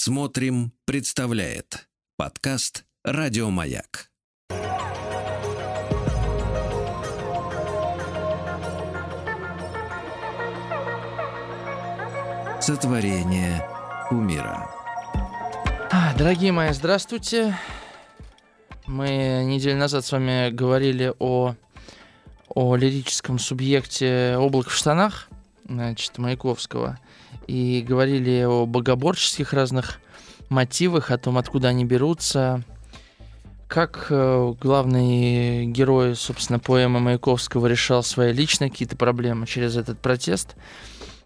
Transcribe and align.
Смотрим, 0.00 0.70
представляет 0.84 1.88
подкаст 2.16 2.84
Радиомаяк. 3.02 4.12
Сотворение 12.60 13.68
умира. 14.12 14.70
А, 15.90 16.14
Дорогие 16.16 16.52
мои, 16.52 16.72
здравствуйте. 16.72 17.58
Мы 18.86 19.42
неделю 19.44 19.78
назад 19.78 20.06
с 20.06 20.12
вами 20.12 20.50
говорили 20.50 21.12
о, 21.18 21.56
о 22.46 22.76
лирическом 22.76 23.40
субъекте 23.40 24.36
«Облак 24.38 24.68
в 24.68 24.76
штанах», 24.76 25.27
значит, 25.68 26.18
Маяковского, 26.18 26.98
и 27.46 27.84
говорили 27.86 28.42
о 28.42 28.66
богоборческих 28.66 29.52
разных 29.52 30.00
мотивах, 30.48 31.10
о 31.10 31.18
том, 31.18 31.38
откуда 31.38 31.68
они 31.68 31.84
берутся, 31.84 32.64
как 33.68 34.06
э, 34.10 34.54
главный 34.60 35.66
герой, 35.66 36.16
собственно, 36.16 36.58
поэмы 36.58 37.00
Маяковского 37.00 37.66
решал 37.66 38.02
свои 38.02 38.32
личные 38.32 38.70
какие-то 38.70 38.96
проблемы 38.96 39.46
через 39.46 39.76
этот 39.76 39.98
протест– 39.98 40.56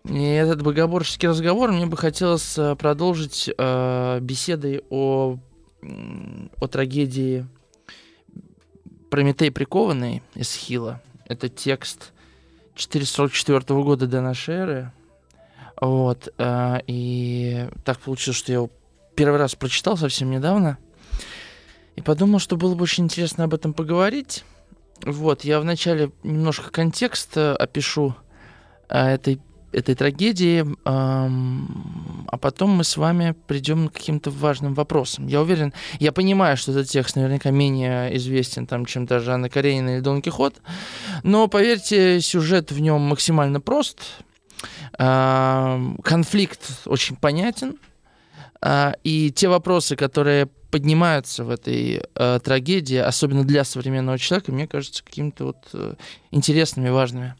и 0.05 0.25
этот 0.25 0.63
богоборческий 0.63 1.29
разговор 1.29 1.71
мне 1.71 1.87
бы 1.87 1.97
хотелось 1.97 2.59
э, 2.59 2.75
продолжить 2.75 3.49
э, 3.57 4.19
беседой 4.21 4.83
о, 4.91 5.39
о 6.61 6.67
трагедии 6.67 7.47
Прометей 9.11 9.53
прикованный 9.53 10.23
из 10.35 10.55
Хила. 10.55 11.01
Это 11.27 11.49
текст 11.49 12.13
444 12.75 13.83
года 13.83 14.07
до 14.07 14.21
нашей 14.21 14.55
эры. 14.55 14.93
Вот. 15.81 16.33
Э, 16.39 16.81
и 16.87 17.69
так 17.85 17.99
получилось, 17.99 18.39
что 18.39 18.53
я 18.53 18.59
его 18.59 18.71
первый 19.15 19.39
раз 19.39 19.55
прочитал 19.55 19.97
совсем 19.97 20.31
недавно. 20.31 20.79
И 21.97 22.03
подумал, 22.03 22.39
что 22.39 22.57
было 22.57 22.75
бы 22.75 22.85
очень 22.85 23.05
интересно 23.05 23.45
об 23.45 23.55
этом 23.55 23.75
поговорить. 23.75 24.45
Вот, 25.05 25.45
я 25.45 25.61
вначале 25.61 26.13
немножко 26.23 26.71
контекст 26.71 27.37
э, 27.37 27.55
опишу 27.55 28.15
э, 28.89 29.15
этой 29.15 29.41
этой 29.73 29.95
трагедии, 29.95 30.65
а 30.85 32.39
потом 32.39 32.71
мы 32.71 32.85
с 32.85 32.97
вами 32.97 33.35
придем 33.47 33.89
к 33.89 33.95
каким-то 33.95 34.31
важным 34.31 34.75
вопросам. 34.75 35.27
Я 35.27 35.41
уверен, 35.41 35.73
я 35.99 36.13
понимаю, 36.13 36.57
что 36.57 36.73
этот 36.73 36.89
текст 36.89 37.17
наверняка 37.17 37.51
менее 37.51 38.17
известен, 38.17 38.67
там, 38.67 38.87
чем 38.87 39.07
даже 39.07 39.33
Анна 39.33 39.49
Каренина 39.49 39.97
или 39.97 40.01
Дон 40.01 40.23
Кихот, 40.23 40.61
но, 41.23 41.49
поверьте, 41.49 42.21
сюжет 42.21 42.73
в 42.73 42.81
нем 42.81 43.01
максимально 43.03 43.61
прост, 43.61 43.99
конфликт 44.97 46.61
очень 46.87 47.17
понятен, 47.17 47.79
а, 48.61 48.95
и 49.03 49.33
те 49.33 49.49
вопросы, 49.49 49.97
которые 49.97 50.47
поднимаются 50.47 51.45
в 51.45 51.51
этой 51.51 52.03
э, 52.15 52.41
трагедии, 52.43 52.97
особенно 52.97 53.45
для 53.45 53.63
современного 53.63 54.19
человека, 54.19 54.53
мне 54.53 54.67
кажется, 54.67 55.05
какими-то 55.05 55.45
вот 55.47 55.59
э, 55.75 55.95
интересными, 56.31 56.89
важными. 56.89 57.35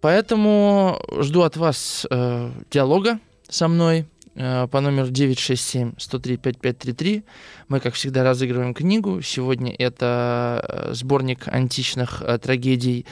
Поэтому 0.00 1.00
жду 1.18 1.42
от 1.42 1.56
вас 1.56 2.06
э, 2.08 2.52
диалога 2.70 3.18
со 3.48 3.66
мной 3.66 4.06
э, 4.36 4.68
по 4.68 4.80
номеру 4.80 5.08
967-103-5533. 5.08 7.24
Мы, 7.66 7.80
как 7.80 7.94
всегда, 7.94 8.22
разыгрываем 8.22 8.74
книгу. 8.74 9.20
Сегодня 9.22 9.74
это 9.76 10.64
э, 10.68 10.94
сборник 10.94 11.48
античных 11.48 12.22
э, 12.22 12.38
трагедий 12.38 13.06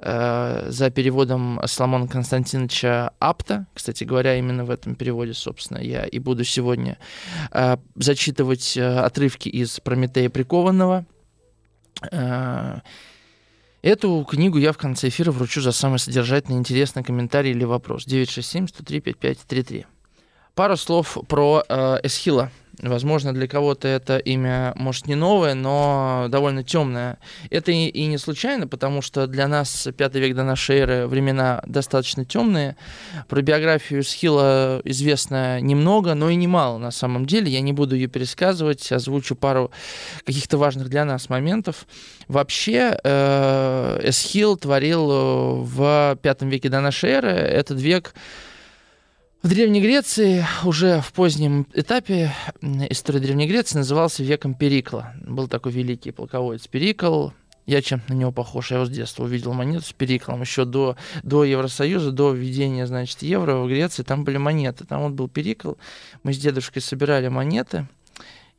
э, 0.00 0.66
за 0.68 0.90
переводом 0.90 1.60
Соломона 1.66 2.08
Константиновича 2.08 3.12
Апта. 3.20 3.68
Кстати 3.72 4.02
говоря, 4.02 4.36
именно 4.36 4.64
в 4.64 4.70
этом 4.70 4.96
переводе, 4.96 5.34
собственно, 5.34 5.78
я 5.78 6.06
и 6.06 6.18
буду 6.18 6.42
сегодня 6.42 6.98
э, 7.52 7.76
зачитывать 7.94 8.76
отрывки 8.76 9.48
из 9.48 9.78
«Прометея 9.78 10.28
прикованного». 10.28 11.06
Эту 13.82 14.24
книгу 14.24 14.58
я 14.58 14.72
в 14.72 14.78
конце 14.78 15.08
эфира 15.08 15.32
вручу 15.32 15.60
за 15.60 15.72
самый 15.72 15.98
содержательный, 15.98 16.56
интересный 16.56 17.02
комментарий 17.02 17.50
или 17.50 17.64
вопрос. 17.64 18.06
967-103-5533. 18.06 19.86
Пару 20.54 20.76
слов 20.76 21.18
про 21.26 21.64
э, 21.68 21.98
Эсхила. 22.04 22.52
Возможно, 22.80 23.34
для 23.34 23.46
кого-то 23.46 23.86
это 23.86 24.16
имя, 24.16 24.72
может, 24.76 25.06
не 25.06 25.14
новое, 25.14 25.54
но 25.54 26.26
довольно 26.30 26.64
темное. 26.64 27.18
Это 27.50 27.70
и, 27.70 27.86
и 27.86 28.06
не 28.06 28.16
случайно, 28.16 28.66
потому 28.66 29.02
что 29.02 29.26
для 29.26 29.46
нас 29.46 29.88
пятый 29.96 30.22
век 30.22 30.34
до 30.34 30.42
нашей 30.42 30.78
эры 30.78 31.06
времена 31.06 31.62
достаточно 31.66 32.24
темные. 32.24 32.76
Про 33.28 33.42
биографию 33.42 34.02
Схила 34.02 34.80
известно 34.84 35.60
немного, 35.60 36.14
но 36.14 36.30
и 36.30 36.34
немало 36.34 36.78
на 36.78 36.90
самом 36.90 37.26
деле. 37.26 37.50
Я 37.50 37.60
не 37.60 37.74
буду 37.74 37.94
ее 37.94 38.06
пересказывать, 38.06 38.90
озвучу 38.90 39.36
пару 39.36 39.70
каких-то 40.24 40.56
важных 40.56 40.88
для 40.88 41.04
нас 41.04 41.28
моментов. 41.28 41.86
Вообще, 42.26 42.98
э, 43.04 44.00
Эсхил 44.02 44.56
творил 44.56 45.62
в 45.62 46.18
пятом 46.22 46.48
веке 46.48 46.70
до 46.70 46.80
нашей 46.80 47.10
эры. 47.10 47.28
Этот 47.28 47.80
век 47.80 48.14
в 49.42 49.48
Древней 49.48 49.80
Греции 49.80 50.46
уже 50.64 51.00
в 51.00 51.12
позднем 51.12 51.66
этапе 51.74 52.32
истории 52.90 53.18
Древней 53.18 53.48
Греции 53.48 53.78
назывался 53.78 54.22
веком 54.22 54.54
Перикла. 54.54 55.14
Был 55.20 55.48
такой 55.48 55.72
великий 55.72 56.12
полководец 56.12 56.68
Перикл. 56.68 57.30
Я 57.66 57.82
чем-то 57.82 58.12
на 58.12 58.16
него 58.16 58.30
похож. 58.30 58.70
Я 58.70 58.76
его 58.76 58.86
с 58.86 58.90
детства 58.90 59.24
увидел 59.24 59.52
монету 59.52 59.84
с 59.84 59.92
Периклом. 59.92 60.40
Еще 60.40 60.64
до, 60.64 60.96
до 61.24 61.44
Евросоюза, 61.44 62.12
до 62.12 62.32
введения, 62.32 62.86
значит, 62.86 63.22
евро 63.22 63.56
в 63.56 63.68
Греции, 63.68 64.04
там 64.04 64.24
были 64.24 64.36
монеты. 64.36 64.84
Там 64.84 65.02
вот 65.02 65.12
был 65.12 65.28
Перикл. 65.28 65.72
Мы 66.22 66.32
с 66.32 66.38
дедушкой 66.38 66.82
собирали 66.82 67.28
монеты 67.28 67.88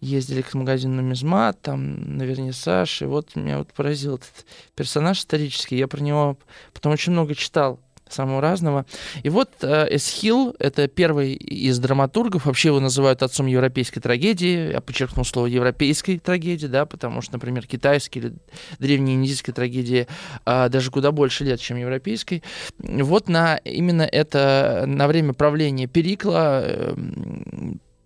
ездили 0.02 0.42
к 0.42 0.54
магазину 0.54 0.96
Нумизмат, 0.96 1.62
там, 1.62 2.18
на 2.18 2.24
вернисаж, 2.24 3.02
и 3.02 3.06
вот 3.06 3.38
меня 3.38 3.60
вот 3.60 3.72
поразил 3.72 4.16
этот 4.16 4.46
персонаж 4.76 5.20
исторический, 5.20 5.78
я 5.78 5.88
про 5.88 6.02
него 6.02 6.38
потом 6.74 6.92
очень 6.92 7.14
много 7.14 7.36
читал 7.36 7.80
самого 8.14 8.42
разного. 8.42 8.86
И 9.24 9.30
вот 9.30 9.50
э, 9.62 9.88
Эсхил— 9.96 10.56
это 10.60 10.88
первый 10.88 11.34
из 11.34 11.80
драматургов, 11.80 12.46
вообще 12.46 12.70
его 12.70 12.80
называют 12.80 13.24
отцом 13.24 13.48
европейской 13.48 14.00
трагедии, 14.00 14.72
я 14.72 14.82
подчеркнул 14.82 15.26
слово 15.26 15.48
европейской 15.48 16.18
трагедии, 16.20 16.68
да, 16.68 16.86
потому 16.86 17.22
что, 17.22 17.34
например, 17.34 17.68
китайские 17.68 18.24
или 18.24 18.34
древние 18.80 19.16
индийские 19.16 19.54
трагедии 19.54 20.08
э, 20.46 20.70
даже 20.70 20.92
куда 20.92 21.12
больше 21.12 21.44
лет, 21.44 21.60
чем 21.60 21.78
европейской. 21.78 22.44
Вот 22.80 23.30
на 23.30 23.58
именно 23.58 24.04
это, 24.04 24.86
на 24.88 25.08
время 25.08 25.34
правления 25.34 25.88
Перикла, 25.88 26.62
э, 26.64 26.96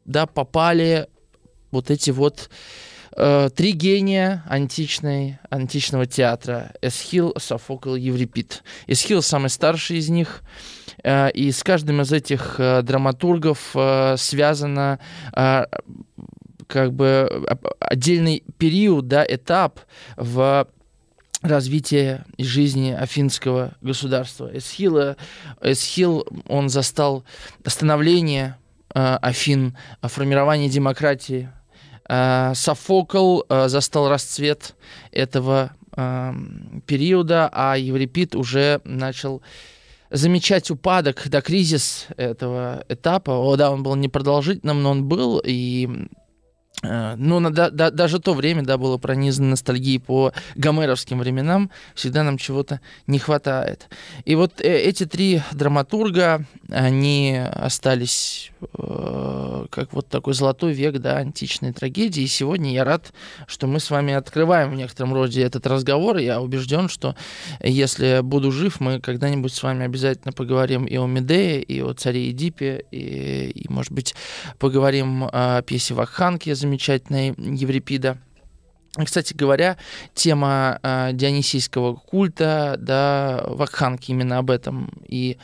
да, 0.06 0.26
попали 0.26 1.08
вот 1.72 1.92
эти 1.92 2.12
вот 2.12 2.50
три 3.18 3.72
гения 3.72 4.44
античной, 4.48 5.40
античного 5.50 6.06
театра. 6.06 6.74
Эсхил, 6.82 7.34
Софокл, 7.38 7.96
Еврипид. 7.96 8.64
Эсхил 8.86 9.24
самый 9.24 9.50
старший 9.50 9.98
из 9.98 10.10
них. 10.10 10.44
Э, 11.04 11.32
и 11.32 11.52
с 11.52 11.64
каждым 11.64 12.02
из 12.02 12.12
этих 12.12 12.56
э, 12.60 12.82
драматургов 12.82 13.72
э, 13.76 14.16
связано 14.18 15.00
э, 15.36 15.66
как 16.68 16.94
бы 16.94 17.46
отдельный 17.80 18.44
период, 18.58 19.08
да, 19.08 19.26
этап 19.28 19.80
в 20.16 20.68
развития 21.42 22.26
жизни 22.38 22.92
афинского 22.92 23.76
государства. 23.82 24.50
Эсхил, 24.54 25.16
Эсхил 25.62 26.28
он 26.48 26.70
застал 26.70 27.24
становление 27.66 28.58
э, 28.94 29.18
Афин, 29.22 29.78
формирование 30.02 30.70
демократии 30.70 31.50
Э, 31.50 31.57
Софокл 32.08 33.42
э, 33.50 33.68
застал 33.68 34.10
расцвет 34.10 34.76
этого 35.12 35.72
э, 35.96 36.34
периода, 36.86 37.50
а 37.52 37.78
Еврипид 37.78 38.36
уже 38.36 38.82
начал 38.84 39.42
замечать 40.10 40.72
упадок, 40.72 41.24
да, 41.26 41.42
кризис 41.42 42.08
этого 42.16 42.84
этапа. 42.88 43.32
О, 43.32 43.56
да, 43.58 43.72
он 43.72 43.84
был 43.84 43.96
непродолжительным, 43.96 44.82
но 44.82 44.92
он 44.92 45.06
был, 45.06 45.42
и 45.44 46.08
Э, 46.84 47.16
ну, 47.18 47.40
да, 47.50 47.70
да, 47.70 47.90
даже 47.90 48.20
то 48.20 48.34
время, 48.34 48.64
да, 48.64 48.78
было 48.78 48.98
пронизано 48.98 49.50
ностальгией 49.50 50.00
по 50.00 50.32
гомеровским 50.56 51.20
временам, 51.20 51.72
всегда 51.96 52.24
нам 52.24 52.38
чего-то 52.38 52.82
не 53.08 53.20
хватает. 53.20 53.90
И 54.26 54.36
вот 54.36 54.62
э, 54.62 54.80
эти 54.82 55.06
три 55.06 55.42
драматурга, 55.52 56.46
они 56.70 57.38
остались 57.38 58.52
э, 58.78 59.66
как 59.70 59.94
вот 59.94 60.08
такой 60.08 60.34
золотой 60.34 60.74
век, 60.74 60.98
да, 61.00 61.18
античной 61.18 61.74
трагедии, 61.74 62.24
и 62.24 62.28
сегодня 62.28 62.74
я 62.74 62.84
рад, 62.84 63.14
что 63.48 63.68
мы 63.68 63.80
с 63.80 63.90
вами 63.90 64.14
открываем 64.14 64.72
в 64.72 64.76
некотором 64.76 65.14
роде 65.14 65.44
этот 65.44 65.66
разговор, 65.68 66.18
я 66.18 66.42
убежден, 66.42 66.90
что 66.90 67.16
если 67.62 68.22
буду 68.22 68.52
жив, 68.52 68.80
мы 68.80 69.00
когда-нибудь 69.00 69.54
с 69.54 69.64
вами 69.64 69.86
обязательно 69.86 70.34
поговорим 70.34 70.86
и 70.86 70.98
о 70.98 71.06
Медее, 71.06 71.62
и 71.62 71.82
о 71.82 71.94
царе 71.94 72.32
Эдипе, 72.32 72.86
и, 72.92 73.50
и 73.50 73.72
может 73.72 73.92
быть, 73.92 74.16
поговорим 74.60 75.30
о 75.32 75.62
пьесе 75.62 75.94
Вакханки, 75.94 76.54
замечательной 76.54 77.34
Еврипида. 77.38 78.18
Кстати 79.04 79.34
говоря, 79.34 79.78
тема 80.16 80.80
э, 80.82 81.12
дионисийского 81.14 81.96
культа, 81.96 82.78
да, 82.80 83.44
Вакханки 83.46 84.12
именно 84.12 84.40
об 84.40 84.50
этом. 84.50 84.90
И 85.08 85.38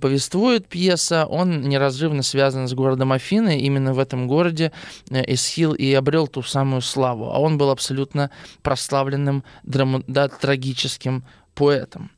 повествует 0.00 0.68
пьеса, 0.68 1.26
он 1.26 1.62
неразрывно 1.62 2.22
связан 2.22 2.68
с 2.68 2.74
городом 2.74 3.12
Афины. 3.12 3.60
Именно 3.60 3.92
в 3.94 3.98
этом 3.98 4.26
городе 4.28 4.72
э, 5.10 5.22
Эсхил 5.34 5.72
и 5.72 5.92
обрел 5.92 6.26
ту 6.26 6.42
самую 6.42 6.82
славу. 6.82 7.30
А 7.30 7.38
он 7.38 7.58
был 7.58 7.70
абсолютно 7.70 8.30
прославленным 8.62 9.44
драма- 9.64 10.04
да, 10.06 10.28
трагическим 10.28 11.24
поэтом. 11.54 12.10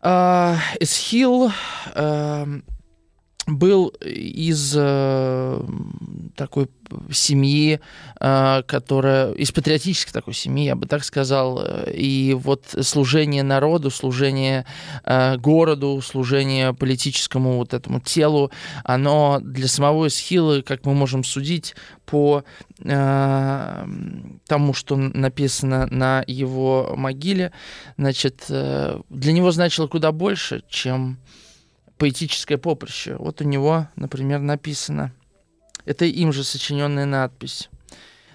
А, 0.00 0.58
Эсхил 0.80 1.50
эм, 1.94 2.62
был 3.46 3.88
из 4.00 4.74
э, 4.76 5.60
такой 6.34 6.68
семьи, 7.10 7.80
э, 8.20 8.62
которая 8.66 9.32
из 9.32 9.52
патриотической 9.52 10.12
такой 10.12 10.34
семьи, 10.34 10.64
я 10.64 10.76
бы 10.76 10.86
так 10.86 11.04
сказал, 11.04 11.62
и 11.92 12.34
вот 12.34 12.74
служение 12.80 13.42
народу, 13.42 13.90
служение 13.90 14.64
э, 15.04 15.36
городу, 15.36 16.00
служение 16.00 16.72
политическому 16.72 17.58
вот 17.58 17.74
этому 17.74 18.00
телу, 18.00 18.50
оно 18.82 19.40
для 19.42 19.68
самого 19.68 20.08
Исхила, 20.08 20.62
как 20.62 20.86
мы 20.86 20.94
можем 20.94 21.22
судить 21.22 21.74
по 22.06 22.44
э, 22.78 23.86
тому, 24.46 24.74
что 24.74 24.96
написано 24.96 25.86
на 25.90 26.24
его 26.26 26.94
могиле, 26.96 27.52
значит, 27.98 28.44
э, 28.48 29.00
для 29.10 29.32
него 29.32 29.50
значило 29.50 29.86
куда 29.86 30.12
больше, 30.12 30.62
чем 30.68 31.18
поэтическое 31.98 32.58
поприще. 32.58 33.16
Вот 33.16 33.40
у 33.40 33.44
него, 33.44 33.88
например, 33.96 34.40
написано. 34.40 35.12
Это 35.84 36.04
им 36.04 36.32
же 36.32 36.44
сочиненная 36.44 37.04
надпись. 37.04 37.68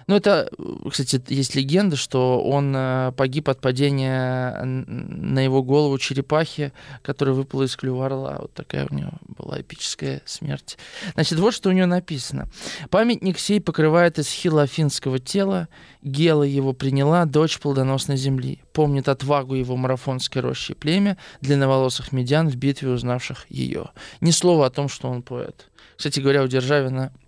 Ну, 0.06 0.16
это, 0.16 0.50
кстати, 0.90 1.22
есть 1.28 1.54
легенда, 1.54 1.96
что 1.96 2.42
он 2.42 2.74
э, 2.74 3.12
погиб 3.16 3.48
от 3.48 3.60
падения 3.60 4.60
на 4.64 5.40
его 5.40 5.62
голову 5.62 5.98
черепахи, 5.98 6.72
которая 7.02 7.34
выпала 7.34 7.64
из 7.64 7.76
клюва 7.76 8.06
орла. 8.06 8.38
Вот 8.40 8.52
такая 8.54 8.86
у 8.90 8.94
него 8.94 9.12
была 9.28 9.60
эпическая 9.60 10.22
смерть. 10.24 10.78
Значит, 11.14 11.38
вот 11.38 11.54
что 11.54 11.68
у 11.68 11.72
него 11.72 11.86
написано. 11.86 12.48
Памятник 12.90 13.38
сей 13.38 13.60
покрывает 13.60 14.18
исхила 14.18 14.62
афинского 14.62 15.18
тела, 15.18 15.68
Гела 16.02 16.44
его 16.44 16.72
приняла, 16.72 17.26
дочь 17.26 17.58
плодоносной 17.58 18.16
земли. 18.16 18.62
Помнит 18.72 19.08
отвагу 19.08 19.54
его 19.54 19.76
марафонской 19.76 20.40
рощи 20.40 20.74
племя, 20.74 21.18
длинноволосых 21.42 22.12
медян 22.12 22.48
в 22.48 22.56
битве 22.56 22.90
узнавших 22.90 23.46
ее. 23.50 23.90
Ни 24.20 24.30
слова 24.30 24.66
о 24.66 24.70
том, 24.70 24.88
что 24.88 25.08
он 25.08 25.22
поэт. 25.22 25.68
Кстати 25.96 26.20
говоря, 26.20 26.42
у 26.42 26.46
Державина 26.46 27.12
Э, 27.12 27.19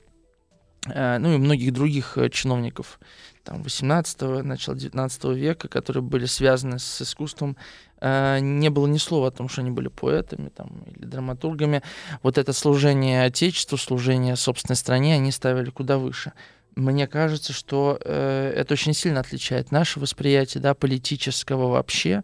ну 0.86 1.34
и 1.34 1.38
многих 1.38 1.72
других 1.72 2.18
э, 2.18 2.28
чиновников 2.28 2.98
там, 3.44 3.62
18-го, 3.62 4.42
начала 4.42 4.76
19 4.76 5.24
века, 5.36 5.68
которые 5.68 6.02
были 6.02 6.26
связаны 6.26 6.78
с 6.78 7.02
искусством, 7.02 7.56
э, 8.00 8.38
не 8.40 8.70
было 8.70 8.86
ни 8.86 8.98
слова 8.98 9.28
о 9.28 9.30
том, 9.30 9.48
что 9.48 9.60
они 9.60 9.70
были 9.70 9.88
поэтами 9.88 10.48
там, 10.48 10.84
или 10.96 11.04
драматургами. 11.04 11.82
Вот 12.22 12.38
это 12.38 12.52
служение 12.52 13.24
Отечеству, 13.24 13.78
служение 13.78 14.36
собственной 14.36 14.76
стране 14.76 15.14
они 15.14 15.30
ставили 15.32 15.70
куда 15.70 15.98
выше. 15.98 16.32
Мне 16.74 17.06
кажется, 17.06 17.52
что 17.52 17.98
э, 18.02 18.52
это 18.56 18.74
очень 18.74 18.94
сильно 18.94 19.20
отличает 19.20 19.72
наше 19.72 20.00
восприятие 20.00 20.62
да, 20.62 20.74
политического 20.74 21.68
вообще 21.68 22.22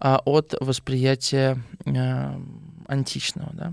э, 0.00 0.16
от 0.24 0.54
восприятия 0.60 1.58
э, 1.86 2.40
античного. 2.88 3.50
Да. 3.54 3.72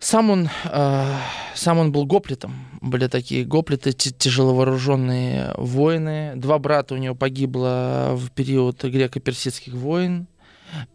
Сам 0.00 0.30
он, 0.30 0.48
э, 0.64 1.16
сам 1.54 1.78
он 1.78 1.92
был 1.92 2.06
гоплитом. 2.06 2.54
Были 2.80 3.06
такие 3.06 3.44
гоплиты, 3.44 3.92
тяжеловооруженные 3.92 5.52
воины. 5.58 6.32
Два 6.36 6.58
брата 6.58 6.94
у 6.94 6.96
него 6.96 7.14
погибло 7.14 8.14
в 8.16 8.30
период 8.30 8.82
греко-персидских 8.82 9.74
войн. 9.74 10.26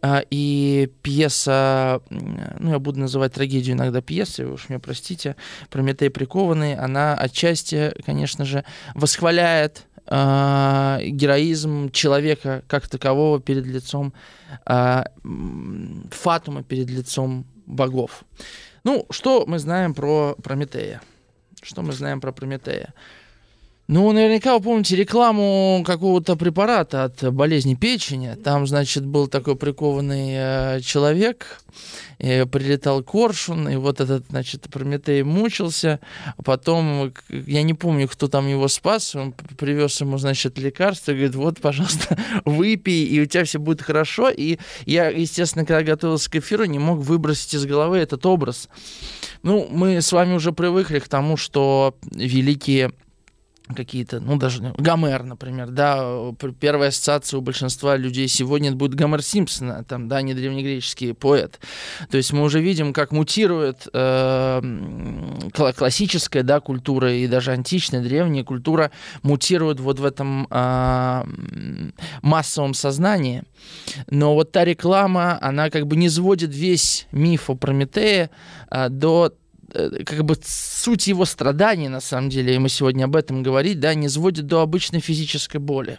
Э, 0.02 0.22
и 0.30 0.90
пьеса, 1.02 2.00
ну, 2.10 2.72
я 2.72 2.78
буду 2.80 2.98
называть 2.98 3.32
трагедию 3.32 3.76
иногда 3.76 4.00
пьесой, 4.00 4.46
уж 4.46 4.68
меня 4.68 4.80
простите, 4.80 5.36
«Прометей 5.70 6.10
прикованный», 6.10 6.74
она 6.74 7.14
отчасти, 7.14 7.94
конечно 8.04 8.44
же, 8.44 8.64
восхваляет 8.94 9.86
э, 10.06 10.98
героизм 11.06 11.90
человека 11.90 12.62
как 12.66 12.88
такового 12.88 13.40
перед 13.40 13.66
лицом 13.66 14.12
э, 14.66 15.04
Фатума, 16.10 16.62
перед 16.62 16.90
лицом 16.90 17.46
богов. 17.66 18.24
Ну, 18.86 19.04
что 19.10 19.42
мы 19.48 19.58
знаем 19.58 19.94
про 19.94 20.36
Прометея? 20.40 21.02
Что 21.60 21.82
мы 21.82 21.92
знаем 21.92 22.20
про 22.20 22.30
Прометея? 22.30 22.94
Ну, 23.88 24.10
наверняка 24.10 24.54
вы 24.54 24.64
помните 24.64 24.96
рекламу 24.96 25.84
какого-то 25.86 26.34
препарата 26.34 27.04
от 27.04 27.32
болезни 27.32 27.76
печени. 27.76 28.34
Там, 28.34 28.66
значит, 28.66 29.06
был 29.06 29.28
такой 29.28 29.54
прикованный 29.54 30.30
э, 30.32 30.80
человек, 30.80 31.60
и 32.18 32.44
прилетал 32.50 33.04
коршун, 33.04 33.68
и 33.68 33.76
вот 33.76 34.00
этот, 34.00 34.24
значит, 34.30 34.62
Прометей 34.72 35.22
мучился. 35.22 36.00
Потом, 36.44 37.12
я 37.28 37.62
не 37.62 37.74
помню, 37.74 38.08
кто 38.08 38.26
там 38.26 38.48
его 38.48 38.66
спас, 38.66 39.14
он 39.14 39.32
привез 39.32 40.00
ему, 40.00 40.18
значит, 40.18 40.58
лекарство, 40.58 41.12
и 41.12 41.14
говорит, 41.14 41.34
вот, 41.36 41.60
пожалуйста, 41.60 42.18
выпей, 42.44 43.04
и 43.04 43.20
у 43.20 43.26
тебя 43.26 43.44
все 43.44 43.60
будет 43.60 43.82
хорошо. 43.82 44.30
И 44.30 44.58
я, 44.86 45.10
естественно, 45.10 45.64
когда 45.64 45.82
готовился 45.82 46.28
к 46.28 46.36
эфиру, 46.36 46.64
не 46.64 46.80
мог 46.80 46.98
выбросить 46.98 47.54
из 47.54 47.66
головы 47.66 47.98
этот 47.98 48.24
образ. 48.26 48.68
Ну, 49.44 49.68
мы 49.70 50.00
с 50.00 50.10
вами 50.10 50.34
уже 50.34 50.50
привыкли 50.50 50.98
к 50.98 51.08
тому, 51.08 51.36
что 51.36 51.96
великие 52.10 52.92
какие-то, 53.74 54.20
ну 54.20 54.36
даже 54.36 54.74
Гомер, 54.78 55.24
например, 55.24 55.70
да, 55.70 56.32
первая 56.60 56.90
ассоциация 56.90 57.38
у 57.38 57.40
большинства 57.40 57.96
людей 57.96 58.28
сегодня 58.28 58.72
будет 58.72 58.94
Гомер 58.94 59.22
Симпсона, 59.22 59.84
там, 59.84 60.08
да, 60.08 60.22
не 60.22 60.34
древнегреческий 60.34 61.14
поэт. 61.14 61.58
То 62.10 62.16
есть 62.16 62.32
мы 62.32 62.42
уже 62.42 62.60
видим, 62.60 62.92
как 62.92 63.12
мутирует 63.12 63.88
э, 63.92 64.62
классическая, 65.52 66.42
да, 66.42 66.60
культура 66.60 67.12
и 67.12 67.26
даже 67.26 67.52
античная, 67.52 68.02
древняя 68.02 68.44
культура 68.44 68.90
мутирует 69.22 69.80
вот 69.80 69.98
в 69.98 70.04
этом 70.04 70.46
э, 70.50 71.24
массовом 72.22 72.74
сознании. 72.74 73.42
Но 74.08 74.34
вот 74.34 74.52
та 74.52 74.64
реклама, 74.64 75.38
она 75.40 75.70
как 75.70 75.86
бы 75.86 75.96
не 75.96 76.08
сводит 76.08 76.54
весь 76.54 77.06
миф 77.12 77.50
о 77.50 77.56
Прометее 77.56 78.30
э, 78.70 78.88
до 78.88 79.32
как 80.04 80.24
бы 80.24 80.36
суть 80.44 81.06
его 81.06 81.24
страданий, 81.24 81.88
на 81.88 82.00
самом 82.00 82.30
деле, 82.30 82.54
и 82.54 82.58
мы 82.58 82.68
сегодня 82.68 83.04
об 83.04 83.16
этом 83.16 83.42
говорить, 83.42 83.80
да, 83.80 83.94
не 83.94 84.08
сводит 84.08 84.46
до 84.46 84.60
обычной 84.60 85.00
физической 85.00 85.58
боли. 85.58 85.98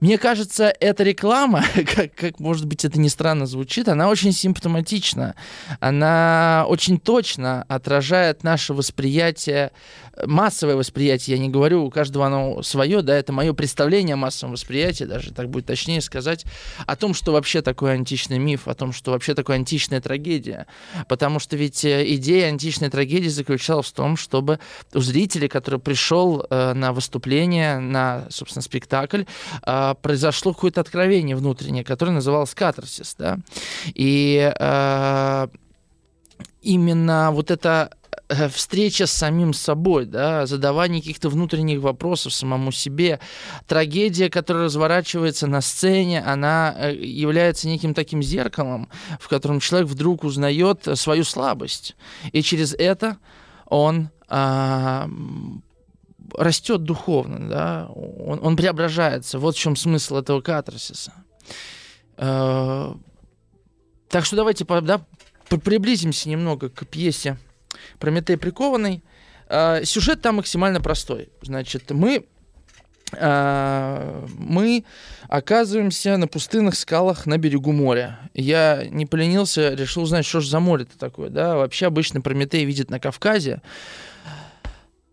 Мне 0.00 0.18
кажется, 0.18 0.74
эта 0.78 1.02
реклама, 1.04 1.64
как, 1.94 2.14
как 2.14 2.40
может 2.40 2.66
быть 2.66 2.84
это 2.84 3.00
не 3.00 3.08
странно 3.08 3.46
звучит, 3.46 3.88
она 3.88 4.08
очень 4.08 4.32
симптоматична. 4.32 5.34
Она 5.80 6.66
очень 6.68 6.98
точно 6.98 7.64
отражает 7.68 8.44
наше 8.44 8.74
восприятие, 8.74 9.72
массовое 10.24 10.76
восприятие. 10.76 11.36
Я 11.36 11.42
не 11.42 11.48
говорю, 11.48 11.84
у 11.84 11.90
каждого 11.90 12.26
оно 12.26 12.62
свое, 12.62 13.02
да, 13.02 13.16
это 13.16 13.32
мое 13.32 13.52
представление 13.52 14.14
о 14.14 14.16
массовом 14.16 14.52
восприятии, 14.52 15.04
даже 15.04 15.32
так 15.32 15.50
будет 15.50 15.66
точнее 15.66 16.00
сказать, 16.00 16.44
о 16.86 16.96
том, 16.96 17.14
что 17.14 17.32
вообще 17.32 17.62
такое 17.62 17.92
античный 17.92 18.38
миф, 18.38 18.68
о 18.68 18.74
том, 18.74 18.92
что 18.92 19.10
вообще 19.10 19.34
такое 19.34 19.56
античная 19.56 20.00
трагедия. 20.00 20.66
Потому 21.08 21.38
что 21.38 21.56
ведь 21.56 21.84
э, 21.84 22.04
идея 22.14 22.48
античной 22.48 22.90
трагедии 22.90 23.28
заключалась 23.28 23.86
в 23.86 23.92
том, 23.92 24.16
чтобы 24.16 24.58
у 24.94 25.00
зрителей, 25.00 25.48
который 25.48 25.80
пришел 25.80 26.46
э, 26.48 26.72
на 26.72 26.92
выступление, 26.92 27.78
на, 27.78 28.26
собственно, 28.30 28.62
спектакль, 28.62 29.24
э, 29.66 29.94
произошло 30.00 30.52
какое-то 30.52 30.80
откровение 30.80 31.36
внутреннее, 31.36 31.84
которое 31.84 32.12
называлось 32.12 32.54
катарсис, 32.54 33.14
да, 33.18 33.38
и 33.94 34.52
именно 36.66 37.30
вот 37.32 37.50
эта 37.50 37.90
э, 38.28 38.48
встреча 38.48 39.06
с 39.06 39.12
самим 39.12 39.54
собой, 39.54 40.04
да, 40.06 40.46
задавание 40.46 41.00
каких-то 41.00 41.28
внутренних 41.28 41.80
вопросов 41.80 42.34
самому 42.34 42.72
себе, 42.72 43.20
трагедия, 43.66 44.28
которая 44.28 44.64
разворачивается 44.64 45.46
на 45.46 45.60
сцене, 45.60 46.22
она 46.22 46.74
э, 46.76 46.94
является 46.96 47.68
неким 47.68 47.94
таким 47.94 48.22
зеркалом, 48.22 48.88
в 49.20 49.28
котором 49.28 49.60
человек 49.60 49.88
вдруг 49.88 50.24
узнает 50.24 50.86
свою 50.94 51.24
слабость, 51.24 51.96
и 52.32 52.42
через 52.42 52.74
это 52.74 53.18
он 53.66 54.10
а, 54.28 55.08
растет 56.34 56.82
духовно, 56.82 57.48
да, 57.48 57.88
он, 57.94 58.40
он 58.42 58.56
преображается. 58.56 59.38
Вот 59.38 59.56
в 59.56 59.58
чем 59.58 59.76
смысл 59.76 60.16
этого 60.16 60.40
катарсиса. 60.40 61.12
Э, 62.16 62.94
так 64.08 64.24
что 64.24 64.36
давайте 64.36 64.64
да, 64.64 65.04
приблизимся 65.48 66.28
немного 66.28 66.68
к 66.68 66.86
пьесе 66.86 67.38
«Прометей 67.98 68.36
прикованный». 68.36 69.02
Э, 69.48 69.84
сюжет 69.84 70.22
там 70.22 70.36
максимально 70.36 70.80
простой. 70.80 71.28
Значит, 71.42 71.90
мы 71.90 72.24
э, 73.12 74.26
мы 74.38 74.84
оказываемся 75.28 76.16
на 76.16 76.26
пустынных 76.26 76.76
скалах 76.76 77.26
на 77.26 77.38
берегу 77.38 77.72
моря. 77.72 78.18
Я 78.34 78.84
не 78.90 79.06
поленился, 79.06 79.74
решил 79.74 80.02
узнать, 80.02 80.26
что 80.26 80.40
же 80.40 80.50
за 80.50 80.60
море-то 80.60 80.98
такое. 80.98 81.30
Да? 81.30 81.56
Вообще 81.56 81.86
обычно 81.86 82.20
Прометей 82.20 82.64
видит 82.64 82.90
на 82.90 82.98
Кавказе. 82.98 83.60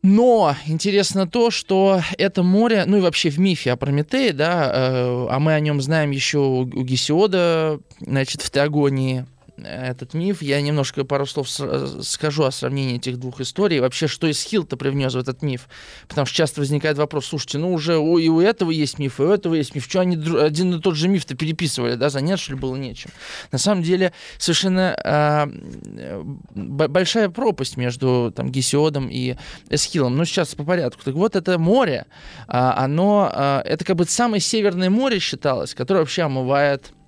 Но 0.04 0.54
интересно 0.66 1.28
то, 1.28 1.50
что 1.50 2.02
это 2.18 2.44
море, 2.44 2.84
ну 2.86 2.98
и 2.98 3.02
вообще 3.02 3.30
в 3.30 3.40
мифе 3.40 3.72
о 3.72 3.78
Прометее, 3.78 4.34
да, 4.34 4.70
э, 4.70 5.28
а 5.30 5.40
мы 5.40 5.54
о 5.54 5.60
нем 5.62 5.82
знаем 5.82 6.12
еще 6.12 6.40
у 6.40 6.66
Гесиода, 6.66 7.80
значит, 8.02 8.42
в 8.42 8.52
Теогонии, 8.52 9.26
этот 9.58 10.14
миф. 10.14 10.42
Я 10.42 10.62
немножко 10.62 11.06
пару 11.06 11.26
слов 11.26 11.50
скажу 11.50 12.44
о 12.44 12.52
сравнении 12.52 12.98
этих 12.98 13.18
двух 13.18 13.42
историй. 13.42 13.80
Вообще, 13.80 14.08
что 14.08 14.30
Исхил-то 14.30 14.78
привнес 14.78 15.14
в 15.14 15.18
этот 15.18 15.42
миф? 15.42 15.68
Потому 16.08 16.26
что 16.26 16.36
часто 16.36 16.62
возникает 16.62 16.98
вопрос, 16.98 17.28
слушайте, 17.28 17.58
ну 17.60 17.74
уже 17.74 17.98
у, 17.98 18.18
и 18.18 18.28
у 18.30 18.40
этого 18.40 18.72
есть 18.72 19.00
миф, 19.00 19.20
и 19.20 19.24
у 19.24 19.30
этого 19.30 19.54
есть 19.56 19.76
миф. 19.76 19.86
Что 19.86 20.02
они 20.02 20.16
один 20.38 20.76
и 20.76 20.82
тот 20.82 20.96
же 20.96 21.08
миф-то 21.08 21.36
переписывали, 21.36 21.96
да, 21.96 22.10
заняться 22.10 22.52
ли 22.52 22.58
было 22.58 22.76
нечем? 22.76 23.12
На 23.52 23.58
самом 23.58 23.84
деле, 23.84 24.14
совершенно 24.38 24.96
э, 25.04 26.24
большая 26.56 27.30
пропасть 27.30 27.78
между 27.78 28.34
там, 28.36 28.52
Гесиодом 28.52 29.10
и 29.10 29.36
Эсхилом. 29.70 30.18
Ну, 30.18 30.26
сейчас 30.26 30.56
по 30.56 30.64
порядку. 30.64 31.04
Так 31.04 31.14
вот, 31.14 31.36
это 31.36 31.60
море, 31.60 32.06
э, 32.48 32.54
оно, 32.54 33.32
э, 33.34 33.62
это 33.66 33.86
как 33.86 33.98
бы 33.98 34.06
самое 34.06 34.42
северное 34.42 34.90
море 34.90 35.20
считалось, 35.20 35.76
которое 35.76 36.00
вообще 36.00 36.24
омывает 36.24 36.92
Э, 36.94 37.03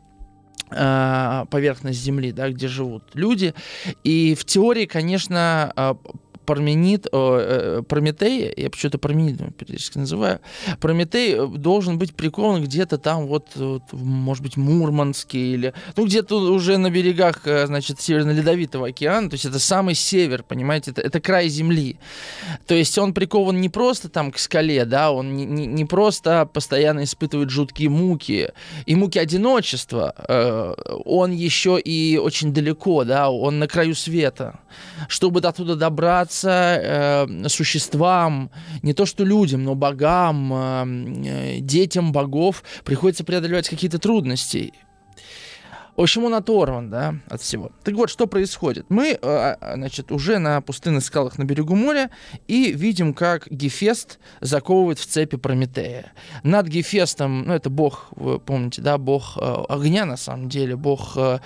поверхность 0.69 1.99
Земли, 1.99 2.31
да, 2.31 2.49
где 2.49 2.67
живут 2.67 3.03
люди. 3.13 3.53
И 4.03 4.35
в 4.35 4.45
теории, 4.45 4.85
конечно, 4.85 5.71
э, 5.75 5.93
Парменид, 6.45 7.07
о, 7.11 7.37
э, 7.39 7.81
Прометей, 7.87 8.53
я 8.55 8.69
почему-то 8.69 8.97
Парменидом 8.97 9.51
периодически 9.51 9.97
называю, 9.97 10.39
Прометей 10.79 11.47
должен 11.57 11.97
быть 11.97 12.15
прикован 12.15 12.63
где-то 12.63 12.97
там, 12.97 13.27
вот, 13.27 13.47
вот, 13.55 13.83
может 13.91 14.43
быть, 14.43 14.57
Мурманске 14.57 15.37
или, 15.37 15.73
ну, 15.95 16.05
где-то 16.05 16.37
уже 16.37 16.77
на 16.77 16.89
берегах, 16.89 17.41
э, 17.45 17.67
значит, 17.67 17.99
Северно-Ледовитого 17.99 18.87
океана, 18.87 19.29
то 19.29 19.35
есть 19.35 19.45
это 19.45 19.59
самый 19.59 19.95
север, 19.95 20.43
понимаете, 20.43 20.91
это, 20.91 21.01
это 21.01 21.19
край 21.19 21.49
Земли. 21.49 21.97
То 22.67 22.75
есть 22.75 22.97
он 22.97 23.13
прикован 23.13 23.59
не 23.59 23.69
просто 23.69 24.09
там 24.09 24.31
к 24.31 24.37
скале, 24.37 24.85
да, 24.85 25.11
он 25.11 25.35
не, 25.35 25.45
не, 25.45 25.65
не 25.65 25.85
просто 25.85 26.45
постоянно 26.45 27.03
испытывает 27.03 27.49
жуткие 27.49 27.89
муки 27.89 28.51
и 28.85 28.95
муки 28.95 29.19
одиночества, 29.19 30.13
э, 30.27 30.73
он 31.05 31.31
еще 31.31 31.79
и 31.79 32.17
очень 32.17 32.53
далеко, 32.53 33.03
да, 33.03 33.29
он 33.29 33.59
на 33.59 33.67
краю 33.67 33.95
света. 33.95 34.59
Чтобы 35.07 35.41
до 35.41 35.51
туда 35.51 35.75
добраться, 35.75 36.34
э, 36.43 37.47
существам, 37.47 38.51
не 38.81 38.93
то 38.93 39.05
что 39.05 39.23
людям, 39.23 39.63
но 39.63 39.75
богам, 39.75 40.51
э, 40.53 41.57
детям 41.59 42.11
богов 42.11 42.63
приходится 42.83 43.23
преодолевать 43.23 43.69
какие-то 43.69 43.99
трудности. 43.99 44.73
В 45.95 46.01
общем, 46.01 46.25
он 46.25 46.33
оторван, 46.33 46.89
да, 46.89 47.15
от 47.29 47.41
всего. 47.41 47.71
Так 47.83 47.93
вот, 47.95 48.09
что 48.09 48.27
происходит? 48.27 48.85
Мы, 48.89 49.11
э, 49.11 49.17
а, 49.21 49.75
значит, 49.75 50.11
уже 50.11 50.39
на 50.39 50.59
пустынных 50.59 51.05
скалах 51.05 51.37
на 51.37 51.45
берегу 51.45 51.73
моря 51.75 52.09
и 52.47 52.73
видим, 52.73 53.13
как 53.13 53.47
Гефест 53.49 54.19
заковывает 54.41 54.99
в 54.99 55.05
цепи 55.05 55.37
Прометея. 55.37 56.11
Над 56.43 56.67
Гефестом, 56.67 57.43
ну, 57.43 57.53
это 57.53 57.69
бог, 57.69 58.07
вы 58.11 58.39
помните, 58.39 58.81
да, 58.81 58.97
бог 58.97 59.37
э, 59.37 59.63
огня, 59.69 60.05
на 60.05 60.17
самом 60.17 60.49
деле, 60.49 60.75
бог 60.75 61.15
э, 61.15 61.39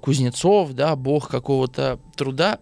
кузнецов, 0.00 0.72
да, 0.72 0.96
бог 0.96 1.28
какого-то 1.28 2.00
труда, 2.16 2.58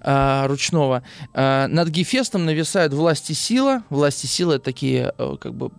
э, 0.00 0.46
ручного. 0.46 1.02
Э, 1.34 1.66
над 1.68 1.88
Гефестом 1.88 2.44
нависают 2.44 2.92
власти 2.92 3.32
сила. 3.32 3.82
Власти 3.90 4.26
сила 4.26 4.54
это 4.54 4.64
такие 4.64 5.12
э, 5.16 5.36
как 5.40 5.54
бы 5.54 5.70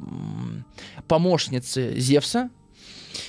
помощницы 1.08 2.00
Зевса. 2.00 2.50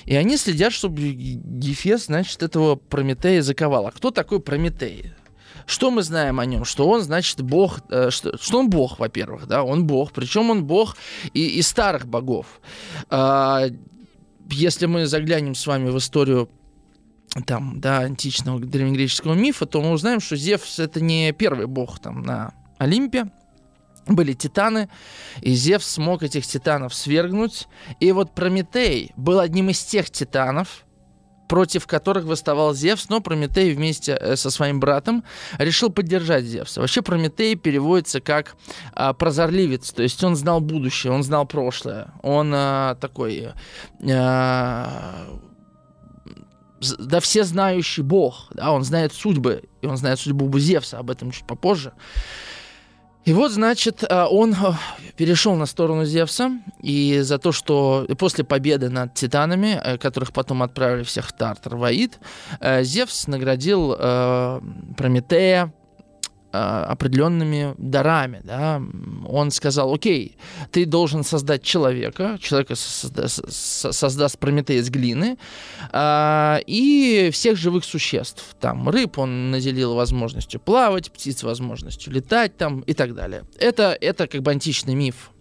И 0.05 0.15
они 0.15 0.37
следят, 0.37 0.73
чтобы 0.73 1.01
Гефест, 1.01 2.07
значит, 2.07 2.41
этого 2.43 2.75
Прометея 2.75 3.41
заковал. 3.41 3.87
А 3.87 3.91
кто 3.91 4.11
такой 4.11 4.39
Прометей? 4.39 5.11
Что 5.65 5.89
мы 5.89 6.03
знаем 6.03 6.39
о 6.39 6.45
нем? 6.45 6.63
Что 6.63 6.87
он, 6.87 7.01
значит, 7.01 7.41
бог, 7.41 7.79
э, 7.89 8.09
что, 8.11 8.37
что 8.37 8.59
он 8.59 8.69
бог, 8.69 8.99
во-первых, 8.99 9.47
да, 9.47 9.63
он 9.63 9.85
бог, 9.87 10.11
причем 10.11 10.51
он 10.51 10.65
бог 10.65 10.95
и, 11.33 11.57
и 11.57 11.61
старых 11.61 12.05
богов. 12.05 12.61
Э, 13.09 13.69
если 14.49 14.85
мы 14.85 15.07
заглянем 15.07 15.55
с 15.55 15.65
вами 15.65 15.89
в 15.89 15.97
историю 15.97 16.49
там, 17.45 17.81
да, 17.81 17.99
античного 17.99 18.59
древнегреческого 18.59 19.33
мифа, 19.33 19.65
то 19.65 19.81
мы 19.81 19.91
узнаем, 19.91 20.19
что 20.19 20.35
Зевс 20.35 20.79
это 20.79 21.01
не 21.01 21.31
первый 21.33 21.67
бог 21.67 21.99
там 21.99 22.21
на 22.21 22.53
Олимпе, 22.77 23.25
были 24.07 24.33
титаны, 24.33 24.89
и 25.41 25.53
Зевс 25.53 25.85
смог 25.85 26.23
этих 26.23 26.45
титанов 26.45 26.93
свергнуть. 26.93 27.67
И 27.99 28.11
вот 28.11 28.33
Прометей 28.33 29.11
был 29.17 29.39
одним 29.39 29.69
из 29.69 29.83
тех 29.83 30.09
титанов, 30.11 30.85
против 31.47 31.87
которых 31.87 32.25
восставал 32.25 32.73
Зевс, 32.73 33.09
но 33.09 33.21
Прометей 33.21 33.73
вместе 33.73 34.17
э, 34.19 34.35
со 34.35 34.49
своим 34.49 34.79
братом 34.79 35.23
решил 35.57 35.89
поддержать 35.89 36.45
Зевса. 36.45 36.81
Вообще 36.81 37.01
Прометей 37.01 37.55
переводится 37.55 38.21
как 38.21 38.55
а, 38.93 39.13
прозорливец, 39.13 39.91
то 39.91 40.03
есть 40.03 40.23
он 40.23 40.35
знал 40.35 40.59
будущее, 40.59 41.13
он 41.13 41.23
знал 41.23 41.45
прошлое, 41.45 42.13
он 42.21 42.51
а, 42.53 42.95
такой 42.95 43.49
а, 44.07 45.39
да 46.97 47.19
все 47.19 47.43
знающий 47.43 48.01
бог, 48.01 48.47
да, 48.53 48.71
он 48.71 48.83
знает 48.83 49.13
судьбы, 49.13 49.63
и 49.81 49.87
он 49.87 49.97
знает 49.97 50.19
судьбу 50.19 50.57
Зевса, 50.59 50.99
об 50.99 51.09
этом 51.09 51.31
чуть 51.31 51.45
попозже. 51.45 51.93
И 53.25 53.33
вот, 53.33 53.51
значит, 53.51 54.03
э, 54.03 54.25
он 54.29 54.53
э, 54.53 54.55
перешел 55.17 55.55
на 55.55 55.65
сторону 55.65 56.05
Зевса, 56.05 56.51
и 56.79 57.21
за 57.21 57.39
то, 57.39 57.51
что 57.51 58.05
после 58.19 58.43
победы 58.43 58.89
над 58.89 59.15
титанами, 59.15 59.81
э, 59.83 59.97
которых 59.97 60.31
потом 60.31 60.61
отправили 60.61 61.01
всех 61.03 61.29
в 61.29 61.33
Тартар, 61.33 61.75
в 61.75 61.83
Аид, 61.83 62.19
Зевс 62.61 63.27
наградил 63.27 63.95
Прометея 64.95 65.73
определенными 66.55 67.73
дарами. 67.77 68.41
Да? 68.43 68.81
Он 69.27 69.51
сказал, 69.51 69.93
окей, 69.93 70.37
ты 70.71 70.85
должен 70.85 71.23
создать 71.23 71.63
человека, 71.63 72.37
человека 72.41 72.73
созда- 72.73 73.91
создаст 73.91 74.39
Прометей 74.39 74.79
из 74.79 74.89
глины, 74.89 75.37
э, 75.91 76.57
и 76.67 77.29
всех 77.31 77.57
живых 77.57 77.85
существ. 77.85 78.55
Там 78.59 78.89
рыб 78.89 79.17
он 79.17 79.51
наделил 79.51 79.95
возможностью 79.95 80.59
плавать, 80.59 81.11
птиц 81.11 81.43
возможностью 81.43 82.13
летать 82.13 82.57
там 82.57 82.81
и 82.81 82.93
так 82.93 83.13
далее. 83.15 83.43
Это, 83.59 83.97
это 83.99 84.27
как 84.27 84.41
бы 84.41 84.51
античный 84.51 84.95
миф. 84.95 85.31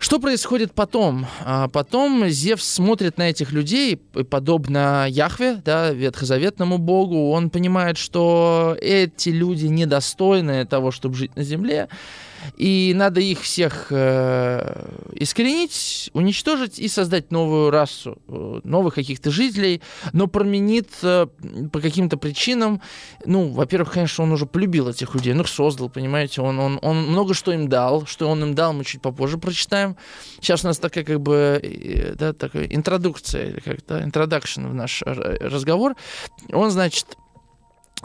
Что 0.00 0.18
происходит 0.18 0.72
потом? 0.72 1.26
А 1.44 1.68
потом 1.68 2.26
Зевс 2.26 2.64
смотрит 2.64 3.18
на 3.18 3.28
этих 3.28 3.52
людей, 3.52 3.96
подобно 3.96 5.06
Яхве, 5.06 5.60
да, 5.62 5.90
ветхозаветному 5.90 6.78
богу, 6.78 7.30
он 7.32 7.50
понимает, 7.50 7.98
что 7.98 8.78
эти 8.80 9.28
люди 9.28 9.66
недостойны 9.66 10.64
того, 10.64 10.90
чтобы 10.90 11.16
жить 11.16 11.36
на 11.36 11.42
земле, 11.42 11.90
и 12.56 12.92
надо 12.94 13.20
их 13.20 13.40
всех 13.40 13.88
э, 13.90 14.86
искоренить, 15.12 16.10
уничтожить 16.12 16.78
и 16.78 16.88
создать 16.88 17.30
новую 17.30 17.70
расу, 17.70 18.18
э, 18.28 18.60
новых 18.64 18.94
каких-то 18.94 19.30
жителей, 19.30 19.82
но 20.12 20.26
променит 20.26 20.90
э, 21.02 21.26
по 21.72 21.80
каким-то 21.80 22.16
причинам, 22.16 22.80
ну, 23.24 23.48
во-первых, 23.48 23.92
конечно, 23.92 24.24
он 24.24 24.32
уже 24.32 24.46
полюбил 24.46 24.88
этих 24.88 25.14
людей, 25.14 25.32
ну, 25.32 25.44
создал, 25.44 25.88
понимаете, 25.88 26.42
он, 26.42 26.58
он, 26.58 26.78
он 26.82 27.08
много 27.08 27.34
что 27.34 27.52
им 27.52 27.68
дал, 27.68 28.06
что 28.06 28.28
он 28.28 28.42
им 28.42 28.54
дал, 28.54 28.72
мы 28.72 28.84
чуть 28.84 29.02
попозже 29.02 29.38
прочитаем. 29.38 29.96
Сейчас 30.40 30.64
у 30.64 30.68
нас 30.68 30.78
такая 30.78 31.04
как 31.04 31.20
бы, 31.20 31.60
э, 31.62 32.14
да, 32.14 32.32
такая 32.32 32.66
интродукция, 32.66 33.60
как-то 33.60 34.00
introduction 34.00 34.68
в 34.68 34.74
наш 34.74 35.02
разговор. 35.02 35.96
Он, 36.52 36.70
значит, 36.70 37.06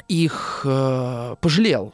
их 0.08 0.62
э, 0.66 1.36
пожалел, 1.42 1.94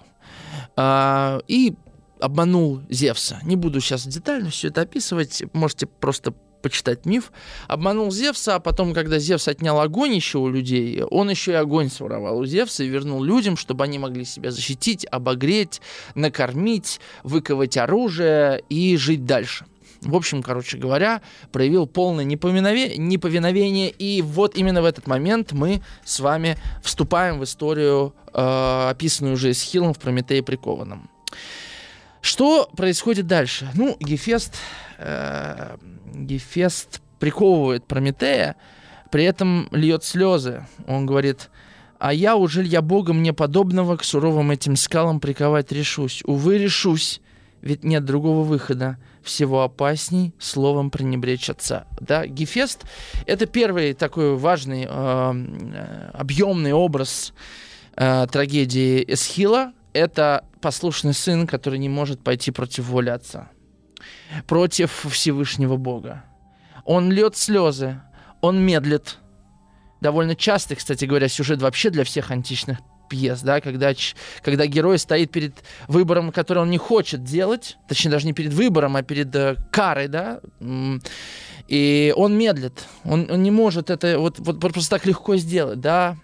Uh, 0.76 1.44
и 1.48 1.76
обманул 2.22 2.82
Зевса. 2.90 3.40
Не 3.44 3.56
буду 3.56 3.82
сейчас 3.82 4.06
детально 4.06 4.50
все 4.50 4.70
это 4.70 4.82
описывать, 4.82 5.44
можете 5.54 5.88
просто 5.88 6.34
почитать 6.62 7.06
миф. 7.06 7.32
Обманул 7.68 8.12
Зевса, 8.12 8.56
а 8.56 8.60
потом, 8.60 8.94
когда 8.94 9.20
Зевс 9.20 9.48
отнял 9.48 9.80
огонь 9.80 10.14
еще 10.14 10.38
у 10.38 10.48
людей, 10.48 11.02
он 11.04 11.30
еще 11.30 11.52
и 11.52 11.56
огонь 11.56 11.90
своровал 11.90 12.38
у 12.38 12.46
Зевса 12.46 12.84
и 12.84 12.88
вернул 12.88 13.24
людям, 13.24 13.58
чтобы 13.58 13.84
они 13.84 14.00
могли 14.00 14.26
себя 14.26 14.52
защитить, 14.52 15.06
обогреть, 15.10 15.82
накормить, 16.16 17.00
выковать 17.24 17.78
оружие 17.78 18.64
и 18.70 18.96
жить 18.96 19.26
дальше. 19.26 19.66
В 20.02 20.16
общем, 20.16 20.42
короче 20.42 20.78
говоря, 20.78 21.22
проявил 21.52 21.86
полное 21.86 22.26
неповиновение, 22.26 22.98
неповиновение, 22.98 23.90
и 23.90 24.24
вот 24.24 24.56
именно 24.56 24.82
в 24.82 24.86
этот 24.86 25.06
момент 25.06 25.52
мы 25.52 25.84
с 26.04 26.20
вами 26.20 26.58
вступаем 26.82 27.40
в 27.40 27.44
историю, 27.44 28.16
э, 28.34 28.88
описанную 28.90 29.36
уже 29.36 29.52
Эсхилом 29.52 29.94
в 29.94 30.00
Прометее 30.00 30.42
прикованном. 30.42 31.08
Что 32.22 32.70
происходит 32.78 33.28
дальше? 33.28 33.70
Ну, 33.74 33.98
Гефест, 34.00 34.56
э, 35.00 35.78
Гефест 36.14 37.02
приковывает 37.20 37.86
Прометея, 37.86 38.56
при 39.10 39.26
этом 39.26 39.68
льет 39.72 40.04
слезы. 40.04 40.66
Он 40.88 41.06
говорит, 41.06 41.50
а 41.98 42.14
я, 42.14 42.36
уже 42.36 42.64
я 42.64 42.82
Бога 42.82 43.14
мне 43.14 43.34
подобного 43.34 43.98
к 43.98 44.04
суровым 44.04 44.52
этим 44.52 44.76
скалам 44.76 45.20
приковать 45.20 45.72
решусь. 45.72 46.22
Увы, 46.26 46.58
решусь, 46.58 47.22
ведь 47.62 47.84
нет 47.84 48.06
другого 48.06 48.44
выхода. 48.44 48.98
Всего 49.24 49.62
опасней 49.62 50.34
словом 50.40 50.90
пренебречь 50.90 51.50
отца. 51.50 51.86
Да, 52.00 52.26
Гефест— 52.26 52.86
это 53.28 53.46
первый 53.46 53.94
такой 53.94 54.36
важный, 54.36 54.88
э, 54.90 54.90
э 54.90 56.10
объемный 56.14 56.74
образ 56.74 57.34
э, 57.96 58.26
трагедии 58.32 59.06
Эсхила, 59.08 59.74
это 59.94 60.46
послушный 60.62 61.14
сын, 61.14 61.48
который 61.48 61.80
не 61.80 61.90
может 61.90 62.24
пойти 62.24 62.52
против 62.52 62.86
воли 62.86 63.10
отца, 63.10 63.50
против 64.48 65.06
Всевышнего 65.10 65.78
Бога. 65.78 66.24
Он 66.86 67.12
льет 67.12 67.36
слезы, 67.36 68.02
он 68.42 68.60
медлит, 68.60 69.18
довольно 70.02 70.36
частый, 70.36 70.78
кстати 70.78 71.06
говоря, 71.06 71.28
сюжет 71.28 71.62
вообще 71.62 71.90
для 71.90 72.04
всех 72.04 72.32
античных 72.32 72.80
пьес, 73.10 73.42
да, 73.42 73.60
когда, 73.60 73.92
когда 74.42 74.66
герой 74.66 74.98
стоит 74.98 75.32
перед 75.32 75.54
выбором, 75.88 76.32
который 76.32 76.60
он 76.60 76.70
не 76.70 76.78
хочет 76.78 77.24
делать, 77.24 77.78
точнее 77.88 78.12
даже 78.12 78.26
не 78.26 78.34
перед 78.34 78.54
выбором, 78.54 78.96
а 78.96 79.04
перед 79.04 79.36
э, 79.36 79.58
карой, 79.70 80.08
да, 80.08 80.40
и 81.68 82.14
он 82.16 82.38
медлит, 82.38 82.86
он, 83.04 83.30
он 83.30 83.44
не 83.44 83.52
может 83.52 83.90
это 83.90 84.18
вот, 84.18 84.40
вот 84.40 84.60
просто 84.60 84.90
так 84.90 85.06
легко 85.06 85.36
сделать, 85.36 85.82
да, 85.82 86.16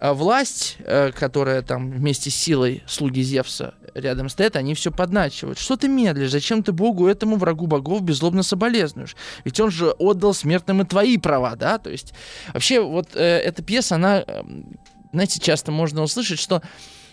власть, 0.00 0.76
э, 0.80 1.12
которая 1.12 1.62
там 1.62 1.90
вместе 1.90 2.30
с 2.30 2.34
силой 2.34 2.82
слуги 2.86 3.22
Зевса 3.22 3.74
рядом 3.94 4.28
стоят, 4.28 4.56
они 4.56 4.74
все 4.74 4.90
подначивают. 4.90 5.58
Что 5.58 5.76
ты 5.76 5.88
медлишь? 5.88 6.30
Зачем 6.30 6.62
ты 6.62 6.72
Богу, 6.72 7.06
этому 7.06 7.36
врагу 7.36 7.66
богов 7.66 8.02
беззлобно 8.02 8.42
соболезнуешь? 8.42 9.14
Ведь 9.44 9.60
он 9.60 9.70
же 9.70 9.90
отдал 9.90 10.32
смертным 10.32 10.80
и 10.82 10.86
твои 10.86 11.18
права, 11.18 11.54
да? 11.54 11.78
То 11.78 11.90
есть 11.90 12.14
вообще 12.52 12.80
вот 12.80 13.10
э, 13.14 13.20
эта 13.20 13.62
пьеса, 13.62 13.96
она, 13.96 14.24
э, 14.26 14.42
знаете, 15.12 15.38
часто 15.38 15.70
можно 15.70 16.02
услышать, 16.02 16.38
что 16.38 16.62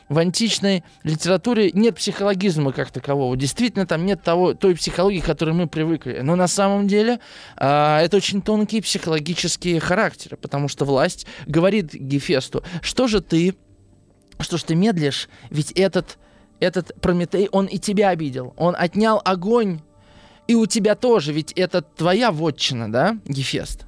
в 0.10 0.18
античной 0.18 0.84
литературе 1.04 1.72
нет 1.74 1.96
психологизма 1.96 2.72
как 2.72 2.92
такового. 2.92 3.36
Действительно, 3.36 3.86
там 3.86 4.06
нет 4.06 4.24
того, 4.24 4.54
той 4.54 4.76
психологии, 4.76 5.20
к 5.20 5.26
которой 5.26 5.54
мы 5.54 5.68
привыкли. 5.68 6.20
Но 6.22 6.36
на 6.36 6.48
самом 6.48 6.88
деле 6.88 7.20
э, 7.58 7.98
это 7.98 8.18
очень 8.18 8.42
тонкие 8.42 8.82
психологические 8.82 9.80
характеры, 9.80 10.38
потому 10.38 10.68
что 10.68 10.86
власть 10.86 11.28
говорит 11.46 11.94
Гефесту, 11.94 12.64
что 12.82 13.08
же 13.08 13.22
ты, 13.22 13.56
что 14.40 14.58
ж 14.58 14.64
ты 14.64 14.76
медлишь, 14.76 15.30
ведь 15.50 15.72
этот, 15.72 16.18
этот 16.60 17.00
Прометей, 17.02 17.50
он 17.52 17.66
и 17.66 17.78
тебя 17.78 18.10
обидел. 18.10 18.54
Он 18.58 18.76
отнял 18.78 19.22
огонь, 19.26 19.82
и 20.48 20.56
у 20.56 20.66
тебя 20.66 20.96
тоже, 20.96 21.34
ведь 21.34 21.52
это 21.54 21.82
твоя 21.82 22.32
вотчина, 22.32 22.92
да, 22.92 23.18
Гефест? 23.26 23.86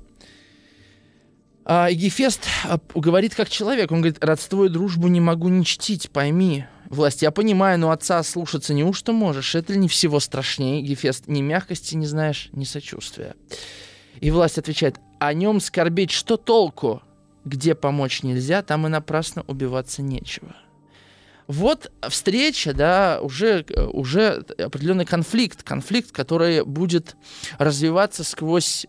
А, 1.72 1.88
и 1.88 1.94
Гефест 1.94 2.48
а, 2.64 2.80
говорит 2.96 3.36
как 3.36 3.48
человек. 3.48 3.92
Он 3.92 4.02
говорит, 4.02 4.24
родство 4.26 4.66
и 4.66 4.70
дружбу 4.70 5.08
не 5.08 5.22
могу 5.22 5.50
не 5.50 5.64
чтить, 5.64 6.10
пойми. 6.10 6.66
Власть, 6.88 7.22
я 7.22 7.30
понимаю, 7.30 7.78
но 7.78 7.92
отца 7.92 8.24
слушаться 8.24 8.74
неужто 8.74 9.12
можешь? 9.12 9.54
Это 9.54 9.74
ли 9.74 9.80
не 9.80 9.88
всего 9.88 10.20
страшнее, 10.20 10.82
Гефест? 10.82 11.28
Ни 11.28 11.44
мягкости 11.44 11.94
не 11.94 12.08
знаешь, 12.08 12.50
ни 12.54 12.64
сочувствия. 12.64 13.36
И 14.20 14.32
власть 14.32 14.58
отвечает, 14.58 15.00
о 15.20 15.32
нем 15.36 15.60
скорбеть 15.60 16.10
что 16.10 16.38
толку? 16.38 17.04
Где 17.46 17.76
помочь 17.76 18.24
нельзя, 18.24 18.64
там 18.64 18.88
и 18.88 18.90
напрасно 18.90 19.44
убиваться 19.46 20.02
нечего. 20.02 20.56
Вот 21.46 21.92
встреча, 22.10 22.74
да, 22.74 23.20
уже, 23.22 23.64
уже 23.94 24.44
определенный 24.58 25.06
конфликт, 25.06 25.62
конфликт, 25.62 26.12
который 26.12 26.66
будет 26.66 27.16
развиваться 27.60 28.24
сквозь 28.24 28.88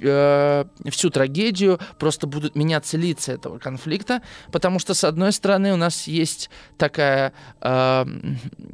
э, 0.00 0.64
всю 0.90 1.10
трагедию, 1.10 1.78
просто 1.98 2.26
будут 2.26 2.54
меняться 2.56 2.96
лица 2.96 3.32
этого 3.32 3.58
конфликта, 3.58 4.22
потому 4.50 4.78
что, 4.78 4.94
с 4.94 5.04
одной 5.04 5.32
стороны, 5.32 5.72
у 5.72 5.76
нас 5.76 6.06
есть 6.06 6.50
такая, 6.76 7.32
э, 7.60 8.04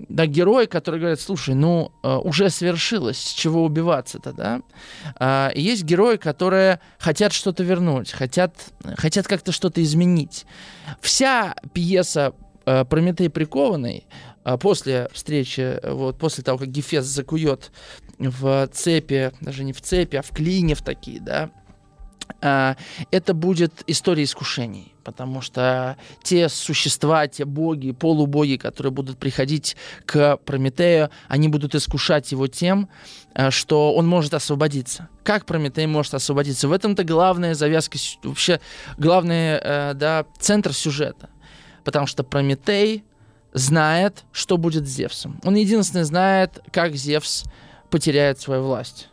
да, 0.09 0.27
герой, 0.27 0.67
который 0.67 1.01
говорит, 1.01 1.21
слушай, 1.21 1.55
ну, 1.55 1.93
э, 2.03 2.17
уже 2.17 2.51
свершилось, 2.51 3.19
с 3.19 3.33
чего 3.33 3.65
убиваться-то, 3.65 4.33
да? 4.33 4.61
Э, 5.19 5.53
и 5.55 5.61
есть 5.61 5.85
герои, 5.85 6.17
которые 6.17 6.81
хотят 6.99 7.33
что-то 7.33 7.63
вернуть, 7.63 8.13
хотят, 8.13 8.55
хотят 8.97 9.27
как-то 9.27 9.53
что-то 9.53 9.83
изменить. 9.83 10.47
Вся 11.01 11.55
пьеса 11.73 12.33
э, 12.67 12.85
Прометей 12.85 13.31
прикованный, 13.31 14.07
а 14.45 14.57
после 14.57 15.09
встречи, 15.13 15.79
вот 15.85 16.19
после 16.19 16.43
того, 16.43 16.59
как 16.59 16.69
Гефест 16.69 17.07
закует 17.07 17.71
в 18.19 18.69
цепи, 18.73 19.33
даже 19.41 19.65
не 19.65 19.73
в 19.73 19.81
цепи, 19.81 20.17
а 20.17 20.23
в 20.23 20.31
клине 20.31 20.75
в 20.75 20.83
такие, 20.83 21.21
да, 21.21 21.51
а, 22.41 22.77
это 23.11 23.35
будет 23.35 23.83
история 23.87 24.23
искушений, 24.23 24.95
потому 25.03 25.41
что 25.41 25.97
те 26.23 26.49
существа, 26.49 27.27
те 27.27 27.45
боги, 27.45 27.93
полубоги, 27.93 28.57
которые 28.57 28.93
будут 28.93 29.19
приходить 29.19 29.77
к 30.07 30.37
Прометею, 30.39 31.11
они 31.29 31.49
будут 31.49 31.75
искушать 31.75 32.31
его 32.31 32.47
тем, 32.47 32.89
а, 33.35 33.51
что 33.51 33.95
он 33.95 34.07
может 34.07 34.35
освободиться. 34.35 35.09
Как 35.25 35.47
Прометей 35.47 35.87
может 35.87 36.15
освободиться? 36.15 36.69
В 36.69 36.73
этом-то 36.73 37.03
главная 37.05 37.55
завязка, 37.55 37.99
вообще 38.23 38.61
главный 38.99 39.59
э, 39.61 39.95
да, 39.95 40.25
центр 40.39 40.73
сюжета. 40.73 41.31
Потому 41.85 42.07
что 42.07 42.23
Прометей 42.23 43.05
знает, 43.53 44.25
что 44.33 44.59
будет 44.59 44.87
с 44.87 44.91
Зевсом. 44.91 45.41
Он 45.43 45.55
единственный 45.55 46.05
знает, 46.05 46.61
как 46.71 46.95
Зевс 46.95 47.45
потеряет 47.91 48.41
свою 48.41 48.63
власть. 48.63 49.09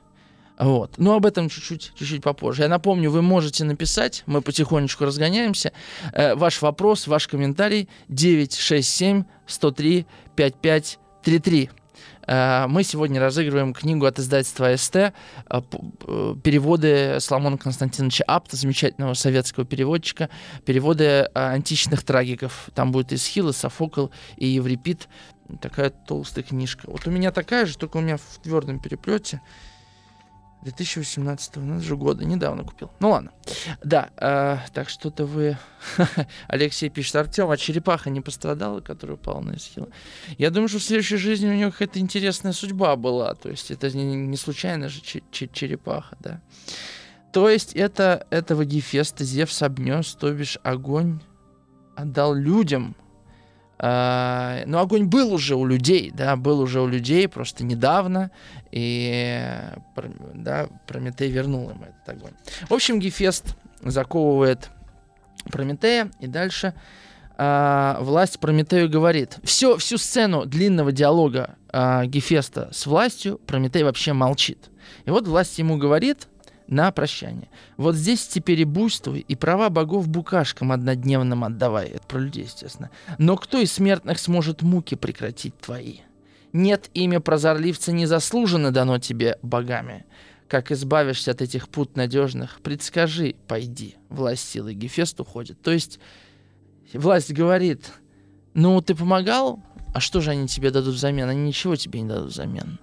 Вот. 0.58 0.98
Но 0.98 1.16
об 1.16 1.26
этом 1.26 1.50
чуть-чуть, 1.50 1.92
чуть-чуть 1.96 2.24
попозже. 2.24 2.64
Я 2.64 2.70
напомню, 2.70 3.12
вы 3.12 3.22
можете 3.22 3.66
написать, 3.66 4.24
мы 4.26 4.42
потихонечку 4.42 5.04
разгоняемся. 5.06 5.74
Э, 6.14 6.36
ваш 6.36 6.62
вопрос, 6.62 7.08
ваш 7.08 7.28
комментарий 7.28 7.90
967 8.08 9.26
103 9.48 10.06
5533. 10.36 11.70
Э, 12.28 12.66
мы 12.68 12.84
сегодня 12.84 13.20
разыгрываем 13.20 13.74
книгу 13.74 14.06
от 14.06 14.20
издательства 14.20 14.76
СТ, 14.76 14.96
э, 14.96 15.12
э, 15.50 16.36
переводы 16.44 17.18
Соломона 17.20 17.58
Константиновича 17.58 18.24
Апта, 18.26 18.56
замечательного 18.58 19.14
советского 19.14 19.66
переводчика, 19.66 20.30
переводы 20.66 21.30
античных 21.34 22.04
трагиков. 22.04 22.70
Там 22.74 22.92
будет 22.92 23.12
и 23.12 23.18
Схил, 23.18 23.50
и 23.50 23.54
Софокл, 23.54 24.08
и 24.38 24.48
Еврипид. 24.48 25.08
Такая 25.62 25.90
толстая 25.90 26.44
книжка. 26.44 26.90
Вот 26.90 27.08
у 27.08 27.12
меня 27.12 27.32
такая 27.32 27.66
же, 27.66 27.78
только 27.78 27.98
у 27.98 28.02
меня 28.02 28.18
в 28.18 28.40
твердом 28.42 28.80
переплете. 28.80 29.42
2018 30.66 31.58
ну, 31.58 31.80
же 31.80 31.96
года, 31.96 32.26
недавно 32.26 32.64
купил. 32.64 32.92
Ну 33.00 33.12
ладно. 33.12 33.32
Да, 33.84 34.10
э, 34.18 34.58
так 34.74 34.90
что-то 34.90 35.26
вы... 35.28 35.60
Алексей 36.48 36.90
пишет, 36.90 37.16
Артем, 37.18 37.52
а 37.52 37.58
черепаха 37.58 38.10
не 38.10 38.20
пострадала, 38.20 38.80
которая 38.82 39.16
упала 39.16 39.42
на 39.42 39.56
Эсхила? 39.56 39.90
Я 40.40 40.50
думаю, 40.50 40.68
что 40.68 40.80
в 40.80 40.84
следующей 40.84 41.18
жизни 41.18 41.48
у 41.48 41.54
него 41.54 41.72
какая-то 41.72 42.00
интересная 42.00 42.52
судьба 42.52 42.96
была. 42.96 43.36
То 43.36 43.50
есть 43.50 43.70
это 43.70 43.96
не, 43.96 44.16
не 44.16 44.38
случайно 44.38 44.90
же 44.90 45.02
черепаха, 45.02 46.18
да. 46.20 46.42
То 47.32 47.48
есть 47.48 47.74
это 47.74 48.26
этого 48.32 48.66
Гефеста 48.66 49.24
Зевс 49.24 49.62
обнес, 49.62 50.16
то 50.16 50.32
бишь 50.32 50.58
огонь 50.64 51.20
отдал 51.96 52.34
людям, 52.34 52.96
Uh, 53.78 54.64
но 54.68 54.80
огонь 54.80 55.06
был 55.06 55.34
уже 55.34 55.56
у 55.56 55.66
людей, 55.66 56.10
да, 56.14 56.38
был 56.38 56.62
уже 56.62 56.80
у 56.80 56.88
людей 56.88 57.28
просто 57.28 57.66
недавно, 57.66 58.32
и 58.72 59.60
да, 60.34 60.70
Прометей 60.88 61.30
вернул 61.30 61.70
им 61.72 61.84
этот 61.84 62.08
огонь. 62.08 62.32
В 62.70 62.74
общем, 62.74 63.00
Гефест 63.00 63.58
заковывает 63.82 64.70
Прометея, 65.52 66.10
и 66.22 66.28
дальше 66.28 66.74
uh, 67.38 68.02
власть 68.02 68.40
Прометею 68.40 68.90
говорит. 68.90 69.40
Все, 69.44 69.76
всю 69.76 69.98
сцену 69.98 70.46
длинного 70.46 70.94
диалога 70.94 71.56
uh, 71.68 72.06
Гефеста 72.06 72.70
с 72.72 72.86
властью 72.86 73.42
Прометей 73.46 73.84
вообще 73.84 74.14
молчит. 74.14 74.70
И 75.04 75.10
вот 75.10 75.28
власть 75.28 75.60
ему 75.60 75.78
говорит, 75.78 76.30
на 76.68 76.92
прощание. 76.92 77.50
Вот 77.78 77.96
здесь 77.96 78.28
теперь 78.28 78.62
и 78.62 78.66
буйствуй, 78.66 79.20
и 79.20 79.36
права 79.36 79.70
богов 79.70 80.08
букашкам 80.08 80.72
однодневным 80.72 81.44
отдавай. 81.44 81.88
Это 81.90 82.08
про 82.08 82.20
людей, 82.20 82.46
естественно. 82.46 82.90
Но 83.18 83.38
кто 83.38 83.60
из 83.60 83.72
смертных 83.72 84.20
сможет 84.20 84.62
муки 84.62 84.96
прекратить 84.96 85.58
твои? 85.58 86.00
Нет, 86.54 86.90
имя 86.94 87.20
прозорливца 87.20 87.92
не 87.92 88.06
заслуженно 88.06 88.72
дано 88.72 89.00
тебе 89.00 89.38
богами. 89.42 90.06
Как 90.48 90.72
избавишься 90.72 91.32
от 91.32 91.42
этих 91.42 91.70
пут 91.70 91.96
надежных, 91.96 92.62
предскажи, 92.62 93.36
пойди. 93.48 93.96
Власть 94.10 94.48
силы 94.48 94.74
Гефест 94.74 95.20
уходит. 95.20 95.62
То 95.62 95.72
есть 95.72 96.00
власть 96.94 97.34
говорит, 97.34 97.92
ну 98.54 98.80
ты 98.82 98.96
помогал, 98.96 99.60
а 99.94 100.00
что 100.00 100.22
же 100.22 100.32
они 100.32 100.48
тебе 100.48 100.72
дадут 100.72 100.96
взамен? 100.96 101.28
Они 101.28 101.48
ничего 101.48 101.76
тебе 101.76 102.02
не 102.02 102.08
дадут 102.08 102.32
взамен. 102.32 102.80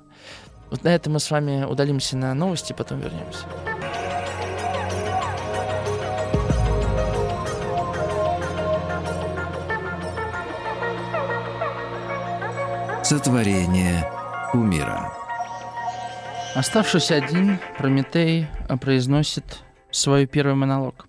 Вот 0.72 0.84
на 0.84 0.88
этом 0.88 1.12
мы 1.12 1.20
с 1.20 1.30
вами 1.30 1.64
удалимся 1.64 2.16
на 2.16 2.32
новости, 2.32 2.72
потом 2.72 3.00
вернемся. 3.00 3.44
Сотворение 13.04 14.10
умира. 14.54 15.12
Оставшись 16.54 17.10
один, 17.10 17.58
Прометей 17.76 18.46
произносит 18.80 19.44
свой 19.90 20.24
первый 20.24 20.54
монолог. 20.54 21.06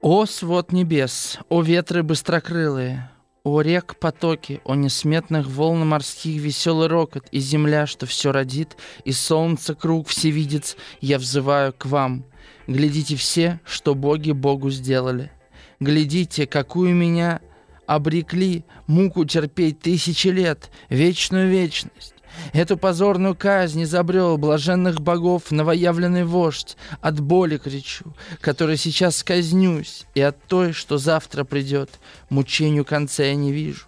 «О, 0.00 0.26
свод 0.26 0.72
небес! 0.72 1.38
О, 1.48 1.62
ветры 1.62 2.02
быстрокрылые! 2.02 3.08
О 3.44 3.60
рек 3.60 3.96
потоки, 3.96 4.60
о 4.64 4.76
несметных 4.76 5.48
волн 5.48 5.84
морских 5.88 6.40
веселый 6.40 6.86
рокот, 6.86 7.26
и 7.32 7.40
земля, 7.40 7.88
что 7.88 8.06
все 8.06 8.30
родит, 8.30 8.76
и 9.04 9.10
солнце 9.10 9.74
круг 9.74 10.06
всевидец, 10.06 10.76
я 11.00 11.18
взываю 11.18 11.72
к 11.72 11.86
вам. 11.86 12.24
Глядите 12.68 13.16
все, 13.16 13.58
что 13.64 13.96
боги 13.96 14.30
Богу 14.30 14.70
сделали. 14.70 15.32
Глядите, 15.80 16.46
какую 16.46 16.94
меня 16.94 17.40
обрекли 17.86 18.64
муку 18.86 19.24
терпеть 19.24 19.80
тысячи 19.80 20.28
лет, 20.28 20.70
вечную 20.88 21.50
вечность. 21.50 22.14
Эту 22.52 22.76
позорную 22.76 23.34
казнь 23.34 23.82
изобрел 23.82 24.36
блаженных 24.38 25.00
богов 25.00 25.50
новоявленный 25.50 26.24
вождь. 26.24 26.76
От 27.00 27.20
боли 27.20 27.58
кричу, 27.58 28.14
которой 28.40 28.76
сейчас 28.76 29.22
казнюсь, 29.22 30.06
и 30.14 30.20
от 30.20 30.42
той, 30.44 30.72
что 30.72 30.98
завтра 30.98 31.44
придет, 31.44 31.90
мучению 32.28 32.84
конца 32.84 33.24
я 33.24 33.34
не 33.34 33.52
вижу. 33.52 33.86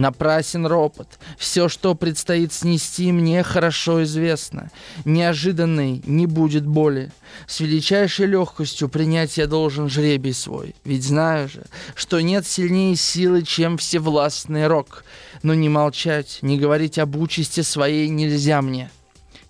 Напрасен 0.00 0.64
ропот. 0.64 1.18
Все, 1.36 1.68
что 1.68 1.94
предстоит 1.94 2.54
снести, 2.54 3.12
мне 3.12 3.42
хорошо 3.42 4.02
известно. 4.04 4.70
Неожиданной 5.04 6.00
не 6.06 6.24
будет 6.24 6.66
боли. 6.66 7.12
С 7.46 7.60
величайшей 7.60 8.24
легкостью 8.24 8.88
принять 8.88 9.36
я 9.36 9.46
должен 9.46 9.90
жребий 9.90 10.32
свой. 10.32 10.74
Ведь 10.84 11.04
знаю 11.04 11.50
же, 11.50 11.66
что 11.94 12.22
нет 12.22 12.46
сильнее 12.46 12.96
силы, 12.96 13.42
чем 13.42 13.76
всевластный 13.76 14.68
рок. 14.68 15.04
Но 15.42 15.52
не 15.52 15.68
молчать, 15.68 16.38
не 16.40 16.58
говорить 16.58 16.98
об 16.98 17.16
участи 17.16 17.60
своей 17.60 18.08
нельзя 18.08 18.62
мне. 18.62 18.90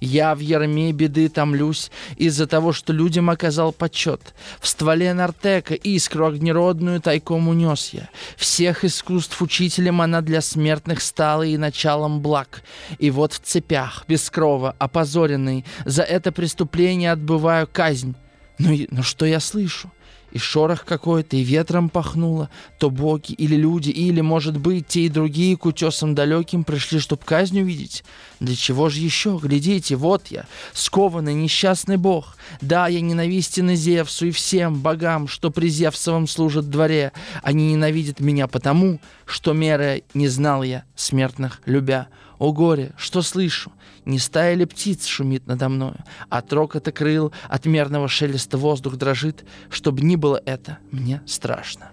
Я 0.00 0.34
в 0.34 0.38
ярме 0.38 0.92
беды 0.92 1.28
томлюсь 1.28 1.90
из-за 2.16 2.46
того, 2.46 2.72
что 2.72 2.92
людям 2.92 3.28
оказал 3.28 3.72
почет. 3.72 4.34
В 4.58 4.66
стволе 4.66 5.12
нартека 5.12 5.74
искру 5.74 6.26
огнеродную 6.26 7.00
тайком 7.00 7.48
унес 7.48 7.90
я. 7.92 8.08
Всех 8.36 8.84
искусств 8.84 9.40
учителем 9.42 10.00
она 10.00 10.22
для 10.22 10.40
смертных 10.40 11.02
стала 11.02 11.42
и 11.42 11.58
началом 11.58 12.20
благ. 12.20 12.62
И 12.98 13.10
вот 13.10 13.34
в 13.34 13.40
цепях, 13.40 14.04
без 14.08 14.30
крова, 14.30 14.74
опозоренный, 14.78 15.66
за 15.84 16.02
это 16.02 16.32
преступление 16.32 17.12
отбываю 17.12 17.68
казнь. 17.70 18.14
Ну, 18.58 18.76
ну 18.90 19.02
что 19.02 19.26
я 19.26 19.40
слышу? 19.40 19.90
И 20.32 20.38
шорох 20.38 20.84
какой-то, 20.84 21.36
и 21.36 21.42
ветром 21.42 21.88
пахнуло, 21.88 22.50
то 22.78 22.90
боги 22.90 23.32
или 23.32 23.56
люди, 23.56 23.90
или, 23.90 24.20
может 24.20 24.56
быть, 24.56 24.86
те 24.86 25.02
и 25.02 25.08
другие 25.08 25.56
к 25.56 25.66
утесам 25.66 26.14
далеким 26.14 26.64
пришли, 26.64 26.98
чтоб 26.98 27.24
казнь 27.24 27.60
увидеть. 27.60 28.04
Для 28.38 28.56
чего 28.56 28.88
же 28.88 29.00
еще? 29.00 29.38
Глядите, 29.42 29.96
вот 29.96 30.28
я, 30.28 30.46
скованный 30.72 31.34
несчастный 31.34 31.96
бог. 31.96 32.36
Да, 32.60 32.88
я 32.88 33.00
ненавистен 33.00 33.70
и 33.70 33.74
Зевсу, 33.74 34.26
и 34.26 34.30
всем 34.30 34.80
богам, 34.80 35.28
что 35.28 35.50
при 35.50 35.68
Зевсовом 35.68 36.26
служат 36.26 36.70
дворе. 36.70 37.12
Они 37.42 37.72
ненавидят 37.72 38.20
меня 38.20 38.46
потому, 38.46 39.00
что 39.26 39.52
меры 39.52 40.04
не 40.14 40.28
знал 40.28 40.62
я, 40.62 40.84
смертных 40.94 41.60
любя. 41.66 42.08
О 42.38 42.52
горе, 42.52 42.92
что 42.96 43.20
слышу? 43.20 43.70
Не 44.04 44.18
стая 44.18 44.54
ли 44.54 44.64
птиц 44.64 45.06
шумит 45.06 45.46
надо 45.46 45.68
мною? 45.68 45.96
От 46.28 46.52
рокота 46.52 46.92
крыл, 46.92 47.32
от 47.48 47.66
мерного 47.66 48.08
шелеста 48.08 48.56
воздух 48.58 48.96
дрожит. 48.96 49.44
Чтобы 49.68 50.02
ни 50.02 50.16
было 50.16 50.40
это, 50.44 50.78
мне 50.90 51.22
страшно. 51.26 51.90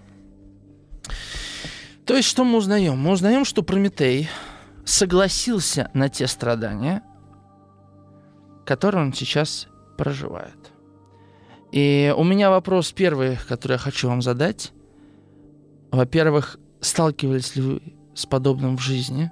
То 2.06 2.16
есть, 2.16 2.28
что 2.28 2.44
мы 2.44 2.56
узнаем? 2.56 2.98
Мы 2.98 3.12
узнаем, 3.12 3.44
что 3.44 3.62
Прометей 3.62 4.28
согласился 4.84 5.90
на 5.92 6.08
те 6.08 6.26
страдания, 6.26 7.02
которые 8.64 9.04
он 9.04 9.12
сейчас 9.12 9.68
проживает. 9.98 10.56
И 11.70 12.14
у 12.16 12.24
меня 12.24 12.48
вопрос 12.48 12.92
первый, 12.92 13.36
который 13.48 13.72
я 13.72 13.78
хочу 13.78 14.08
вам 14.08 14.22
задать. 14.22 14.72
Во-первых, 15.90 16.58
сталкивались 16.80 17.56
ли 17.56 17.62
вы 17.62 17.82
с 18.14 18.24
подобным 18.24 18.78
в 18.78 18.80
жизни? 18.80 19.30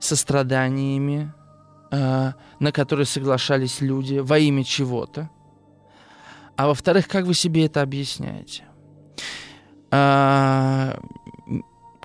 Со 0.00 0.16
страданиями, 0.16 1.32
на 1.90 2.72
которые 2.72 3.06
соглашались 3.06 3.80
люди 3.80 4.18
во 4.18 4.38
имя 4.38 4.64
чего-то. 4.64 5.30
А 6.56 6.66
во-вторых, 6.66 7.06
как 7.08 7.24
вы 7.24 7.34
себе 7.34 7.66
это 7.66 7.82
объясняете? 7.82 8.64
А, 9.90 10.98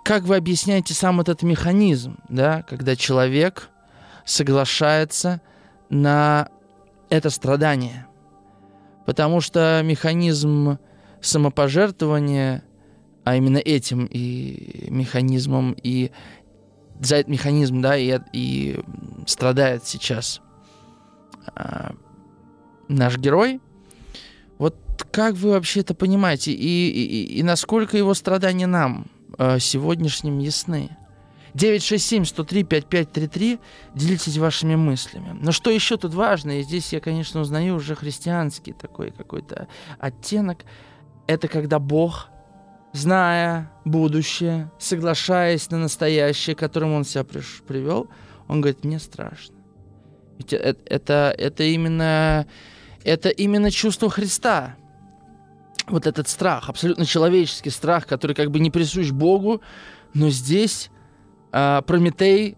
как 0.03 0.23
вы 0.23 0.35
объясняете 0.35 0.93
сам 0.93 1.21
этот 1.21 1.43
механизм, 1.43 2.17
да, 2.29 2.61
когда 2.61 2.95
человек 2.95 3.69
соглашается 4.25 5.41
на 5.89 6.49
это 7.09 7.29
страдание? 7.29 8.05
Потому 9.05 9.41
что 9.41 9.81
механизм 9.83 10.77
самопожертвования, 11.19 12.63
а 13.23 13.35
именно 13.35 13.57
этим 13.57 14.05
и 14.05 14.87
механизмом 14.89 15.75
и 15.81 16.11
за 16.99 17.17
этот 17.17 17.29
механизм, 17.29 17.81
да, 17.81 17.97
и, 17.97 18.19
и 18.31 18.79
страдает 19.25 19.85
сейчас 19.85 20.41
а, 21.55 21.95
наш 22.87 23.17
герой. 23.17 23.59
Вот 24.57 24.75
как 25.11 25.35
вы 25.35 25.51
вообще 25.51 25.81
это 25.81 25.93
понимаете? 25.93 26.51
И, 26.51 26.89
и, 26.89 27.39
и 27.39 27.43
насколько 27.43 27.97
его 27.97 28.13
страдания 28.13 28.67
нам 28.67 29.07
а, 29.37 29.59
сегодняшним 29.59 30.39
ясны? 30.39 30.97
967-103-5533. 31.55 33.59
Делитесь 33.95 34.37
вашими 34.37 34.75
мыслями. 34.75 35.37
Но 35.39 35.51
что 35.51 35.69
еще 35.69 35.97
тут 35.97 36.13
важно, 36.13 36.59
и 36.59 36.63
здесь 36.63 36.93
я, 36.93 36.99
конечно, 36.99 37.41
узнаю 37.41 37.75
уже 37.75 37.95
христианский 37.95 38.73
такой 38.73 39.11
какой-то 39.11 39.67
оттенок, 39.99 40.65
это 41.27 41.47
когда 41.47 41.79
Бог 41.79 42.29
зная 42.93 43.71
будущее, 43.83 44.71
соглашаясь 44.79 45.69
на 45.71 45.79
настоящее, 45.79 46.55
к 46.55 46.59
которому 46.59 46.95
он 46.95 47.03
себя 47.03 47.23
приш- 47.23 47.63
привел, 47.67 48.07
он 48.47 48.61
говорит, 48.61 48.85
мне 48.85 48.99
страшно. 48.99 49.55
Ведь 50.37 50.53
это, 50.53 50.81
это, 50.85 51.35
это, 51.37 51.63
именно, 51.63 52.47
это 53.03 53.29
именно 53.29 53.71
чувство 53.71 54.09
Христа. 54.09 54.75
Вот 55.87 56.07
этот 56.07 56.29
страх, 56.29 56.69
абсолютно 56.69 57.05
человеческий 57.05 57.69
страх, 57.69 58.07
который 58.07 58.35
как 58.35 58.51
бы 58.51 58.59
не 58.59 58.71
присущ 58.71 59.11
Богу, 59.11 59.61
но 60.13 60.29
здесь 60.29 60.89
э, 61.51 61.81
Прометей 61.85 62.55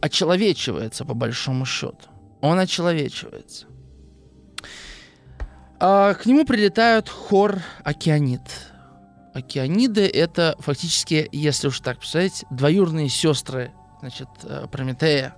очеловечивается 0.00 1.04
по 1.04 1.14
большому 1.14 1.66
счету. 1.66 2.08
Он 2.40 2.58
очеловечивается. 2.58 3.66
А, 5.80 6.14
к 6.14 6.26
нему 6.26 6.44
прилетают 6.44 7.08
хор 7.08 7.58
океанит 7.82 8.73
океаниды— 9.34 10.06
это 10.14 10.56
фактически, 10.60 11.28
если 11.32 11.68
уж 11.68 11.80
так 11.80 11.98
представить, 11.98 12.44
двоюродные 12.50 13.08
сестры 13.08 13.72
значит, 14.00 14.28
э, 14.44 14.66
Прометея. 14.70 15.34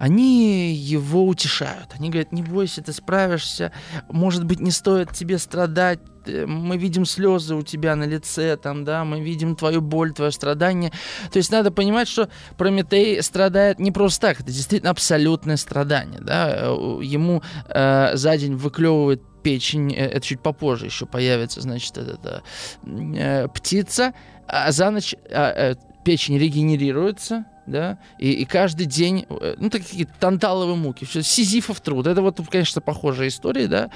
Они 0.00 0.72
его 0.72 1.26
утешают. 1.26 1.90
Они 1.98 2.08
говорят, 2.08 2.32
не 2.32 2.42
бойся, 2.42 2.82
ты 2.82 2.90
справишься. 2.94 3.70
Может 4.08 4.46
быть, 4.46 4.58
не 4.58 4.70
стоит 4.70 5.12
тебе 5.12 5.36
страдать. 5.36 6.00
Э, 6.24 6.46
мы 6.46 6.78
видим 6.78 7.04
слезы 7.04 7.54
у 7.54 7.62
тебя 7.62 7.94
на 7.96 8.04
лице, 8.04 8.56
там, 8.56 8.84
да, 8.84 9.04
мы 9.04 9.20
видим 9.20 9.54
твою 9.56 9.82
боль, 9.82 10.14
твое 10.14 10.32
страдание. 10.32 10.90
То 11.30 11.36
есть 11.36 11.52
надо 11.52 11.70
понимать, 11.70 12.08
что 12.08 12.30
Прометей 12.56 13.22
страдает 13.22 13.78
не 13.78 13.92
просто 13.92 14.28
так, 14.28 14.40
это 14.40 14.50
действительно 14.50 14.90
абсолютное 14.90 15.58
страдание, 15.58 16.20
да. 16.22 16.50
Э, 16.50 17.00
ему 17.02 17.42
э, 17.68 18.16
за 18.16 18.38
день 18.38 18.56
выклевывает 18.56 19.22
печень, 19.42 19.92
э, 19.92 20.06
это 20.06 20.22
чуть 20.22 20.40
попозже 20.40 20.86
еще 20.86 21.04
появится, 21.04 21.60
значит, 21.60 21.98
эта 21.98 22.42
э, 22.86 23.48
птица, 23.48 24.14
а 24.46 24.72
за 24.72 24.90
ночь 24.90 25.14
э, 25.28 25.74
печень 26.06 26.38
регенерируется, 26.38 27.44
да, 27.70 27.98
и, 28.18 28.32
и 28.32 28.44
каждый 28.44 28.86
день, 28.86 29.26
э, 29.28 29.54
ну, 29.58 29.70
такие 29.70 30.06
танталовые 30.18 30.76
муки, 30.76 31.04
все, 31.04 31.22
сизифов 31.22 31.80
труд, 31.80 32.06
это 32.06 32.22
вот, 32.22 32.40
конечно, 32.50 32.80
похожая 32.80 33.28
история, 33.28 33.66
да, 33.66 33.90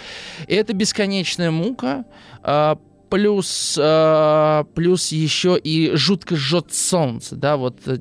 и 0.47 0.55
это 0.55 0.73
бесконечная 0.73 1.51
мука, 1.51 2.05
э, 2.43 2.77
плюс, 3.11 3.79
э, 3.81 4.65
плюс 4.75 5.13
еще 5.13 5.57
и 5.57 5.95
жутко 5.95 6.37
жжет 6.37 6.73
солнце, 6.75 7.37
да, 7.37 7.57
вот 7.57 7.77
э, 7.87 7.99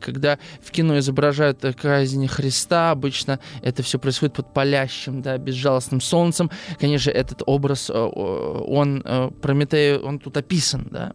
когда 0.00 0.38
в 0.60 0.70
кино 0.70 0.98
изображают 0.98 1.64
казнь 1.80 2.26
Христа, 2.26 2.90
обычно 2.90 3.40
это 3.62 3.82
все 3.82 3.98
происходит 3.98 4.34
под 4.34 4.52
палящим, 4.52 5.22
да, 5.22 5.38
безжалостным 5.38 6.00
солнцем. 6.00 6.50
Конечно, 6.78 7.10
этот 7.10 7.42
образ, 7.46 7.90
э, 7.90 7.94
он, 7.94 9.02
э, 9.04 9.30
Прометею, 9.40 10.04
он 10.04 10.18
тут 10.18 10.36
описан, 10.36 10.88
да. 10.90 11.12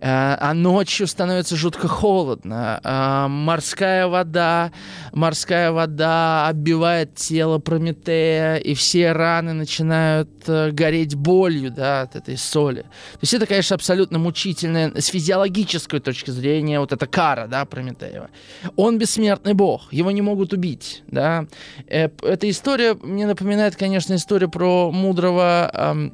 Э, 0.00 0.36
а 0.40 0.54
ночью 0.54 1.06
становится 1.06 1.56
жутко 1.56 1.86
холодно. 1.86 2.80
А 2.82 3.28
морская 3.28 4.06
вода, 4.06 4.72
морская 5.12 5.72
вода 5.72 6.48
оббивает 6.48 7.14
тело 7.16 7.58
Прометея, 7.58 8.56
и 8.56 8.74
все 8.74 9.12
раны 9.12 9.52
начинают 9.52 10.30
э, 10.46 10.70
гореть 10.70 11.14
болью 11.14 11.70
да, 11.70 12.02
от 12.02 12.16
этой 12.16 12.38
соли. 12.38 12.82
То 12.82 13.18
есть 13.20 13.34
это, 13.34 13.46
конечно, 13.46 13.74
абсолютно 13.74 14.18
мучительное 14.18 14.92
с 14.98 15.06
физиологической 15.08 16.00
точки 16.00 16.30
зрения, 16.30 16.80
вот 16.80 16.92
эта 16.92 17.06
кара, 17.06 17.46
да, 17.46 17.66
Прометеева. 17.66 18.30
Он 18.76 18.98
бессмертный 18.98 19.52
бог, 19.52 19.92
его 19.92 20.10
не 20.10 20.22
могут 20.22 20.54
убить, 20.54 21.02
да. 21.08 21.46
Эта 21.86 22.48
история 22.48 22.94
мне 22.94 23.26
напоминает, 23.26 23.76
конечно, 23.76 24.14
историю 24.14 24.50
про 24.50 24.90
мудрого 24.90 26.10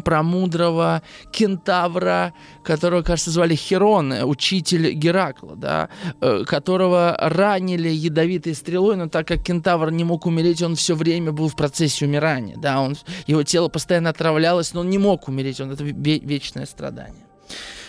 про 0.00 0.22
мудрого 0.22 1.02
кентавра, 1.32 2.32
которого, 2.64 3.02
кажется, 3.02 3.30
звали 3.30 3.54
Херон, 3.54 4.12
учитель 4.24 4.92
Геракла, 4.92 5.56
да, 5.56 5.88
э, 6.20 6.44
которого 6.46 7.16
ранили 7.18 7.88
ядовитой 7.88 8.54
стрелой, 8.54 8.96
но 8.96 9.08
так 9.08 9.26
как 9.28 9.42
кентавр 9.42 9.90
не 9.90 10.04
мог 10.04 10.26
умереть, 10.26 10.62
он 10.62 10.76
все 10.76 10.94
время 10.94 11.32
был 11.32 11.48
в 11.48 11.56
процессе 11.56 12.06
умирания, 12.06 12.56
да, 12.56 12.80
он, 12.80 12.96
его 13.26 13.42
тело 13.42 13.68
постоянно 13.68 14.10
отравлялось, 14.10 14.74
но 14.74 14.80
он 14.80 14.90
не 14.90 14.98
мог 14.98 15.28
умереть, 15.28 15.60
он 15.60 15.70
это 15.70 15.84
вечное 15.84 16.66
страдание. 16.66 17.24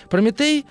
Прометей 0.09 0.65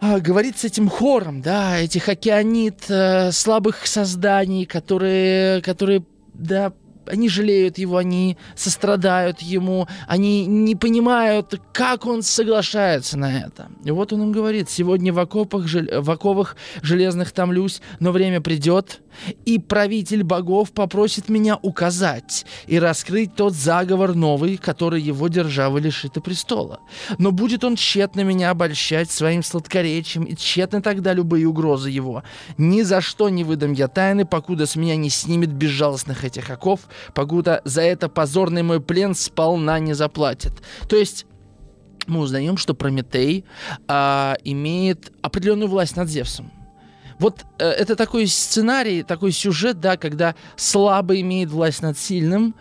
а, 0.00 0.20
говорит 0.20 0.56
с 0.58 0.64
этим 0.64 0.88
хором, 0.88 1.42
да, 1.42 1.80
этих 1.80 2.08
океанит 2.08 2.88
э, 2.88 3.32
слабых 3.32 3.84
созданий, 3.86 4.64
которые, 4.64 5.60
которые, 5.62 6.04
да, 6.34 6.72
они 7.08 7.28
жалеют 7.28 7.78
его, 7.78 7.96
они 7.96 8.36
сострадают 8.54 9.40
ему, 9.40 9.88
они 10.06 10.46
не 10.46 10.76
понимают, 10.76 11.60
как 11.72 12.06
он 12.06 12.22
соглашается 12.22 13.18
на 13.18 13.40
это. 13.40 13.68
И 13.84 13.90
вот 13.90 14.12
он 14.12 14.22
им 14.22 14.32
говорит, 14.32 14.70
сегодня 14.70 15.12
в, 15.12 15.18
окопах, 15.18 15.64
в 15.64 16.10
оковах 16.10 16.56
железных 16.82 17.32
томлюсь, 17.32 17.80
но 18.00 18.12
время 18.12 18.40
придет, 18.40 19.00
и 19.44 19.58
правитель 19.58 20.22
богов 20.22 20.72
попросит 20.72 21.28
меня 21.28 21.58
указать 21.62 22.46
и 22.66 22.78
раскрыть 22.78 23.34
тот 23.34 23.54
заговор 23.54 24.14
новый, 24.14 24.56
который 24.56 25.00
его 25.00 25.28
державы 25.28 25.80
лишит 25.80 26.22
престола. 26.22 26.80
Но 27.18 27.32
будет 27.32 27.64
он 27.64 27.76
тщетно 27.76 28.22
меня 28.22 28.50
обольщать 28.50 29.10
своим 29.10 29.42
сладкоречием, 29.42 30.24
и 30.24 30.36
тщетно 30.36 30.82
тогда 30.82 31.12
любые 31.12 31.46
угрозы 31.46 31.90
его. 31.90 32.22
Ни 32.56 32.82
за 32.82 33.00
что 33.00 33.28
не 33.28 33.44
выдам 33.44 33.72
я 33.72 33.88
тайны, 33.88 34.24
покуда 34.24 34.66
с 34.66 34.76
меня 34.76 34.96
не 34.96 35.10
снимет 35.10 35.52
безжалостных 35.52 36.24
этих 36.24 36.50
оков, 36.50 36.80
покуда 37.14 37.62
за 37.64 37.82
это 37.82 38.08
позорный 38.08 38.62
мой 38.62 38.80
плен 38.80 39.14
сполна 39.14 39.78
не 39.78 39.94
заплатит. 39.94 40.52
То 40.88 40.96
есть 40.96 41.26
мы 42.06 42.20
узнаем, 42.20 42.56
что 42.56 42.74
Прометей 42.74 43.44
а, 43.86 44.36
имеет 44.44 45.12
определенную 45.22 45.68
власть 45.68 45.96
над 45.96 46.08
Зевсом. 46.08 46.50
Вот 47.18 47.44
э, 47.58 47.68
это 47.68 47.96
такой 47.96 48.26
сценарий, 48.26 49.02
такой 49.02 49.32
сюжет, 49.32 49.80
да, 49.80 49.96
когда 49.96 50.34
слабый 50.56 51.20
имеет 51.20 51.50
власть 51.50 51.82
над 51.82 51.98
сильным, 51.98 52.54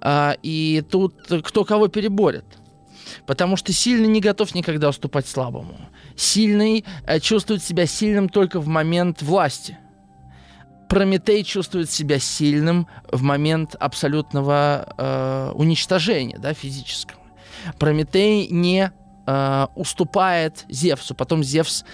э, 0.00 0.34
и 0.42 0.84
тут 0.88 1.14
кто 1.42 1.64
кого 1.64 1.88
переборет. 1.88 2.44
Потому 3.26 3.56
что 3.56 3.72
сильный 3.72 4.08
не 4.08 4.20
готов 4.20 4.54
никогда 4.54 4.88
уступать 4.88 5.26
слабому. 5.26 5.76
Сильный 6.16 6.84
э, 7.06 7.20
чувствует 7.20 7.62
себя 7.62 7.86
сильным 7.86 8.28
только 8.28 8.60
в 8.60 8.66
момент 8.66 9.22
власти. 9.22 9.78
Прометей 10.88 11.42
чувствует 11.42 11.90
себя 11.90 12.18
сильным 12.18 12.86
в 13.10 13.22
момент 13.22 13.74
абсолютного 13.80 14.94
э, 14.96 15.52
уничтожения, 15.54 16.38
да, 16.38 16.54
физического. 16.54 17.20
Прометей 17.78 18.48
не 18.48 18.92
э, 19.26 19.66
уступает 19.74 20.64
Зевсу. 20.68 21.14
Потом 21.14 21.42
Зевс 21.42 21.84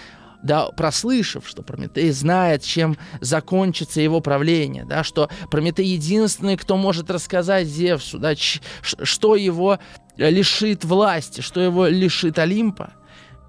да, 0.43 0.67
прослышав, 0.67 1.47
что 1.47 1.61
Прометей 1.61 2.11
знает, 2.11 2.63
чем 2.63 2.97
закончится 3.19 4.01
его 4.01 4.21
правление, 4.21 4.85
да, 4.85 5.03
что 5.03 5.29
Прометей 5.49 5.85
единственный, 5.85 6.57
кто 6.57 6.77
может 6.77 7.09
рассказать 7.09 7.67
Зевсу, 7.67 8.19
да, 8.19 8.33
что 8.35 9.35
его 9.35 9.79
лишит 10.17 10.83
власти, 10.83 11.41
что 11.41 11.61
его 11.61 11.87
лишит 11.87 12.39
Олимпа. 12.39 12.93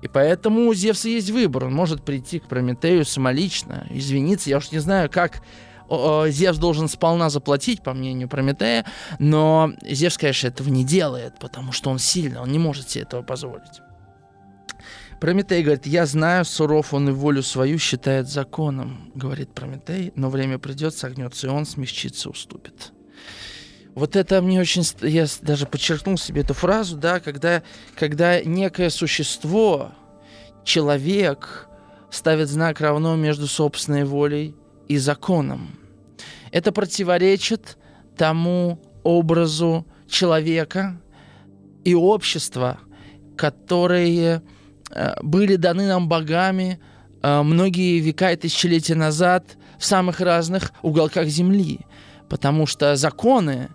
И 0.02 0.08
поэтому 0.08 0.68
у 0.68 0.74
Зевса 0.74 1.08
есть 1.08 1.30
выбор. 1.30 1.66
Он 1.66 1.72
может 1.72 2.04
прийти 2.04 2.40
к 2.40 2.48
Прометею 2.48 3.04
самолично, 3.04 3.86
извиниться. 3.90 4.50
Я 4.50 4.58
уж 4.58 4.72
не 4.72 4.80
знаю, 4.80 5.08
как 5.08 5.42
Зевс 5.88 6.58
должен 6.58 6.88
сполна 6.88 7.30
заплатить, 7.30 7.82
по 7.82 7.92
мнению 7.92 8.28
Прометея, 8.28 8.84
но 9.18 9.72
Зевс, 9.82 10.18
конечно, 10.18 10.48
этого 10.48 10.68
не 10.70 10.84
делает, 10.84 11.38
потому 11.38 11.72
что 11.72 11.90
он 11.90 11.98
сильный, 11.98 12.40
он 12.40 12.50
не 12.50 12.58
может 12.58 12.90
себе 12.90 13.02
этого 13.02 13.22
позволить. 13.22 13.80
Прометей 15.22 15.62
говорит, 15.62 15.86
я 15.86 16.04
знаю, 16.04 16.44
суров 16.44 16.92
он 16.92 17.08
и 17.08 17.12
волю 17.12 17.44
свою 17.44 17.78
считает 17.78 18.28
законом, 18.28 19.12
говорит 19.14 19.54
Прометей, 19.54 20.12
но 20.16 20.28
время 20.28 20.58
придет, 20.58 20.96
согнется, 20.96 21.46
и 21.46 21.50
он 21.50 21.64
смягчится, 21.64 22.28
уступит. 22.28 22.90
Вот 23.94 24.16
это 24.16 24.42
мне 24.42 24.60
очень... 24.60 24.82
Я 25.00 25.26
даже 25.42 25.66
подчеркнул 25.66 26.18
себе 26.18 26.40
эту 26.40 26.54
фразу, 26.54 26.96
да, 26.96 27.20
когда, 27.20 27.62
когда 27.94 28.42
некое 28.42 28.90
существо, 28.90 29.92
человек, 30.64 31.68
ставит 32.10 32.48
знак 32.48 32.80
равно 32.80 33.14
между 33.14 33.46
собственной 33.46 34.02
волей 34.02 34.56
и 34.88 34.98
законом. 34.98 35.78
Это 36.50 36.72
противоречит 36.72 37.78
тому 38.16 38.82
образу 39.04 39.86
человека 40.08 41.00
и 41.84 41.94
общества, 41.94 42.80
которые 43.36 44.42
были 45.22 45.56
даны 45.56 45.86
нам 45.86 46.08
богами 46.08 46.78
э, 47.22 47.42
многие 47.42 47.98
века 48.00 48.32
и 48.32 48.36
тысячелетия 48.36 48.94
назад 48.94 49.56
в 49.78 49.84
самых 49.84 50.20
разных 50.20 50.72
уголках 50.82 51.26
Земли. 51.26 51.80
Потому 52.28 52.66
что 52.66 52.96
законы 52.96 53.68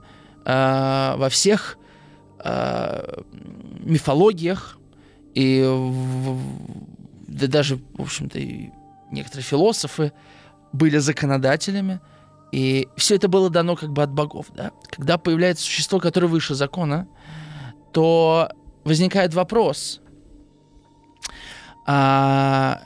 э, 0.46 1.14
во 1.18 1.30
всех 1.30 1.78
мифологиях 3.84 4.78
и 5.34 5.64
да 7.28 7.48
даже, 7.48 7.80
в 7.94 8.02
общем-то, 8.02 8.40
и 8.40 8.70
некоторые 9.12 9.44
философы 9.44 10.14
были 10.72 10.98
законодателями, 10.98 12.00
и 12.52 12.88
все 12.96 13.16
это 13.16 13.28
было 13.28 13.50
дано 13.50 13.76
как 13.76 13.92
бы 13.92 14.04
от 14.04 14.12
богов. 14.12 14.48
Да? 14.56 14.72
Когда 14.90 15.18
появляется 15.18 15.64
существо, 15.64 16.00
которое 16.00 16.28
выше 16.28 16.56
закона, 16.56 17.08
то 17.92 18.50
возникает 18.84 19.34
вопрос, 19.34 20.02
а, 21.88 22.82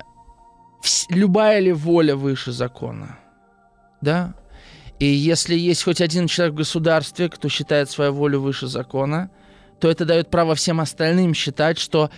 любая 1.09 1.59
ли 1.59 1.73
воля 1.73 2.15
выше 2.15 2.51
закона? 2.51 3.17
Да? 4.01 4.35
И 4.99 5.05
если 5.05 5.55
есть 5.55 5.83
хоть 5.83 5.99
один 5.99 6.27
человек 6.27 6.53
в 6.53 6.57
государстве, 6.57 7.27
кто 7.27 7.49
считает 7.49 7.89
свою 7.89 8.13
волю 8.13 8.41
выше 8.41 8.67
закона, 8.67 9.31
то 9.79 9.89
это 9.89 10.05
дает 10.05 10.29
право 10.29 10.53
всем 10.53 10.79
остальным 10.79 11.33
считать, 11.33 11.79
что 11.79 12.11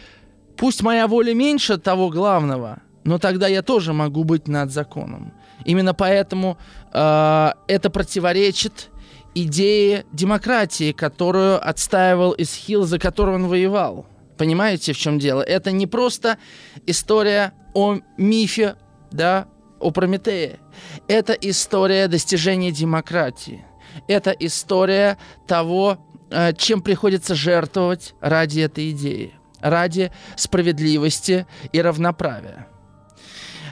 пусть 0.58 0.84
моя 0.84 1.08
воля 1.08 1.34
меньше 1.34 1.78
того 1.78 2.10
главного, 2.10 2.82
но 3.06 3.20
тогда 3.20 3.48
я 3.48 3.62
тоже 3.62 3.94
могу 3.94 4.26
быть 4.26 4.50
над 4.50 4.72
законом. 4.72 5.34
Именно 5.64 5.94
поэтому 5.94 6.58
э, 6.92 7.52
это 7.68 7.90
противоречит 7.90 8.90
идее 9.34 10.06
демократии, 10.12 10.92
которую 10.92 11.66
отстаивал 11.66 12.36
Исхил, 12.38 12.84
за 12.84 13.00
которую 13.00 13.36
он 13.36 13.48
воевал. 13.48 14.06
Понимаете, 14.44 14.92
в 14.92 14.98
чем 14.98 15.20
дело? 15.20 15.42
Это 15.42 15.72
не 15.72 15.88
просто 15.88 16.38
история 16.86 17.54
о 17.74 18.00
мифе, 18.18 18.76
да, 19.10 19.48
о 19.80 19.92
Прометее. 19.92 20.60
Это 21.08 21.32
история 21.32 22.10
достижения 22.10 22.70
демократии. 22.70 23.64
Это 24.10 24.32
история 24.32 25.18
того, 25.48 25.98
э, 26.30 26.52
чем 26.58 26.82
приходится 26.82 27.36
жертвовать 27.36 28.16
ради 28.20 28.60
этой 28.60 28.92
идеи, 28.92 29.34
ради 29.62 30.12
справедливости 30.36 31.48
и 31.72 31.82
равноправия. 31.82 32.68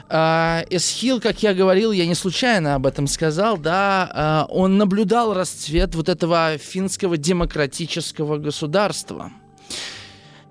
Uh, 0.08 0.66
Эсхил, 0.70 1.20
как 1.20 1.42
я 1.42 1.52
говорил, 1.52 1.92
я 1.92 2.06
не 2.06 2.14
случайно 2.14 2.76
об 2.76 2.86
этом 2.86 3.06
сказал, 3.06 3.58
да, 3.58 4.46
uh, 4.48 4.54
он 4.54 4.78
наблюдал 4.78 5.34
расцвет 5.34 5.94
вот 5.94 6.08
этого 6.08 6.56
финского 6.56 7.18
демократического 7.18 8.38
государства– 8.38 9.32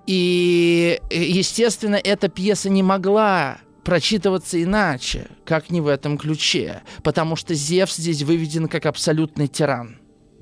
и, 0.07 0.99
естественно, 1.09 1.95
эта 1.95 2.27
пьеса 2.27 2.69
не 2.69 2.83
могла 2.83 3.59
прочитываться 3.83 4.61
иначе, 4.61 5.27
как 5.45 5.69
не 5.69 5.81
в 5.81 5.87
этом 5.87 6.17
ключе, 6.17 6.81
потому 7.03 7.35
что 7.35 7.53
Зевс 7.53 7.97
здесь 7.97 8.23
выведен 8.23 8.67
как 8.67 8.85
абсолютный 8.85 9.47
тиран. 9.47 9.97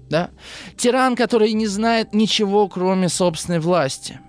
Да? 0.10 0.32
Тиран, 0.76 1.16
который 1.16 1.54
не 1.54 1.68
знает 1.68 2.14
ничего, 2.14 2.68
кроме 2.68 3.10
собственной 3.10 3.60
власти. 3.60 4.20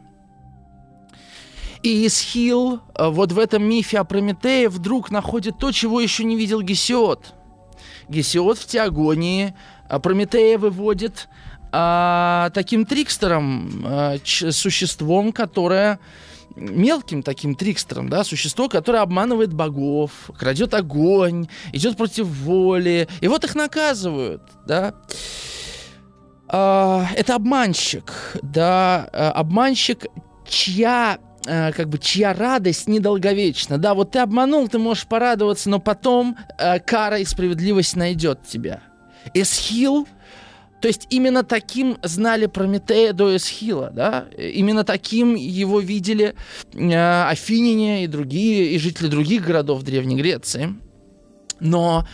И 1.83 2.07
Исхил 2.07 2.81
э, 2.95 3.09
вот 3.09 3.33
в 3.33 3.39
этом 3.39 3.63
мифе 3.63 4.01
о 4.01 4.05
Прометее 4.05 4.69
вдруг 4.69 5.11
находит 5.11 5.57
то, 5.59 5.73
чего 5.73 6.01
еще 6.01 6.25
не 6.25 6.37
видел 6.37 6.61
Гесиод. 6.61 7.35
Гесиод 8.09 8.59
в 8.59 8.67
Теогонии 8.67 9.55
э, 9.89 9.99
Прометея 9.99 10.59
выводит 10.59 11.29
а, 11.73 12.51
таким 12.55 12.85
трикстером, 12.85 13.85
а, 13.85 14.17
существом, 14.25 15.33
которое 15.33 15.99
мелким 16.57 17.23
таким 17.23 17.55
трикстером, 17.55 18.09
да, 18.09 18.25
существо, 18.25 18.69
которое 18.69 19.03
обманывает 19.03 19.53
богов, 19.53 20.31
крадет 20.37 20.75
огонь, 20.75 21.49
идет 21.73 21.97
против 21.97 22.27
воли, 22.27 23.09
и 23.21 23.29
вот 23.29 23.45
их 23.45 23.55
наказывают, 23.55 24.43
да. 24.67 24.95
А, 26.49 27.07
это 27.15 27.37
обманщик, 27.37 28.13
да, 28.43 29.09
а, 29.13 29.33
обманщик, 29.33 30.07
чья 30.49 31.19
а, 31.47 31.73
как 31.73 31.89
бы 31.89 31.99
чья 31.99 32.35
радость 32.35 32.89
недолговечна. 32.89 33.79
Да, 33.79 33.95
вот 33.95 34.13
ты 34.13 34.19
обманул, 34.19 34.69
ты 34.69 34.79
можешь 34.79 35.07
порадоваться, 35.07 35.71
но 35.71 35.79
потом 35.79 36.37
э, 36.59 36.81
кара 36.81 37.19
и 37.19 37.25
справедливость 37.25 37.97
найдет 37.97 38.47
тебя. 38.47 38.81
Эсхил 39.33 40.07
то 40.81 40.89
есть 40.89 41.07
именно 41.11 41.45
таким 41.45 41.99
знали 42.03 42.47
Прометея 42.47 43.13
до 43.13 43.37
Эсхила, 43.37 43.91
да? 43.91 44.27
Именно 44.37 44.85
таким 44.85 45.35
его 45.35 45.81
видели 45.81 46.35
э, 46.73 47.23
афиняне 47.29 48.05
и 48.05 48.07
другие, 48.07 48.73
и 48.73 48.79
жители 48.79 49.09
других 49.09 49.45
городов 49.45 49.83
Древней 49.83 50.17
Греции. 50.17 50.75
Но 51.61 52.07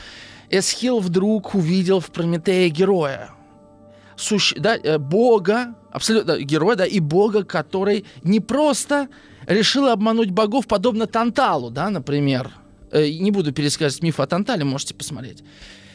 Эсхил 0.50 0.98
вдруг 0.98 1.54
увидел 1.54 2.00
в 2.00 2.10
Прометея 2.10 2.68
героя, 2.68 3.30
суще, 4.16 4.58
да, 4.58 4.76
э, 4.76 4.98
бога, 4.98 5.76
абсолютно 5.92 6.38
героя, 6.38 6.76
да, 6.76 6.86
и 6.86 6.98
бога, 6.98 7.44
который 7.44 8.04
не 8.24 8.40
просто 8.40 9.08
решила 9.46 9.92
обмануть 9.92 10.30
богов, 10.30 10.66
подобно 10.66 11.06
Танталу, 11.06 11.70
да, 11.70 11.88
например. 11.90 12.50
Э, 12.90 13.08
не 13.08 13.30
буду 13.30 13.52
пересказывать 13.52 14.02
миф 14.02 14.18
о 14.18 14.26
Тантале, 14.26 14.64
можете 14.64 14.94
посмотреть. 14.94 15.44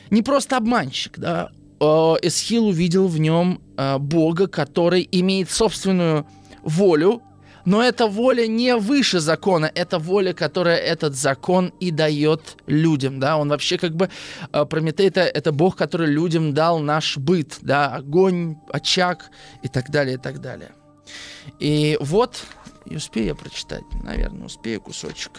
Не 0.10 0.22
просто 0.22 0.56
обманщик, 0.56 1.20
да. 1.20 1.52
Э, 1.82 2.16
Эсхил 2.22 2.68
увидел 2.68 3.08
в 3.08 3.20
нем 3.20 3.60
э, 3.76 3.98
бога, 3.98 4.48
который 4.48 5.08
имеет 5.12 5.50
собственную 5.50 6.28
волю, 6.62 7.24
но 7.66 7.84
эта 7.84 8.08
воля 8.08 8.46
не 8.48 8.76
выше 8.76 9.20
закона, 9.20 9.72
это 9.74 9.98
воля, 9.98 10.34
которая 10.34 10.78
этот 10.78 11.16
закон 11.16 11.74
и 11.80 11.92
дает 11.92 12.58
людям, 12.68 13.20
да, 13.20 13.38
он 13.38 13.50
вообще 13.50 13.80
как 13.80 13.96
бы, 13.96 14.10
э, 14.54 14.66
Прометей 14.66 15.08
это, 15.08 15.22
это 15.22 15.52
бог, 15.52 15.76
который 15.76 16.08
людям 16.08 16.54
дал 16.54 16.80
наш 16.80 17.18
быт, 17.18 17.58
да, 17.62 17.96
огонь, 17.96 18.58
очаг 18.70 19.32
и 19.64 19.68
так 19.68 19.90
далее, 19.90 20.16
и 20.16 20.20
так 20.20 20.40
далее. 20.40 20.72
И 21.60 21.98
вот, 22.00 22.44
и 22.86 22.96
успею 22.96 23.28
я 23.28 23.36
прочитать, 23.36 23.84
наверное, 24.04 24.46
успею 24.46 24.82
кусочек. 24.82 25.32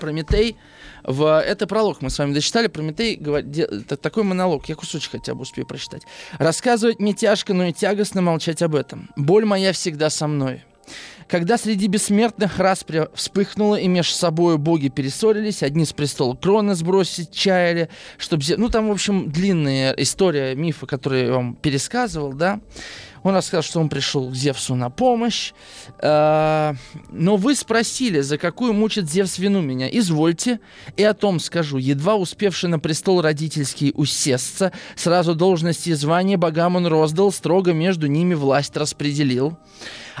Прометей, 0.00 0.56
в, 1.08 1.40
это 1.40 1.66
пролог 1.66 2.02
мы 2.02 2.10
с 2.10 2.18
вами 2.18 2.34
дочитали, 2.34 2.66
Прометей 2.66 3.16
говорит, 3.16 3.88
такой 4.00 4.24
монолог, 4.24 4.68
я 4.68 4.74
кусочек 4.74 5.12
хотя 5.12 5.34
бы 5.34 5.42
успею 5.42 5.66
прочитать. 5.66 6.02
«Рассказывать 6.38 7.00
мне 7.00 7.14
тяжко, 7.14 7.54
но 7.54 7.64
и 7.64 7.72
тягостно 7.72 8.20
молчать 8.20 8.60
об 8.62 8.74
этом. 8.74 9.10
Боль 9.16 9.46
моя 9.46 9.72
всегда 9.72 10.10
со 10.10 10.26
мной. 10.26 10.64
Когда 11.26 11.58
среди 11.58 11.86
бессмертных 11.88 12.58
распря 12.58 13.08
вспыхнуло, 13.14 13.76
и 13.76 13.86
между 13.86 14.14
собой 14.14 14.56
боги 14.56 14.88
перессорились, 14.88 15.62
одни 15.62 15.84
с 15.84 15.92
престола 15.92 16.34
кроны 16.34 16.74
сбросить 16.74 17.32
чаяли, 17.32 17.90
чтобы... 18.16 18.42
Ну, 18.56 18.68
там, 18.70 18.88
в 18.88 18.92
общем, 18.92 19.30
длинная 19.30 19.92
история 19.92 20.54
мифа, 20.54 20.86
который 20.86 21.26
я 21.26 21.32
вам 21.32 21.54
пересказывал, 21.54 22.32
да. 22.32 22.60
Он 23.22 23.34
рассказал, 23.34 23.62
что 23.62 23.80
он 23.80 23.88
пришел 23.88 24.30
к 24.30 24.34
Зевсу 24.34 24.74
на 24.74 24.90
помощь. 24.90 25.52
Э, 26.00 26.74
но 27.10 27.36
вы 27.36 27.54
спросили, 27.54 28.20
за 28.20 28.38
какую 28.38 28.72
мучит 28.72 29.10
Зевс 29.10 29.38
вину 29.38 29.60
меня. 29.60 29.88
Извольте, 29.90 30.60
и 30.96 31.02
о 31.02 31.14
том 31.14 31.40
скажу. 31.40 31.78
Едва 31.78 32.16
успевший 32.16 32.68
на 32.68 32.78
престол 32.78 33.20
родительский 33.20 33.92
усесться, 33.94 34.72
сразу 34.96 35.34
должности 35.34 35.90
и 35.90 35.94
звания 35.94 36.36
богам 36.36 36.76
он 36.76 36.86
роздал, 36.86 37.32
строго 37.32 37.72
между 37.72 38.06
ними 38.06 38.34
власть 38.34 38.76
распределил. 38.76 39.58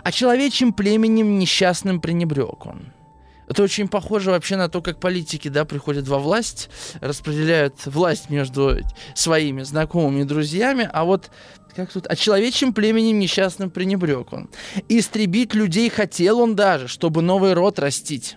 А 0.02 0.12
человечьим 0.12 0.72
племенем 0.72 1.38
несчастным 1.38 2.00
пренебрег 2.00 2.66
он. 2.66 2.92
Это 3.48 3.62
очень 3.62 3.88
похоже 3.88 4.30
вообще 4.30 4.56
на 4.56 4.68
то, 4.68 4.82
как 4.82 5.00
политики, 5.00 5.48
да, 5.48 5.64
приходят 5.64 6.06
во 6.06 6.18
власть, 6.18 6.68
распределяют 7.00 7.86
власть 7.86 8.28
между 8.28 8.76
своими 9.14 9.62
знакомыми 9.62 10.20
и 10.20 10.24
друзьями, 10.24 10.88
а 10.92 11.04
вот 11.04 11.30
как 11.78 11.92
тут, 11.92 12.08
а 12.08 12.16
человечьим 12.16 12.72
племенем 12.72 13.20
несчастным 13.20 13.70
пренебрег 13.70 14.32
он. 14.32 14.50
Истребить 14.88 15.54
людей 15.54 15.88
хотел 15.90 16.40
он 16.40 16.56
даже, 16.56 16.88
чтобы 16.88 17.22
новый 17.22 17.52
род 17.52 17.78
растить. 17.78 18.36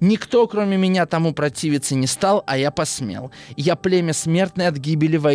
Никто, 0.00 0.46
кроме 0.46 0.76
меня, 0.76 1.06
тому 1.06 1.32
противиться 1.32 1.94
не 1.94 2.06
стал, 2.06 2.44
а 2.46 2.58
я 2.58 2.70
посмел. 2.70 3.32
Я 3.56 3.76
племя 3.76 4.12
смертное 4.12 4.68
от 4.68 4.76
гибели 4.76 5.16
в 5.16 5.26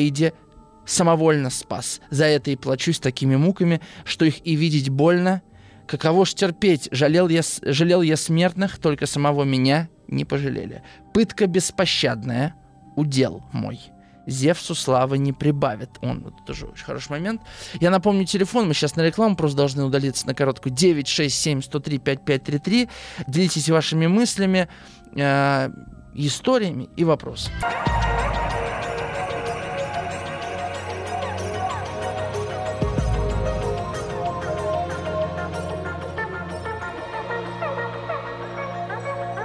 самовольно 0.85 1.49
спас. 1.49 1.99
За 2.11 2.25
это 2.25 2.51
и 2.51 2.55
плачусь 2.55 2.99
такими 2.99 3.35
муками, 3.35 3.81
что 4.05 4.23
их 4.25 4.45
и 4.45 4.55
видеть 4.55 4.89
больно. 4.89 5.41
Каково 5.87 6.27
ж 6.27 6.35
терпеть, 6.35 6.89
жалел 6.91 7.27
я, 7.27 7.41
жалел 7.63 8.03
я 8.03 8.17
смертных, 8.17 8.77
только 8.77 9.07
самого 9.07 9.45
меня 9.45 9.89
не 10.07 10.25
пожалели. 10.25 10.83
Пытка 11.11 11.47
беспощадная, 11.47 12.53
удел 12.95 13.41
мой. 13.51 13.79
Зевсу 14.27 14.75
славы 14.75 15.17
не 15.17 15.33
прибавит. 15.33 15.89
Он, 16.01 16.21
вот 16.21 16.33
тоже 16.45 16.67
очень 16.67 16.85
хороший 16.85 17.11
момент. 17.11 17.41
Я 17.79 17.89
напомню 17.89 18.25
телефон, 18.25 18.67
мы 18.67 18.73
сейчас 18.73 18.95
на 18.95 19.01
рекламу 19.01 19.35
просто 19.35 19.57
должны 19.57 19.83
удалиться 19.83 20.27
на 20.27 20.35
короткую 20.35 20.73
967 20.73 21.61
103 21.61 21.97
5533. 21.97 22.89
Делитесь 23.27 23.69
вашими 23.69 24.07
мыслями, 24.07 24.67
э, 25.15 25.69
историями 26.13 26.89
и 26.95 27.03
вопросами. 27.03 27.55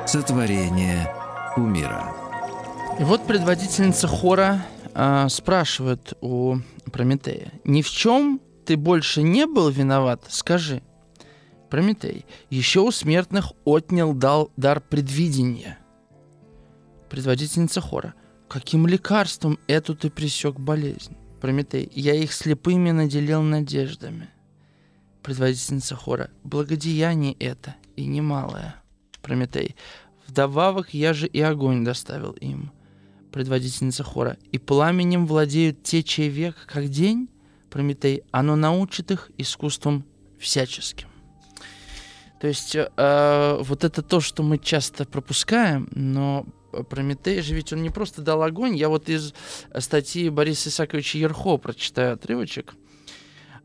Сотворение 0.06 1.10
умира. 1.56 2.21
И 2.98 3.04
вот 3.04 3.26
предводительница 3.26 4.06
хора 4.06 4.66
э, 4.94 5.26
спрашивает 5.28 6.12
у 6.20 6.58
Прометея, 6.92 7.50
ни 7.64 7.80
в 7.80 7.88
чем 7.88 8.40
ты 8.66 8.76
больше 8.76 9.22
не 9.22 9.46
был 9.46 9.70
виноват, 9.70 10.26
скажи. 10.28 10.82
Прометей, 11.70 12.26
еще 12.50 12.80
у 12.80 12.90
смертных 12.90 13.52
отнял 13.64 14.12
дал 14.12 14.52
дар 14.58 14.80
предвидения. 14.80 15.78
Предводительница 17.08 17.80
хора, 17.80 18.14
каким 18.46 18.86
лекарством 18.86 19.58
эту 19.68 19.96
ты 19.96 20.10
пресек 20.10 20.60
болезнь? 20.60 21.16
Прометей, 21.40 21.90
я 21.94 22.14
их 22.14 22.32
слепыми 22.32 22.90
наделил 22.90 23.40
надеждами. 23.40 24.28
Предводительница 25.22 25.96
хора, 25.96 26.30
благодеяние 26.44 27.32
это 27.40 27.74
и 27.96 28.04
немалое. 28.04 28.76
Прометей, 29.22 29.76
вдобавок 30.26 30.92
я 30.92 31.14
же 31.14 31.26
и 31.26 31.40
огонь 31.40 31.84
доставил 31.84 32.32
им 32.32 32.70
предводительница 33.32 34.04
хора, 34.04 34.36
«И 34.52 34.58
пламенем 34.58 35.26
владеют 35.26 35.82
те, 35.82 36.02
чей 36.02 36.28
век, 36.28 36.56
как 36.66 36.88
день, 36.88 37.28
Прометей, 37.70 38.22
оно 38.30 38.54
научит 38.54 39.10
их 39.10 39.30
искусством 39.38 40.04
всяческим». 40.38 41.08
То 42.40 42.48
есть 42.48 42.74
э, 42.76 43.58
вот 43.60 43.84
это 43.84 44.02
то, 44.02 44.20
что 44.20 44.42
мы 44.42 44.58
часто 44.58 45.04
пропускаем, 45.04 45.88
но 45.92 46.44
Прометей 46.90 47.40
же 47.40 47.54
ведь 47.54 47.72
он 47.72 47.82
не 47.82 47.90
просто 47.90 48.20
дал 48.22 48.42
огонь. 48.42 48.76
Я 48.76 48.88
вот 48.88 49.08
из 49.08 49.32
статьи 49.78 50.28
Бориса 50.28 50.68
Исаковича 50.68 51.18
Ерхо 51.18 51.56
прочитаю 51.58 52.14
отрывочек. 52.14 52.74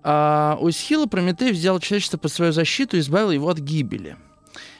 А, 0.03 0.57
у 0.61 0.69
Исхила 0.69 1.07
Прометей 1.07 1.51
взял 1.51 1.79
человечество 1.79 2.17
под 2.17 2.31
свою 2.31 2.51
защиту 2.51 2.97
и 2.97 2.99
избавил 2.99 3.31
его 3.31 3.49
от 3.49 3.59
гибели– 3.59 4.15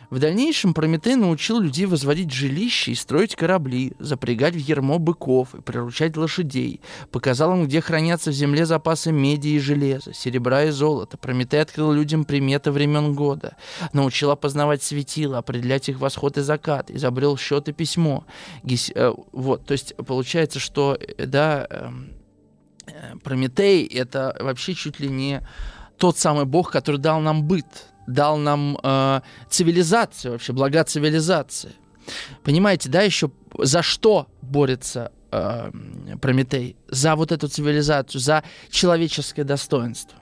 в 0.10 0.20
дальнейшем 0.20 0.74
Прометей 0.74 1.16
научил 1.16 1.60
людей 1.60 1.86
возводить 1.86 2.32
жилища 2.32 2.92
и 2.92 2.96
строить 2.96 3.36
корабли, 3.36 3.94
запрягать 4.00 4.54
в 4.56 4.58
ермо 4.58 5.00
быков 5.00 5.54
и 5.54 5.62
приручать 5.62 6.16
лошадей. 6.16 6.80
Показал 7.12 7.54
им, 7.54 7.66
где 7.66 7.82
хранятся 7.82 8.32
в 8.32 8.34
земле 8.34 8.66
запасы 8.66 9.12
меди 9.12 9.50
и 9.50 9.60
железа, 9.60 10.14
серебра 10.14 10.64
и 10.64 10.70
золота. 10.70 11.18
Прометей 11.18 11.62
открыл 11.62 11.92
людям 11.92 12.24
приметы 12.24 12.72
времен 12.72 13.16
года. 13.16 13.58
Научил 13.92 14.32
опознавать 14.32 14.82
светила, 14.82 15.40
определять 15.40 15.90
их 15.90 16.00
восход 16.00 16.38
и 16.38 16.42
закат. 16.42 16.90
Изобрел 16.90 17.38
счет 17.38 17.68
и 17.68 17.74
письмо. 17.74 18.26
Гис, 18.64 18.92
э, 18.96 19.14
вот, 19.34 19.66
то 19.66 19.74
есть 19.74 19.94
получается, 19.98 20.60
что, 20.60 20.98
э, 21.00 21.26
да, 21.26 21.68
эм, 21.70 22.14
э, 22.86 23.16
Прометей— 23.24 23.86
это 23.88 24.38
вообще 24.40 24.74
чуть 24.74 25.02
ли 25.02 25.10
не 25.10 25.46
тот 25.98 26.18
самый 26.18 26.46
бог, 26.46 26.72
который 26.72 26.98
дал 27.02 27.20
нам 27.20 27.44
быт, 27.44 27.66
дал 28.08 28.38
нам 28.38 28.78
э, 28.82 29.22
цивилизацию 29.50 30.32
вообще, 30.32 30.54
блага 30.54 30.84
цивилизации. 30.84 31.74
Понимаете, 32.44 32.90
да, 32.90 33.02
еще 33.02 33.32
за 33.58 33.84
что 33.84 34.28
борется 34.42 35.12
э, 35.32 35.72
Прометей? 36.22 36.78
За 36.90 37.16
вот 37.16 37.32
эту 37.32 37.50
цивилизацию, 37.50 38.22
за 38.22 38.44
человеческое 38.70 39.44
достоинство. 39.44 40.18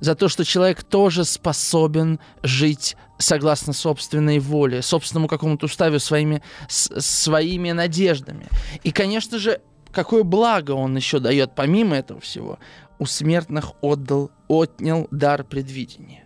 За 0.00 0.14
то, 0.14 0.28
что 0.28 0.44
человек 0.44 0.82
тоже 0.82 1.24
способен 1.24 2.18
жить 2.42 2.96
согласно 3.18 3.72
собственной 3.72 4.38
воле, 4.38 4.82
собственному 4.82 5.28
какому-то 5.28 5.66
уставу, 5.66 5.98
своими, 5.98 6.42
с, 6.68 7.00
своими 7.00 7.72
надеждами. 7.72 8.48
И, 8.82 8.90
конечно 8.92 9.38
же, 9.38 9.60
какое 9.92 10.22
благо 10.22 10.72
он 10.72 10.96
еще 10.96 11.18
дает, 11.18 11.54
помимо 11.54 11.96
этого 11.96 12.20
всего, 12.20 12.58
у 12.98 13.06
смертных 13.06 13.72
отдал, 13.82 14.30
отнял 14.48 15.06
дар 15.10 15.44
предвидения 15.44 16.19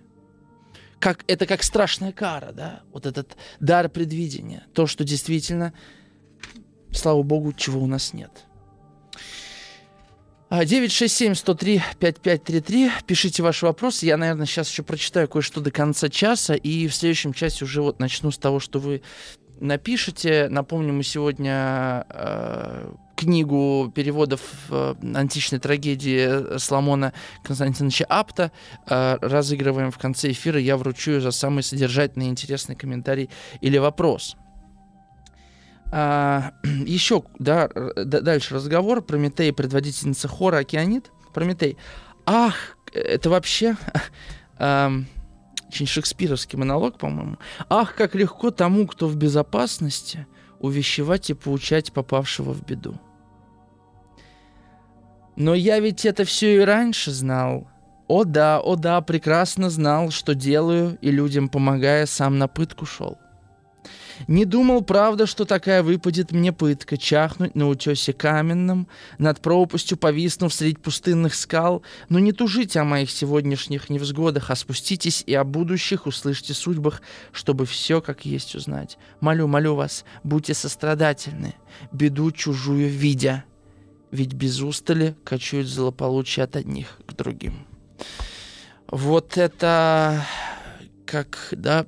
как, 1.05 1.23
это 1.27 1.45
как 1.45 1.63
страшная 1.63 2.13
кара, 2.13 2.53
да, 2.53 2.81
вот 2.91 3.05
этот 3.05 3.37
дар 3.61 3.91
предвидения, 3.91 4.65
то, 4.73 4.87
что 4.87 5.05
действительно, 5.05 5.75
слава 6.93 7.23
богу, 7.23 7.53
чего 7.53 7.83
у 7.83 7.87
нас 7.87 8.15
нет. 8.15 8.31
967-103-5533. 10.51 12.89
А, 12.89 13.03
Пишите 13.03 13.43
ваши 13.43 13.67
вопросы. 13.67 14.07
Я, 14.07 14.17
наверное, 14.17 14.47
сейчас 14.47 14.71
еще 14.71 14.83
прочитаю 14.83 15.29
кое-что 15.29 15.61
до 15.61 15.71
конца 15.71 16.09
часа. 16.09 16.55
И 16.55 16.89
в 16.89 16.95
следующем 16.95 17.35
часе 17.35 17.67
уже 17.67 17.83
вот 17.83 17.99
начну 17.99 18.31
с 18.31 18.39
того, 18.39 18.59
что 18.59 18.79
вы 18.79 19.03
напишите. 19.61 20.49
Напомню, 20.49 20.95
мы 20.95 21.03
сегодня 21.03 22.07
э, 22.09 22.95
книгу 23.17 23.93
переводов 23.95 24.41
э, 24.71 24.95
античной 25.15 25.59
трагедии 25.59 26.59
Соломона 26.59 27.13
Константиновича 27.43 28.05
Апта 28.09 28.53
э, 28.89 29.19
разыгрываем 29.21 29.91
в 29.91 29.99
конце 29.99 30.31
эфира. 30.31 30.59
Я 30.59 30.77
вручу 30.77 31.13
ее 31.13 31.21
за 31.21 31.31
самый 31.31 31.63
содержательный 31.63 32.27
и 32.27 32.31
интересный 32.31 32.77
комментарий 32.77 33.31
или 33.61 33.79
вопрос. 33.79 34.37
А, 35.93 36.53
еще, 36.65 37.25
да, 37.39 37.69
дальше 37.69 38.55
разговор. 38.55 39.03
Прометей, 39.03 39.53
предводительница 39.53 40.29
хора 40.29 40.59
Океанит. 40.59 41.11
Прометей. 41.33 41.77
Ах, 42.27 42.77
это 42.93 43.31
вообще... 43.31 43.77
Очень 45.75 45.87
шекспировский 45.89 46.57
монолог, 46.57 46.99
по-моему. 46.99 47.37
«Ах, 47.69 47.97
как 47.97 48.15
легко 48.15 48.53
тому, 48.53 48.87
кто 48.87 49.09
в 49.09 49.17
безопасности, 49.17 50.25
увещевать 50.65 51.31
и 51.31 51.35
поучать 51.35 51.93
попавшего 51.93 52.53
в 52.53 52.63
беду». 52.65 52.95
Но 55.37 55.55
я 55.55 55.81
ведь 55.81 56.05
это 56.05 56.25
все 56.25 56.57
и 56.57 56.65
раньше 56.65 57.11
знал. 57.11 57.67
О 58.07 58.25
да, 58.25 58.61
о 58.61 58.77
да, 58.77 59.01
прекрасно 59.01 59.71
знал, 59.71 60.11
что 60.11 60.35
делаю, 60.35 60.99
и 61.01 61.11
людям 61.11 61.49
помогая, 61.49 62.07
сам 62.07 62.39
на 62.39 62.49
пытку 62.49 62.87
шел. 62.87 63.19
Не 64.29 64.45
думал, 64.45 64.83
правда, 64.83 65.27
что 65.27 65.45
такая 65.45 65.83
выпадет 65.83 66.33
мне 66.33 66.53
пытка, 66.53 66.97
чахнуть 66.97 67.55
на 67.55 67.69
утесе 67.69 68.13
каменном, 68.13 68.89
над 69.19 69.41
пропастью 69.41 69.99
повиснув 69.99 70.53
средь 70.53 70.81
пустынных 70.81 71.35
скал, 71.35 71.83
но 72.09 72.19
не 72.19 72.33
тужите 72.33 72.81
о 72.81 72.85
моих 72.85 73.11
сегодняшних 73.11 73.91
невзгодах, 73.91 74.51
а 74.51 74.57
спуститесь 74.57 75.23
и 75.27 75.35
о 75.35 75.45
будущих 75.45 76.07
услышьте 76.07 76.55
судьбах, 76.55 77.03
чтобы 77.33 77.67
все 77.67 78.01
как 78.01 78.25
есть 78.25 78.55
узнать. 78.55 78.99
Молю, 79.21 79.47
молю 79.47 79.75
вас, 79.75 80.05
будьте 80.23 80.55
сострадательны, 80.55 81.55
беду 81.93 82.31
чужую 82.31 82.89
видя, 82.89 83.45
ведь 84.11 84.33
без 84.33 84.61
устали 84.61 85.17
кочуют 85.25 85.67
злополучие 85.67 86.45
от 86.45 86.57
одних 86.57 86.99
к 87.07 87.15
другим. 87.15 87.67
Вот 88.89 89.39
это 89.39 90.25
как, 91.05 91.49
да, 91.53 91.87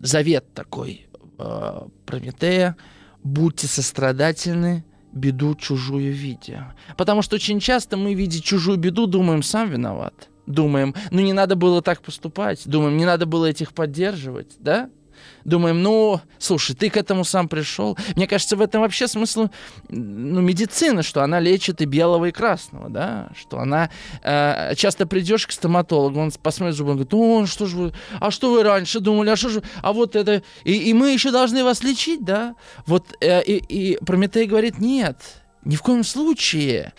завет 0.00 0.52
такой 0.54 1.06
э, 1.42 1.88
Прометея. 2.06 2.76
Будьте 3.22 3.66
сострадательны, 3.66 4.84
беду 5.12 5.54
чужую 5.54 6.12
видя. 6.12 6.74
Потому 6.96 7.22
что 7.22 7.36
очень 7.36 7.60
часто 7.60 7.96
мы, 7.96 8.14
видя 8.14 8.42
чужую 8.42 8.78
беду, 8.78 9.06
думаем, 9.06 9.42
сам 9.42 9.70
виноват. 9.70 10.28
Думаем, 10.46 10.94
ну 11.10 11.20
не 11.20 11.32
надо 11.32 11.54
было 11.54 11.82
так 11.82 12.02
поступать. 12.02 12.62
Думаем, 12.66 12.96
не 12.96 13.04
надо 13.04 13.26
было 13.26 13.46
этих 13.46 13.72
поддерживать, 13.72 14.56
да? 14.58 14.90
Думаем, 15.44 15.82
ну, 15.82 16.20
слушай, 16.38 16.74
ты 16.74 16.90
к 16.90 16.96
этому 16.96 17.24
сам 17.24 17.48
пришел. 17.48 17.96
Мне 18.16 18.26
кажется, 18.26 18.56
в 18.56 18.60
этом 18.60 18.82
вообще 18.82 19.08
смысл 19.08 19.48
ну, 19.88 20.40
медицины, 20.40 21.02
что 21.02 21.22
она 21.22 21.40
лечит 21.40 21.80
и 21.80 21.84
белого, 21.84 22.26
и 22.26 22.32
красного, 22.32 22.88
да, 22.88 23.28
что 23.38 23.58
она 23.58 23.90
э, 24.22 24.74
часто 24.76 25.06
придешь 25.06 25.46
к 25.46 25.52
стоматологу, 25.52 26.20
он 26.20 26.30
посмотрит 26.42 26.76
зубы, 26.76 26.90
он 26.90 26.96
говорит, 26.96 27.14
о, 27.14 27.46
что 27.46 27.66
же 27.66 27.76
вы, 27.76 27.92
а 28.20 28.30
что 28.30 28.52
вы 28.52 28.62
раньше 28.62 29.00
думали, 29.00 29.30
а 29.30 29.36
что 29.36 29.48
же, 29.48 29.62
а 29.82 29.92
вот 29.92 30.16
это, 30.16 30.42
и, 30.64 30.72
и 30.72 30.94
мы 30.94 31.12
еще 31.12 31.30
должны 31.30 31.64
вас 31.64 31.82
лечить, 31.82 32.24
да, 32.24 32.54
вот, 32.86 33.16
э, 33.20 33.42
и, 33.42 33.92
и 33.92 34.04
Прометей 34.04 34.46
говорит, 34.46 34.78
нет, 34.78 35.18
ни 35.64 35.76
в 35.76 35.82
коем 35.82 36.04
случае, 36.04 36.92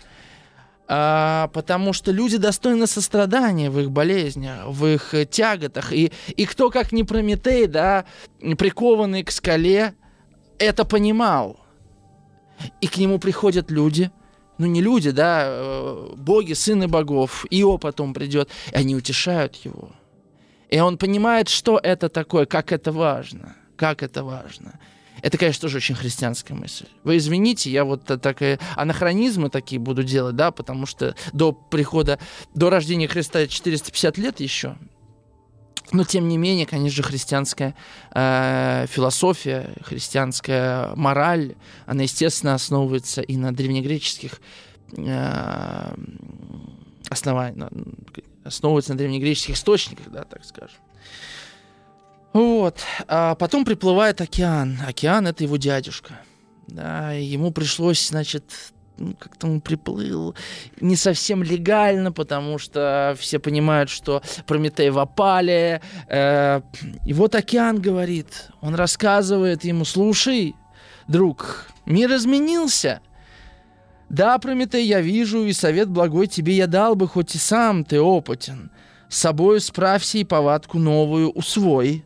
а, 0.86 1.48
потому 1.48 1.92
что 1.92 2.12
люди 2.12 2.36
достойны 2.36 2.86
сострадания 2.86 3.70
в 3.70 3.80
их 3.80 3.90
болезнях, 3.90 4.66
в 4.66 4.86
их 4.86 5.14
э, 5.14 5.24
тяготах. 5.24 5.92
И, 5.92 6.12
и 6.36 6.44
кто, 6.44 6.70
как 6.70 6.92
не 6.92 7.04
Прометей, 7.04 7.66
да, 7.66 8.04
прикованный 8.58 9.24
к 9.24 9.30
скале, 9.30 9.94
это 10.58 10.84
понимал. 10.84 11.60
И 12.80 12.86
к 12.86 12.98
нему 12.98 13.18
приходят 13.18 13.70
люди, 13.70 14.10
ну 14.58 14.66
не 14.66 14.82
люди, 14.82 15.10
да, 15.10 15.44
э, 15.46 16.08
боги, 16.16 16.52
сыны 16.52 16.86
богов, 16.86 17.46
Ио 17.50 17.78
потом 17.78 18.12
придет, 18.12 18.50
и 18.72 18.76
они 18.76 18.94
утешают 18.94 19.56
его. 19.56 19.90
И 20.68 20.78
он 20.80 20.98
понимает, 20.98 21.48
что 21.48 21.80
это 21.82 22.08
такое, 22.08 22.46
как 22.46 22.72
это 22.72 22.92
важно, 22.92 23.56
как 23.76 24.02
это 24.02 24.22
важно. 24.22 24.78
Это, 25.24 25.38
конечно, 25.38 25.62
тоже 25.62 25.78
очень 25.78 25.94
христианская 25.94 26.52
мысль. 26.52 26.84
Вы 27.02 27.16
извините, 27.16 27.70
я 27.70 27.86
вот 27.86 28.04
такие 28.04 28.58
анахронизмы 28.76 29.48
такие 29.48 29.80
буду 29.80 30.04
делать, 30.04 30.36
да, 30.36 30.50
потому 30.50 30.84
что 30.84 31.16
до 31.32 31.52
прихода, 31.52 32.18
до 32.52 32.68
рождения 32.68 33.08
Христа 33.08 33.46
450 33.46 34.18
лет 34.18 34.40
еще. 34.40 34.76
Но 35.92 36.04
тем 36.04 36.28
не 36.28 36.36
менее, 36.36 36.66
конечно 36.66 36.96
же, 36.96 37.02
христианская 37.02 37.74
э, 38.14 38.84
философия, 38.90 39.72
христианская 39.80 40.94
мораль, 40.94 41.54
она, 41.86 42.02
естественно, 42.02 42.52
основывается 42.52 43.22
и 43.22 43.38
на 43.38 43.50
древнегреческих 43.54 44.42
э, 44.94 45.94
основаниях, 47.08 47.70
основывается 48.44 48.92
на 48.92 48.98
древнегреческих 48.98 49.54
источниках, 49.54 50.10
да, 50.10 50.24
так 50.24 50.44
скажем. 50.44 50.76
Вот. 52.34 52.80
А 53.08 53.36
потом 53.36 53.64
приплывает 53.64 54.20
океан. 54.20 54.78
Океан— 54.86 55.26
это 55.28 55.44
его 55.44 55.56
дядюшка. 55.56 56.20
Да, 56.66 57.12
ему 57.12 57.52
пришлось, 57.52 58.08
значит, 58.08 58.44
ну, 58.96 59.14
как-то 59.18 59.46
он 59.46 59.60
приплыл 59.60 60.34
не 60.80 60.96
совсем 60.96 61.42
легально, 61.42 62.10
потому 62.10 62.58
что 62.58 63.16
все 63.18 63.38
понимают, 63.38 63.88
что 63.88 64.22
Прометей 64.46 64.90
в 64.90 64.98
опале. 64.98 65.80
Э, 66.08 66.62
и 67.06 67.12
вот 67.12 67.34
океан 67.34 67.80
говорит, 67.80 68.48
он 68.60 68.74
рассказывает 68.74 69.64
ему, 69.64 69.84
слушай, 69.84 70.56
друг, 71.06 71.68
мир 71.86 72.14
изменился. 72.14 73.00
Да, 74.08 74.38
Прометей, 74.38 74.86
я 74.86 75.00
вижу, 75.00 75.44
и 75.44 75.52
совет 75.52 75.88
благой 75.88 76.26
тебе 76.26 76.56
я 76.56 76.66
дал 76.66 76.96
бы, 76.96 77.06
хоть 77.06 77.34
и 77.34 77.38
сам 77.38 77.84
ты 77.84 78.00
опытен. 78.00 78.70
С 79.08 79.18
собою 79.18 79.60
справься 79.60 80.18
и 80.18 80.24
повадку 80.24 80.78
новую 80.78 81.30
усвой. 81.30 82.04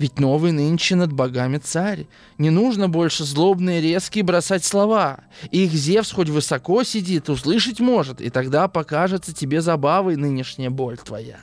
Ведь 0.00 0.18
новый 0.18 0.52
нынче 0.52 0.96
над 0.96 1.12
богами 1.12 1.58
царь. 1.58 2.06
Не 2.38 2.48
нужно 2.48 2.88
больше 2.88 3.24
злобные 3.24 3.82
резкие 3.82 4.24
бросать 4.24 4.64
слова. 4.64 5.20
Их 5.50 5.72
Зевс 5.72 6.10
хоть 6.10 6.30
высоко 6.30 6.84
сидит, 6.84 7.28
услышать 7.28 7.80
может, 7.80 8.22
и 8.22 8.30
тогда 8.30 8.66
покажется 8.66 9.34
тебе 9.34 9.60
забавой 9.60 10.16
нынешняя 10.16 10.70
боль 10.70 10.96
твоя. 10.96 11.40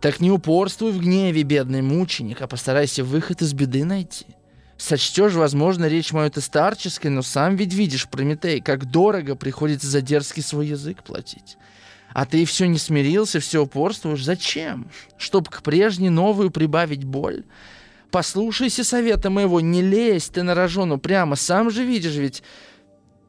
Так 0.00 0.18
не 0.18 0.32
упорствуй 0.32 0.90
в 0.90 0.98
гневе, 0.98 1.44
бедный 1.44 1.82
мученик, 1.82 2.42
а 2.42 2.48
постарайся 2.48 3.04
выход 3.04 3.42
из 3.42 3.52
беды 3.52 3.84
найти. 3.84 4.26
Сочтешь, 4.76 5.34
возможно, 5.34 5.84
речь 5.84 6.12
мою 6.12 6.32
ты 6.32 6.40
старческой, 6.40 7.12
но 7.12 7.22
сам 7.22 7.54
ведь 7.54 7.72
видишь, 7.72 8.08
Прометей, 8.08 8.60
как 8.60 8.90
дорого 8.90 9.36
приходится 9.36 9.86
за 9.86 10.00
дерзкий 10.00 10.42
свой 10.42 10.66
язык 10.66 11.04
платить. 11.04 11.56
А 12.14 12.26
ты 12.26 12.44
все 12.44 12.66
не 12.66 12.78
смирился, 12.78 13.40
все 13.40 13.62
упорствуешь. 13.62 14.24
Зачем? 14.24 14.88
Чтоб 15.16 15.48
к 15.48 15.62
прежней 15.62 16.10
новую 16.10 16.50
прибавить 16.50 17.04
боль? 17.04 17.44
Послушайся 18.10 18.84
совета 18.84 19.30
моего, 19.30 19.60
не 19.60 19.80
лезь 19.80 20.28
ты 20.28 20.42
на 20.42 20.54
рожону 20.54 20.98
прямо, 20.98 21.34
сам 21.36 21.70
же 21.70 21.84
видишь 21.84 22.16
ведь. 22.16 22.42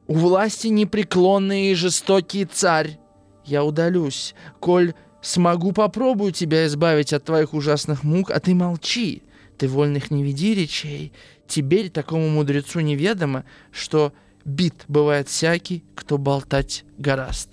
У 0.07 0.15
власти 0.15 0.67
непреклонный 0.67 1.71
и 1.71 1.75
жестокий 1.75 2.43
царь. 2.43 2.99
Я 3.45 3.63
удалюсь, 3.63 4.35
коль 4.59 4.93
смогу, 5.21 5.71
попробую 5.71 6.33
тебя 6.33 6.65
избавить 6.65 7.13
от 7.13 7.23
твоих 7.23 7.53
ужасных 7.53 8.03
мук, 8.03 8.29
а 8.29 8.41
ты 8.41 8.53
молчи. 8.53 9.23
Ты 9.57 9.69
вольных 9.69 10.11
не 10.11 10.23
веди 10.23 10.53
речей. 10.53 11.13
Теперь 11.47 11.89
такому 11.89 12.27
мудрецу 12.29 12.81
неведомо, 12.81 13.45
что 13.71 14.11
бит 14.43 14.83
бывает 14.89 15.29
всякий, 15.29 15.83
кто 15.95 16.17
болтать 16.17 16.83
гораст. 16.97 17.49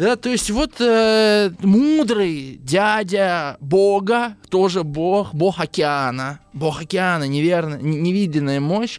Да, 0.00 0.16
то 0.16 0.30
есть 0.30 0.48
вот 0.48 0.80
э, 0.80 1.50
мудрый 1.60 2.58
дядя 2.62 3.58
Бога, 3.60 4.34
тоже 4.48 4.82
Бог, 4.82 5.34
Бог 5.34 5.60
океана, 5.60 6.40
Бог 6.54 6.80
океана, 6.80 7.24
неверно, 7.24 7.74
невиденная 7.74 8.60
мощь, 8.60 8.98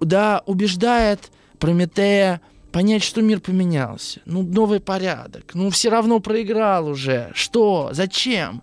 да, 0.00 0.42
убеждает 0.44 1.30
Прометея 1.58 2.42
понять, 2.70 3.02
что 3.02 3.22
мир 3.22 3.40
поменялся. 3.40 4.20
Ну, 4.26 4.42
новый 4.42 4.80
порядок. 4.80 5.54
Ну, 5.54 5.70
все 5.70 5.88
равно 5.88 6.20
проиграл 6.20 6.86
уже. 6.88 7.30
Что? 7.34 7.88
Зачем? 7.92 8.62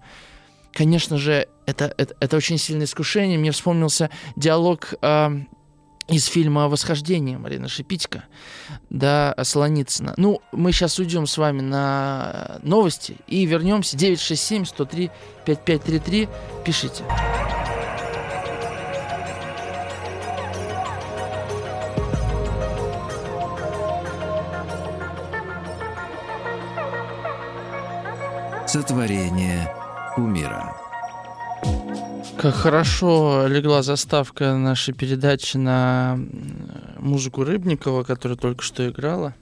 Конечно 0.72 1.18
же, 1.18 1.48
это, 1.66 1.92
это, 1.98 2.16
это 2.20 2.38
очень 2.38 2.60
сильное 2.60 2.86
искушение. 2.86 3.40
Мне 3.40 3.50
вспомнился 3.50 4.12
диалог 4.36 4.94
э, 5.02 5.30
из 6.12 6.26
фильма 6.26 6.68
«Восхождение» 6.68 7.38
Марина 7.38 7.70
Шипитько, 7.70 8.26
да, 8.90 9.34
Солоницына. 9.42 10.14
Ну, 10.18 10.42
мы 10.52 10.74
сейчас 10.74 11.00
уйдем 11.00 11.26
с 11.26 11.38
вами 11.38 11.62
на 11.62 12.60
новости 12.62 13.16
и 13.28 13.46
вернемся. 13.46 13.96
967-103-5533. 13.98 16.28
Пишите. 16.66 17.06
Сотворение 28.68 29.74
умира. 30.18 30.81
Как 32.42 32.56
хорошо 32.56 33.46
легла 33.46 33.84
заставка 33.84 34.56
нашей 34.56 34.96
передачи 34.96 35.58
на 35.58 36.18
музыку 36.98 37.44
Рыбникова, 37.44 38.02
которая 38.02 38.36
только 38.36 38.64
что 38.64 38.90
играла. 38.90 39.36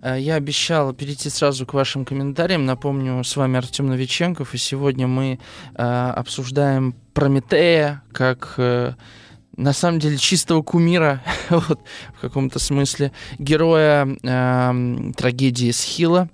Э, 0.00 0.16
я 0.20 0.36
обещал 0.36 0.92
перейти 0.92 1.30
сразу 1.30 1.66
к 1.66 1.74
вашим 1.74 2.04
комментариям. 2.04 2.64
Напомню, 2.64 3.24
с 3.24 3.34
вами 3.34 3.58
Артем 3.58 3.88
Новиченков, 3.88 4.54
и 4.54 4.58
сегодня 4.58 5.08
мы 5.08 5.40
э, 5.74 5.82
обсуждаем 5.82 6.94
Прометея 7.12 8.04
как 8.12 8.54
э, 8.58 8.92
на 9.56 9.72
самом 9.72 9.98
деле 9.98 10.16
чистого 10.16 10.62
кумира, 10.62 11.20
вот, 11.50 11.80
в 12.14 12.20
каком-то 12.20 12.60
смысле, 12.60 13.10
героя 13.40 14.06
э, 14.22 15.12
трагедии 15.16 15.72
Схила. 15.72 16.28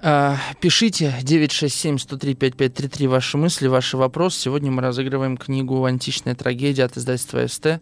А, 0.00 0.36
пишите 0.60 1.12
967-103-5533 1.22 3.08
ваши 3.08 3.36
мысли, 3.36 3.66
ваши 3.66 3.96
вопросы. 3.96 4.40
Сегодня 4.40 4.70
мы 4.70 4.80
разыгрываем 4.80 5.36
книгу 5.36 5.84
«Античная 5.84 6.36
трагедия» 6.36 6.84
от 6.84 6.96
издательства 6.96 7.44
СТ 7.46 7.80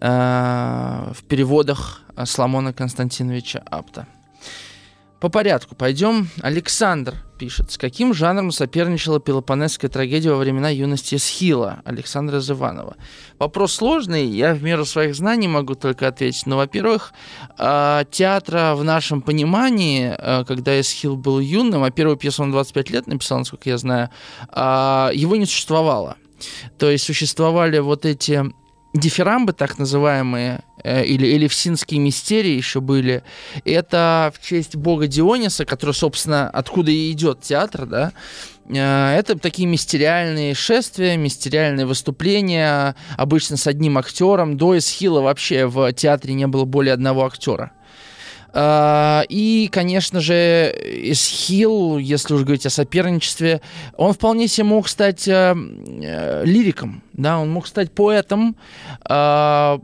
а, 0.00 1.12
в 1.12 1.24
переводах 1.24 2.02
Соломона 2.24 2.72
Константиновича 2.72 3.62
Апта. 3.68 4.06
По 5.26 5.30
порядку 5.30 5.74
пойдем. 5.74 6.28
Александр 6.40 7.16
пишет. 7.36 7.72
С 7.72 7.78
каким 7.78 8.14
жанром 8.14 8.52
соперничала 8.52 9.18
Пелопонесская 9.18 9.90
трагедия 9.90 10.30
во 10.30 10.36
времена 10.36 10.68
юности 10.68 11.16
Схила 11.16 11.82
Александра 11.84 12.38
Зыванова? 12.38 12.96
Вопрос 13.40 13.72
сложный, 13.72 14.24
я 14.24 14.54
в 14.54 14.62
меру 14.62 14.84
своих 14.84 15.16
знаний 15.16 15.48
могу 15.48 15.74
только 15.74 16.06
ответить. 16.06 16.46
Но, 16.46 16.56
во-первых, 16.56 17.12
а, 17.58 18.04
театра 18.04 18.76
в 18.76 18.84
нашем 18.84 19.20
понимании, 19.20 20.14
а, 20.16 20.44
когда 20.44 20.80
Эсхил 20.80 21.16
был 21.16 21.40
юным, 21.40 21.82
а 21.82 21.90
первую 21.90 22.16
пьесу 22.16 22.44
он 22.44 22.52
25 22.52 22.90
лет 22.90 23.08
написал, 23.08 23.40
насколько 23.40 23.68
я 23.68 23.78
знаю, 23.78 24.10
а, 24.50 25.10
его 25.12 25.34
не 25.34 25.46
существовало. 25.46 26.18
То 26.78 26.88
есть 26.88 27.04
существовали 27.04 27.80
вот 27.80 28.06
эти 28.06 28.44
дифирамбы, 28.96 29.52
так 29.52 29.78
называемые, 29.78 30.60
э, 30.82 31.04
или 31.04 31.36
элевсинские 31.36 32.00
мистерии 32.00 32.52
еще 32.52 32.80
были, 32.80 33.22
это 33.64 34.32
в 34.34 34.44
честь 34.44 34.76
бога 34.76 35.06
Диониса, 35.06 35.64
который, 35.64 35.94
собственно, 35.94 36.48
откуда 36.50 36.90
и 36.90 37.12
идет 37.12 37.40
театр, 37.40 37.86
да, 37.86 38.12
э, 38.68 39.16
это 39.16 39.38
такие 39.38 39.68
мистериальные 39.68 40.54
шествия, 40.54 41.16
мистериальные 41.16 41.86
выступления, 41.86 42.96
обычно 43.16 43.56
с 43.56 43.66
одним 43.66 43.98
актером. 43.98 44.56
До 44.56 44.76
Эсхила 44.76 45.20
вообще 45.20 45.66
в 45.66 45.92
театре 45.92 46.34
не 46.34 46.46
было 46.46 46.64
более 46.64 46.94
одного 46.94 47.24
актера. 47.24 47.72
А, 48.52 49.24
и, 49.28 49.68
конечно 49.70 50.20
же, 50.20 50.74
Исхил, 50.84 51.98
если 51.98 52.34
уж 52.34 52.42
говорить 52.42 52.66
о 52.66 52.70
соперничестве, 52.70 53.60
он 53.96 54.12
вполне 54.12 54.48
себе 54.48 54.64
мог 54.64 54.88
стать 54.88 55.28
э, 55.28 55.54
э, 55.54 56.44
лириком, 56.44 57.02
да, 57.12 57.38
он 57.38 57.50
мог 57.50 57.66
стать 57.66 57.92
поэтом, 57.92 58.56
э, 59.08 59.78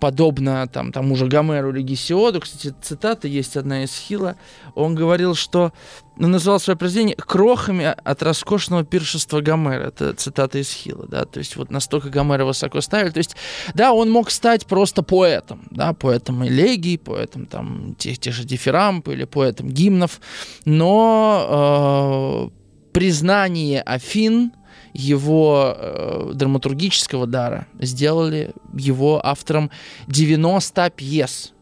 подобно 0.00 0.66
там, 0.66 0.92
тому 0.92 1.14
же 1.14 1.26
Гомеру 1.26 1.70
или 1.70 1.82
Гесиоду. 1.82 2.40
Кстати, 2.40 2.74
цитата 2.82 3.28
есть 3.28 3.56
одна 3.56 3.84
из 3.84 3.94
Хила. 3.94 4.36
Он 4.74 4.94
говорил, 4.94 5.34
что 5.34 5.72
он 6.16 6.26
ну, 6.26 6.28
называл 6.28 6.60
свое 6.60 6.76
произведение 6.76 7.16
крохами 7.16 7.84
от 7.84 8.22
роскошного 8.22 8.84
пиршества 8.84 9.40
Гомера. 9.40 9.88
Это 9.88 10.12
цитата 10.14 10.58
из 10.58 10.70
Хила, 10.70 11.06
да, 11.06 11.24
то 11.24 11.38
есть 11.38 11.56
вот 11.56 11.70
настолько 11.70 12.10
Гомера 12.10 12.44
высоко 12.44 12.80
ставили. 12.80 13.10
То 13.10 13.18
есть, 13.18 13.36
да, 13.74 13.92
он 13.92 14.10
мог 14.10 14.30
стать 14.30 14.66
просто 14.66 15.02
поэтом, 15.02 15.62
да, 15.70 15.92
поэтом 15.92 16.46
элегий, 16.46 16.98
поэтом 16.98 17.46
там 17.46 17.94
тех, 17.94 18.18
тех 18.18 18.34
же 18.34 18.44
дифирамп 18.44 19.08
или 19.08 19.24
поэтом 19.24 19.68
гимнов, 19.68 20.20
но 20.64 22.50
э, 22.50 22.92
признание 22.92 23.80
Афин 23.82 24.52
его 24.92 25.74
э, 25.76 26.30
драматургического 26.34 27.26
дара 27.26 27.66
сделали 27.78 28.52
его 28.74 29.24
автором 29.24 29.70
90 30.06 30.90
пьес, 30.90 31.52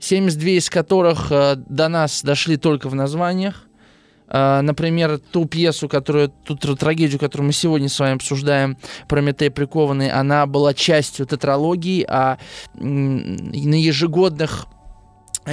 72 0.00 0.50
из 0.50 0.70
которых 0.70 1.30
э, 1.30 1.56
до 1.56 1.88
нас 1.88 2.22
дошли 2.22 2.56
только 2.56 2.88
в 2.88 2.94
названиях. 2.94 3.66
Э, 4.28 4.60
например, 4.62 5.18
ту 5.18 5.44
пьесу, 5.44 5.88
которую, 5.88 6.30
ту 6.44 6.56
трагедию, 6.56 7.20
которую 7.20 7.46
мы 7.46 7.52
сегодня 7.52 7.88
с 7.88 7.98
вами 7.98 8.14
обсуждаем, 8.14 8.76
«Прометей 9.08 9.50
прикованный», 9.50 10.10
она 10.10 10.46
была 10.46 10.74
частью 10.74 11.26
тетралогии, 11.26 12.04
а 12.08 12.38
на 12.74 13.74
ежегодных 13.80 14.66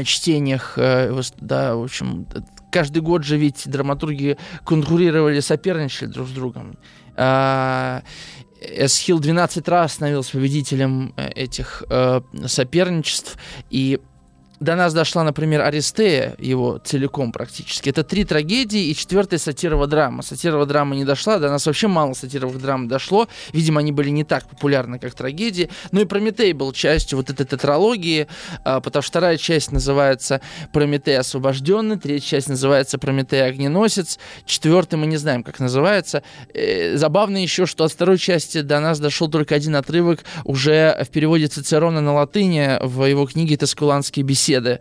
чтениях, 0.04 0.74
э, 0.78 1.22
да, 1.40 1.76
в 1.76 1.84
общем, 1.84 2.28
каждый 2.72 3.02
год 3.02 3.24
же 3.24 3.38
ведь 3.38 3.64
драматурги 3.66 4.38
конкурировали, 4.64 5.40
соперничали 5.40 6.10
друг 6.10 6.28
с 6.28 6.32
другом. 6.32 6.78
А, 7.22 8.04
Эсхил 8.62 9.20
12 9.20 9.68
раз 9.68 9.94
становился 9.94 10.34
победителем 10.34 11.14
э, 11.16 11.30
этих 11.30 11.84
э, 11.90 12.22
соперничеств, 12.46 13.38
и 13.70 14.00
до 14.60 14.76
нас 14.76 14.94
дошла, 14.94 15.24
например, 15.24 15.62
Аристея, 15.62 16.36
его 16.38 16.80
целиком 16.84 17.32
практически. 17.32 17.90
Это 17.90 18.04
три 18.04 18.26
трагедии 18.26 18.88
и 18.88 18.96
четвертая 18.96 19.40
сатирова 19.40 19.88
драма. 19.88 20.22
Сатирова 20.22 20.66
драма 20.66 20.96
не 20.96 21.06
дошла, 21.06 21.40
до 21.40 21.50
нас 21.50 21.66
вообще 21.66 21.88
мало 21.88 22.14
сатировых 22.14 22.62
драм 22.62 22.88
дошло. 22.88 23.28
Видимо, 23.54 23.80
они 23.80 23.92
были 23.92 24.10
не 24.10 24.24
так 24.24 24.48
популярны, 24.50 25.00
как 25.00 25.14
трагедии. 25.14 25.70
Ну 25.92 26.02
и 26.02 26.06
Прометей 26.06 26.52
был 26.54 26.74
частью 26.74 27.18
вот 27.18 27.30
этой 27.30 27.46
тетралогии, 27.46 28.28
а, 28.66 28.82
потому 28.82 29.02
что 29.02 29.12
вторая 29.12 29.38
часть 29.38 29.72
называется 29.72 30.42
Прометей 30.74 31.18
освобожденный, 31.18 31.98
третья 31.98 32.28
часть 32.28 32.50
называется 32.50 32.98
Прометей 32.98 33.44
огненосец, 33.48 34.20
четвертый 34.46 34.96
мы 34.96 35.08
не 35.08 35.18
знаем, 35.18 35.44
как 35.44 35.60
называется. 35.60 36.22
Э, 36.54 36.98
забавно 36.98 37.42
еще, 37.42 37.66
что 37.66 37.86
от 37.86 37.92
второй 37.92 38.18
части 38.18 38.62
до 38.62 38.80
нас 38.80 39.00
дошел 39.00 39.30
только 39.30 39.56
один 39.56 39.76
отрывок 39.76 40.26
уже 40.44 40.98
в 41.02 41.10
переводе 41.10 41.48
Цицерона 41.48 42.02
на 42.02 42.14
латыни 42.14 42.78
в 42.82 43.06
его 43.06 43.26
книге 43.26 43.56
«Тоскуланские 43.56 44.26
беседы» 44.26 44.49
беседы. 44.50 44.80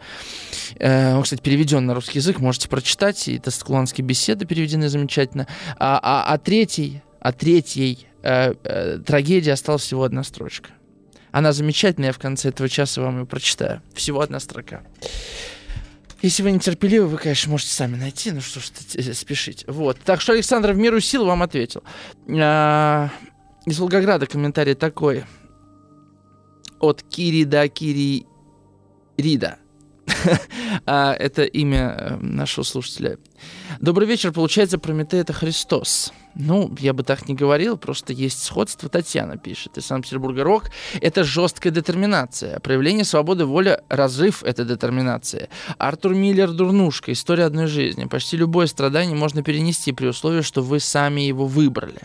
Э, 0.79 1.15
он, 1.15 1.23
кстати, 1.23 1.41
переведен 1.41 1.87
на 1.87 1.95
русский 1.95 2.19
язык, 2.19 2.41
можете 2.41 2.69
прочитать. 2.69 3.29
И 3.29 3.39
Тоскуланские 3.39 4.05
беседы 4.05 4.47
переведены 4.47 4.89
замечательно. 4.89 5.47
А, 5.79 5.99
а, 6.03 6.33
а 6.33 6.39
третий, 6.39 7.03
а 7.21 7.33
третьей 7.33 8.07
э, 8.23 8.55
э, 8.65 8.99
трагедии 9.05 9.51
осталась 9.51 9.83
всего 9.83 10.05
одна 10.05 10.25
строчка. 10.25 10.71
Она 11.31 11.53
замечательная, 11.53 12.09
я 12.09 12.13
в 12.13 12.19
конце 12.19 12.49
этого 12.49 12.69
часа 12.69 13.03
вам 13.03 13.21
ее 13.21 13.27
прочитаю. 13.27 13.83
Всего 13.95 14.21
одна 14.21 14.41
строка. 14.41 14.83
Если 16.23 16.43
вы 16.43 16.51
нетерпеливы, 16.51 17.07
вы, 17.07 17.19
конечно, 17.19 17.51
можете 17.51 17.73
сами 17.73 17.95
найти, 17.95 18.33
ну 18.33 18.41
что 18.41 18.61
ж 18.61 19.15
спешить. 19.15 19.65
Вот. 19.69 19.99
Так 20.05 20.21
что 20.21 20.33
Александр 20.33 20.73
в 20.73 20.77
меру 20.77 21.01
сил 21.01 21.27
вам 21.27 21.43
ответил. 21.43 21.85
А, 22.29 23.11
из 23.67 23.79
Волгограда 23.79 24.27
комментарий 24.27 24.75
такой. 24.75 25.25
От 26.81 27.03
Кири 27.03 27.45
до 27.45 27.69
Кири 27.69 28.28
Рида. 29.19 29.59
а, 30.87 31.13
это 31.13 31.45
имя 31.45 31.95
э, 31.99 32.17
нашего 32.17 32.65
слушателя. 32.65 33.19
Добрый 33.81 34.09
вечер. 34.09 34.33
Получается, 34.33 34.79
Прометей— 34.79 35.21
это 35.21 35.33
Христос. 35.33 36.13
Ну, 36.35 36.75
я 36.79 36.93
бы 36.93 37.03
так 37.03 37.29
не 37.29 37.35
говорил, 37.35 37.77
просто 37.77 38.13
есть 38.13 38.43
сходство. 38.43 38.89
Татьяна 38.89 39.37
пишет 39.37 39.77
из 39.77 39.87
Санкт-Петербурга. 39.87 40.45
Рок— 40.45 40.71
это 41.01 41.25
жесткая 41.25 41.73
детерминация. 41.73 42.61
Проявление 42.61 43.05
свободы 43.05 43.45
воли— 43.45 43.81
разрыв 43.89 44.43
этой 44.45 44.65
детерминации. 44.65 45.49
Артур 45.79 46.15
Миллер 46.15 46.51
«Дурнушка. 46.53 47.13
История 47.13 47.45
одной 47.45 47.67
жизни». 47.67 48.05
Почти 48.05 48.37
любое 48.37 48.67
страдание 48.67 49.17
можно 49.17 49.43
перенести 49.43 49.93
при 49.93 50.07
условии, 50.07 50.43
что 50.43 50.63
вы 50.63 50.81
сами 50.81 51.23
его 51.23 51.47
выбрали. 51.47 52.03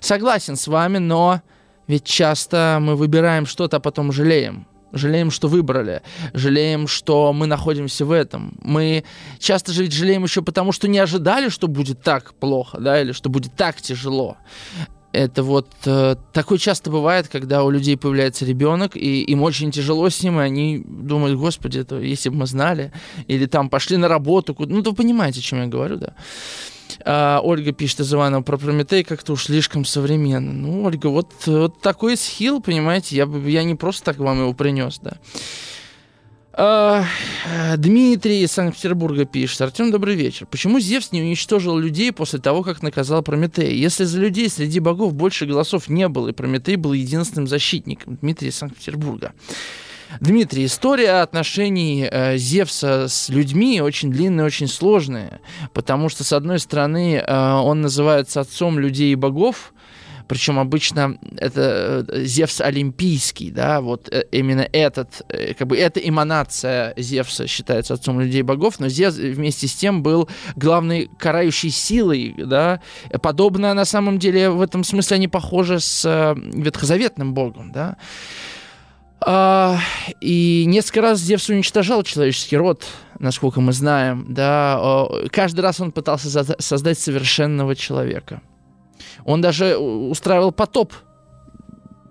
Согласен 0.00 0.56
с 0.56 0.68
вами, 0.68 0.98
но 0.98 1.42
ведь 1.86 2.04
часто 2.04 2.78
мы 2.80 2.96
выбираем 2.96 3.46
что-то, 3.46 3.78
а 3.78 3.80
потом 3.80 4.12
жалеем. 4.12 4.66
Жалеем, 4.92 5.30
что 5.30 5.48
выбрали. 5.48 6.02
Жалеем, 6.32 6.86
что 6.86 7.32
мы 7.32 7.46
находимся 7.46 8.04
в 8.04 8.12
этом. 8.12 8.58
Мы 8.62 9.04
часто 9.38 9.72
же 9.72 9.82
ведь 9.82 9.92
жалеем 9.92 10.24
еще 10.24 10.42
потому, 10.42 10.72
что 10.72 10.88
не 10.88 10.98
ожидали, 10.98 11.48
что 11.48 11.68
будет 11.68 12.02
так 12.02 12.34
плохо, 12.34 12.78
да, 12.80 13.00
или 13.00 13.12
что 13.12 13.28
будет 13.28 13.54
так 13.54 13.80
тяжело. 13.80 14.36
Это 15.12 15.42
вот 15.42 15.68
э, 15.86 16.16
такое 16.32 16.58
часто 16.58 16.90
бывает, 16.90 17.28
когда 17.28 17.64
у 17.64 17.70
людей 17.70 17.96
появляется 17.96 18.44
ребенок, 18.44 18.94
и 18.94 19.22
им 19.22 19.42
очень 19.42 19.70
тяжело 19.70 20.10
с 20.10 20.22
ним, 20.22 20.38
и 20.38 20.42
они 20.42 20.84
думают, 20.86 21.38
господи, 21.38 21.78
это 21.78 21.98
если 21.98 22.28
бы 22.28 22.36
мы 22.36 22.46
знали, 22.46 22.92
или 23.26 23.46
там 23.46 23.70
пошли 23.70 23.96
на 23.96 24.06
работу, 24.06 24.54
ну, 24.58 24.82
вы 24.82 24.94
понимаете, 24.94 25.40
о 25.40 25.42
чем 25.42 25.60
я 25.60 25.66
говорю, 25.66 25.96
да. 25.96 26.14
А, 27.04 27.40
Ольга 27.42 27.72
пишет 27.72 28.00
из 28.00 28.12
Иванова 28.12 28.42
про 28.42 28.56
Прометей 28.56 29.04
как-то 29.04 29.32
уж 29.32 29.44
слишком 29.44 29.84
современно. 29.84 30.52
Ну, 30.52 30.84
Ольга, 30.84 31.08
вот, 31.08 31.32
вот 31.46 31.80
такой 31.80 32.16
схил, 32.16 32.60
понимаете, 32.60 33.16
я, 33.16 33.24
я 33.46 33.62
не 33.64 33.74
просто 33.74 34.04
так 34.04 34.18
вам 34.18 34.40
его 34.40 34.54
принес, 34.54 34.98
да. 35.02 35.18
А, 36.60 37.04
Дмитрий 37.76 38.42
из 38.42 38.50
Санкт-Петербурга 38.50 39.24
пишет. 39.24 39.60
Артем, 39.60 39.92
добрый 39.92 40.16
вечер. 40.16 40.44
Почему 40.46 40.80
Зевс 40.80 41.12
не 41.12 41.22
уничтожил 41.22 41.78
людей 41.78 42.10
после 42.10 42.40
того, 42.40 42.64
как 42.64 42.82
наказал 42.82 43.22
Прометея? 43.22 43.70
Если 43.70 44.02
за 44.02 44.18
людей 44.18 44.48
среди 44.48 44.80
богов 44.80 45.14
больше 45.14 45.46
голосов 45.46 45.88
не 45.88 46.08
было, 46.08 46.30
и 46.30 46.32
Прометей 46.32 46.74
был 46.74 46.94
единственным 46.94 47.46
защитником. 47.46 48.16
Дмитрий 48.16 48.48
из 48.48 48.56
Санкт-Петербурга. 48.56 49.34
Дмитрий, 50.20 50.66
история 50.66 51.22
отношений 51.22 52.08
э, 52.10 52.36
Зевса 52.36 53.08
с 53.08 53.28
людьми 53.28 53.80
очень 53.80 54.10
длинная, 54.10 54.46
очень 54.46 54.68
сложная, 54.68 55.40
потому 55.72 56.08
что, 56.08 56.24
с 56.24 56.32
одной 56.32 56.58
стороны, 56.58 57.16
э, 57.16 57.52
он 57.54 57.80
называется 57.80 58.40
отцом 58.40 58.78
людей 58.78 59.12
и 59.12 59.16
богов, 59.16 59.72
причем 60.28 60.58
обычно 60.58 61.18
это 61.38 62.04
э, 62.06 62.24
Зевс 62.24 62.60
Олимпийский, 62.60 63.50
да, 63.50 63.80
вот 63.80 64.08
э, 64.12 64.24
именно 64.30 64.68
этот, 64.72 65.22
э, 65.30 65.54
как 65.54 65.68
бы 65.68 65.76
эта 65.76 66.00
эманация 66.00 66.92
Зевса 66.96 67.46
считается 67.46 67.94
отцом 67.94 68.20
людей 68.20 68.40
и 68.40 68.42
богов, 68.42 68.78
но 68.78 68.88
Зевс 68.88 69.16
вместе 69.16 69.66
с 69.66 69.74
тем 69.74 70.02
был 70.02 70.28
главной 70.54 71.10
карающей 71.18 71.70
силой, 71.70 72.34
да, 72.36 72.80
подобно 73.22 73.72
на 73.72 73.86
самом 73.86 74.18
деле 74.18 74.50
в 74.50 74.60
этом 74.60 74.84
смысле 74.84 75.16
они 75.16 75.28
похожи 75.28 75.80
с 75.80 76.34
ветхозаветным 76.36 77.32
богом, 77.32 77.72
да, 77.72 77.96
А, 79.20 79.78
и 80.20 80.64
несколько 80.66 81.02
раз 81.02 81.20
Зевс 81.20 81.48
уничтожал 81.48 82.02
человеческий 82.02 82.56
род, 82.56 82.86
насколько 83.18 83.60
мы 83.60 83.72
знаем. 83.72 84.26
Да, 84.28 85.06
каждый 85.30 85.60
раз 85.60 85.80
он 85.80 85.92
пытался 85.92 86.30
создать 86.60 86.98
совершенного 86.98 87.74
человека. 87.74 88.42
Он 89.24 89.40
даже 89.40 89.76
устраивал 89.76 90.52
потоп 90.52 90.92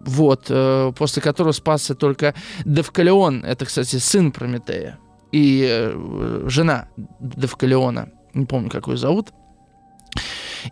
вот, 0.08 0.46
э, 0.50 0.94
после 0.98 1.22
которого 1.22 1.52
спасся 1.52 1.94
только 1.94 2.34
Девкалион, 2.66 3.44
это, 3.44 3.66
кстати, 3.66 3.98
сын 3.98 4.32
Прометея, 4.32 4.98
и 5.32 5.68
э, 5.70 6.44
жена 6.48 6.88
Девкалиона, 7.20 8.10
не 8.34 8.46
помню, 8.46 8.70
как 8.70 8.88
ее 8.88 8.98
зовут, 8.98 9.28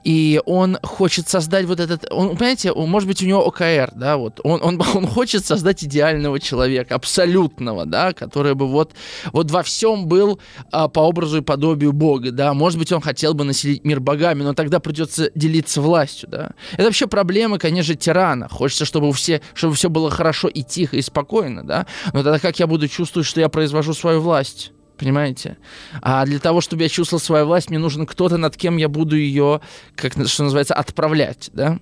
и 0.03 0.41
он 0.45 0.77
хочет 0.83 1.29
создать 1.29 1.65
вот 1.65 1.79
этот, 1.79 2.05
он, 2.11 2.35
понимаете, 2.37 2.71
он, 2.71 2.89
может 2.89 3.07
быть, 3.07 3.21
у 3.21 3.25
него 3.25 3.45
ОКР, 3.45 3.91
да, 3.95 4.17
вот, 4.17 4.39
он, 4.43 4.61
он, 4.63 4.81
он 4.95 5.07
хочет 5.07 5.45
создать 5.45 5.83
идеального 5.83 6.39
человека, 6.39 6.95
абсолютного, 6.95 7.85
да, 7.85 8.13
который 8.13 8.55
бы 8.55 8.67
вот, 8.67 8.93
вот 9.31 9.51
во 9.51 9.63
всем 9.63 10.07
был 10.07 10.39
а, 10.71 10.87
по 10.87 10.99
образу 10.99 11.37
и 11.37 11.41
подобию 11.41 11.93
Бога, 11.93 12.31
да, 12.31 12.53
может 12.53 12.79
быть, 12.79 12.91
он 12.91 13.01
хотел 13.01 13.33
бы 13.33 13.43
населить 13.43 13.83
мир 13.83 13.99
богами, 13.99 14.43
но 14.43 14.53
тогда 14.53 14.79
придется 14.79 15.31
делиться 15.35 15.81
властью, 15.81 16.29
да. 16.29 16.51
Это 16.73 16.83
вообще 16.83 17.07
проблема, 17.07 17.57
конечно, 17.57 17.95
тирана, 17.95 18.49
хочется, 18.49 18.85
чтобы 18.85 19.11
все, 19.13 19.41
чтобы 19.53 19.75
все 19.75 19.89
было 19.89 20.09
хорошо 20.09 20.47
и 20.47 20.63
тихо, 20.63 20.97
и 20.97 21.01
спокойно, 21.01 21.65
да, 21.65 21.85
но 22.13 22.23
тогда 22.23 22.39
как 22.39 22.59
я 22.59 22.67
буду 22.67 22.87
чувствовать, 22.87 23.27
что 23.27 23.39
я 23.39 23.49
произвожу 23.49 23.93
свою 23.93 24.21
власть? 24.21 24.71
Понимаете? 24.97 25.57
А 26.01 26.25
для 26.25 26.39
того, 26.39 26.61
чтобы 26.61 26.83
я 26.83 26.89
чувствовал 26.89 27.21
свою 27.21 27.45
власть, 27.45 27.69
мне 27.69 27.79
нужен 27.79 28.05
кто-то, 28.05 28.37
над 28.37 28.55
кем 28.55 28.77
я 28.77 28.87
буду 28.87 29.17
ее, 29.17 29.59
как 29.95 30.13
что 30.27 30.43
называется, 30.43 30.73
отправлять. 30.73 31.49
Да? 31.53 31.79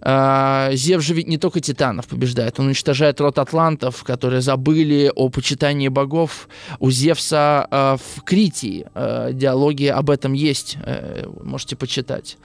А, 0.00 0.70
Зев 0.72 1.02
же 1.02 1.14
ведь 1.14 1.26
не 1.26 1.38
только 1.38 1.60
титанов 1.60 2.06
побеждает, 2.06 2.60
он 2.60 2.66
уничтожает 2.66 3.20
род 3.20 3.38
атлантов, 3.38 4.04
которые 4.04 4.42
забыли 4.42 5.10
о 5.14 5.28
почитании 5.28 5.88
богов. 5.88 6.48
У 6.78 6.90
Зевса 6.90 7.66
а, 7.68 7.96
в 7.96 8.22
Критии 8.22 8.86
а, 8.94 9.32
диалоги 9.32 9.86
об 9.86 10.10
этом 10.10 10.32
есть, 10.32 10.78
а, 10.82 11.28
можете 11.42 11.74
почитать. 11.74 12.38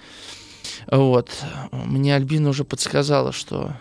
Вот. 0.87 1.29
Мне 1.71 2.15
Альбина 2.15 2.49
уже 2.49 2.63
подсказала, 2.63 3.31
что 3.31 3.75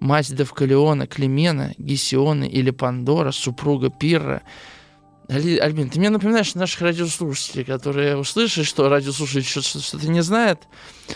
мать 0.00 0.34
Девкалиона, 0.34 1.06
Климена, 1.06 1.74
Гесиона 1.76 2.44
или 2.44 2.70
Пандора, 2.70 3.30
супруга 3.30 3.90
Пирра— 3.90 4.40
Альбин, 5.28 5.90
ты 5.90 5.98
мне 5.98 6.10
напоминаешь 6.10 6.54
наших 6.54 6.82
радиослушателей, 6.82 7.64
которые 7.64 8.16
услышали, 8.16 8.64
что 8.64 8.88
радиослушатель 8.88 9.62
что-то 9.62 10.08
не 10.08 10.22
знает. 10.22 10.60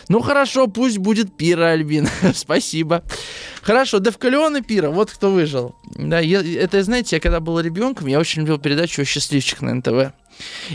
Ну 0.08 0.20
хорошо, 0.20 0.66
пусть 0.66 0.98
будет 0.98 1.36
Пира, 1.36 1.70
Альбин. 1.70 2.08
Спасибо. 2.34 3.04
Хорошо, 3.62 3.98
Девкалион 3.98 4.56
и 4.56 4.62
Пира, 4.62 4.90
вот 4.90 5.12
кто 5.12 5.30
выжил. 5.30 5.76
Да, 5.84 6.18
я, 6.18 6.42
это, 6.42 6.82
знаете, 6.82 7.16
я 7.16 7.20
когда 7.20 7.38
был 7.38 7.60
ребенком, 7.60 8.08
я 8.08 8.18
очень 8.18 8.42
любил 8.42 8.58
передачу 8.58 9.04
«Счастливчик» 9.04 9.60
на 9.60 9.74
НТВ. 9.74 10.12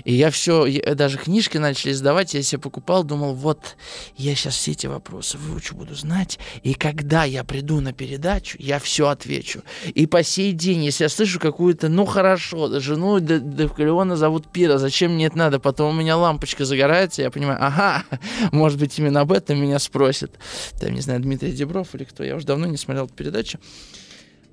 И 0.03 0.13
я 0.13 0.31
все, 0.31 0.65
я, 0.65 0.95
даже 0.95 1.17
книжки 1.17 1.57
начали 1.57 1.91
издавать, 1.91 2.33
я 2.33 2.41
себе 2.41 2.61
покупал, 2.61 3.03
думал, 3.03 3.33
вот, 3.33 3.75
я 4.17 4.35
сейчас 4.35 4.55
все 4.55 4.71
эти 4.71 4.87
вопросы 4.87 5.37
выучу, 5.37 5.75
буду 5.75 5.95
знать, 5.95 6.39
и 6.63 6.73
когда 6.73 7.23
я 7.23 7.43
приду 7.43 7.81
на 7.81 7.93
передачу, 7.93 8.57
я 8.59 8.79
все 8.79 9.07
отвечу. 9.07 9.61
И 9.93 10.05
по 10.07 10.23
сей 10.23 10.51
день, 10.51 10.83
если 10.83 11.03
я 11.03 11.09
слышу 11.09 11.39
какую-то, 11.39 11.89
ну 11.89 12.05
хорошо, 12.05 12.79
жену 12.79 13.19
Девкалиона 13.19 14.15
зовут 14.15 14.51
Пира, 14.51 14.77
зачем 14.77 15.13
мне 15.13 15.27
это 15.27 15.37
надо? 15.37 15.59
Потом 15.59 15.95
у 15.95 15.99
меня 15.99 16.17
лампочка 16.17 16.65
загорается, 16.65 17.21
я 17.21 17.31
понимаю, 17.31 17.59
ага, 17.61 18.03
может 18.51 18.79
быть, 18.79 18.97
именно 18.99 19.21
об 19.21 19.31
этом 19.31 19.59
меня 19.59 19.79
спросят. 19.79 20.31
Там, 20.79 20.93
не 20.93 21.01
знаю, 21.01 21.21
Дмитрий 21.21 21.51
Дебров 21.51 21.95
или 21.95 22.03
кто, 22.03 22.23
я 22.23 22.35
уже 22.35 22.45
давно 22.45 22.65
не 22.65 22.77
смотрел 22.77 23.05
эту 23.05 23.13
передачу. 23.13 23.59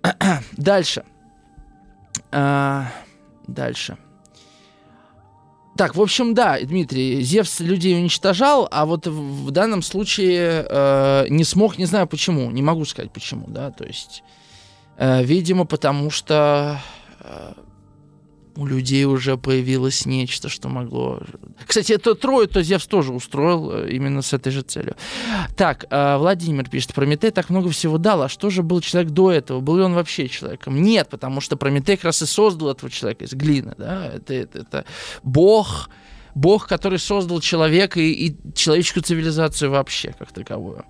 Дальше. 0.57 1.05
А, 2.31 2.91
дальше. 3.47 3.97
Так, 5.77 5.97
в 5.97 6.03
общем, 6.03 6.35
да, 6.35 6.61
Дмитрий, 6.61 7.23
Зевс 7.23 7.61
людей 7.61 7.97
уничтожал, 7.97 8.69
а 8.71 8.85
вот 8.85 9.07
в, 9.07 9.51
данном 9.51 9.81
случае 9.81 10.67
э, 10.69 11.27
не 11.31 11.45
смог, 11.45 11.79
не 11.79 11.87
знаю 11.87 12.07
почему, 12.07 12.51
не 12.51 12.61
могу 12.61 12.85
сказать 12.85 13.11
почему, 13.11 13.47
да, 13.49 13.71
то 13.71 13.85
есть, 13.85 14.23
э, 14.99 15.25
видимо, 15.25 15.65
потому 15.65 16.11
что 16.11 16.79
э, 17.21 17.53
у 18.57 18.67
людей 18.67 19.05
уже 19.05 19.37
появилось 19.37 20.07
нечто, 20.07 20.49
что 20.49 20.69
могло... 20.69 21.21
Кстати, 21.67 21.93
это 21.93 22.15
трое, 22.15 22.47
то 22.47 22.63
Зевс 22.63 22.87
тоже 22.87 23.13
устроил 23.13 23.71
э, 23.73 23.91
именно 23.91 24.23
с 24.23 24.33
этой 24.33 24.53
же 24.53 24.63
целью. 24.63 24.97
Так, 25.57 25.87
э, 25.91 26.17
Владимир 26.19 26.69
пишет, 26.69 26.95
Прометей 26.95 27.31
так 27.31 27.51
много 27.51 27.71
всего 27.71 27.99
дал, 27.99 28.23
а 28.23 28.29
что 28.29 28.51
же 28.51 28.63
был 28.63 28.81
человек 28.81 29.13
до 29.13 29.31
этого? 29.31 29.61
Был 29.61 29.77
ли 29.77 29.83
он 29.83 29.95
вообще 29.95 30.29
человеком? 30.29 30.83
Нет, 30.83 31.09
потому 31.09 31.41
что 31.41 31.57
Прометей 31.57 31.97
как 31.97 32.07
раз 32.07 32.23
и 32.23 32.27
создал 32.27 32.71
этого 32.71 32.91
человека 32.91 33.25
из 33.25 33.33
глины, 33.33 33.75
да, 33.79 34.07
это, 34.07 34.35
это, 34.35 34.59
это 34.59 34.85
бог, 35.23 35.89
бог, 36.35 36.69
который 36.69 36.99
создал 36.99 37.41
человека 37.41 38.01
и, 38.01 38.11
и 38.13 38.37
человеческую 38.55 39.03
цивилизацию 39.03 39.71
вообще, 39.71 40.15
как 40.19 40.33
таковую. 40.33 40.85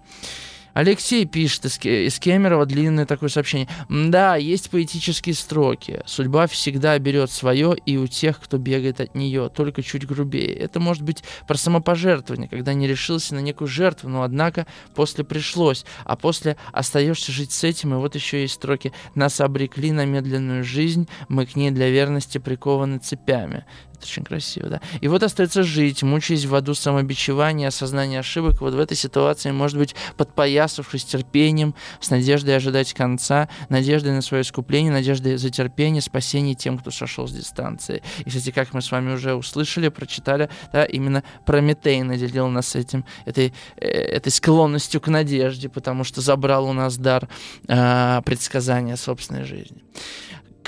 Алексей 0.75 1.27
пишет 1.27 1.66
из, 1.66 1.79
из 1.85 2.18
Кемерово 2.18 2.66
длинное 2.66 3.07
такое 3.07 3.29
сообщение. 3.29 3.68
Да, 3.89 4.37
есть 4.37 4.70
поэтические 4.70 5.35
строки. 5.35 6.01
Судьба 6.07 6.47
всегда 6.47 6.99
берет 6.99 7.31
свое 7.31 7.77
и 7.85 7.97
у 7.97 8.07
тех, 8.07 8.41
кто 8.41 8.59
бегает 8.59 9.01
от 9.01 9.14
нее, 9.14 9.51
только 9.55 9.83
чуть 9.83 10.07
грубее. 10.07 10.53
Это 10.55 10.81
может 10.81 11.03
быть 11.03 11.23
про 11.47 11.57
самопожертвование, 11.57 12.49
когда 12.49 12.75
не 12.75 12.89
решился 12.89 13.35
на 13.35 13.41
некую 13.41 13.68
жертву, 13.68 14.09
но 14.09 14.23
однако 14.23 14.66
после 14.95 15.25
пришлось, 15.25 15.85
а 16.05 16.16
после 16.16 16.57
остаешься 16.73 17.33
жить 17.33 17.53
с 17.53 17.64
этим, 17.64 17.95
и 17.95 17.99
вот 17.99 18.14
еще 18.14 18.43
есть 18.43 18.55
строки 18.55 18.93
«Нас 19.14 19.41
обрекли 19.41 19.93
на 19.93 20.05
медленную 20.05 20.64
жизнь, 20.64 21.09
мы 21.29 21.47
к 21.47 21.57
ней 21.57 21.70
для 21.70 21.91
верности 21.91 22.39
прикованы 22.39 22.99
цепями». 22.99 23.64
Это 24.03 24.11
очень 24.11 24.24
красиво, 24.24 24.68
да. 24.68 24.80
И 25.00 25.07
вот 25.07 25.22
остается 25.22 25.62
жить, 25.62 26.03
мучаясь 26.03 26.44
в 26.44 26.55
аду 26.57 26.74
самобичевания, 26.74 27.68
осознания 27.68 28.18
ошибок. 28.18 28.61
Вот 28.61 28.74
в 28.74 28.78
этой 28.80 28.96
ситуации, 28.96 29.53
может 29.53 29.78
быть, 29.78 29.94
подпоясавшись 30.16 31.05
терпением, 31.05 31.76
с 32.00 32.11
надеждой 32.11 32.57
ожидать 32.57 32.94
конца, 32.94 33.48
надеждой 33.68 34.11
на 34.11 34.20
свое 34.20 34.42
искупление, 34.42 34.90
надеждой 34.90 35.36
за 35.36 35.50
терпение, 35.50 36.03
спасение 36.03 36.57
тем, 36.57 36.78
кто 36.78 36.90
сошел 36.90 37.28
с 37.28 37.32
дистанции. 37.32 38.03
И, 38.24 38.28
кстати, 38.28 38.50
как 38.50 38.74
мы 38.74 38.82
с 38.82 38.90
вами 38.90 39.12
уже 39.12 39.34
услышали, 39.34 39.88
прочитали, 39.88 40.50
да, 40.72 40.84
именно 40.84 41.22
Прометей 41.46 42.03
наделил 42.03 42.48
нас 42.48 42.74
этим, 42.74 43.05
этой, 43.24 43.55
э, 43.76 43.86
этой 43.86 44.32
склонностью 44.32 45.00
к 45.00 45.07
надежде, 45.07 45.68
потому 45.68 46.03
что 46.03 46.20
забрал 46.20 46.66
у 46.66 46.72
нас 46.72 46.96
дар 46.96 47.28
э, 47.68 48.20
предсказания 48.24 48.96
собственной 48.96 49.44
жизни. 49.44 49.80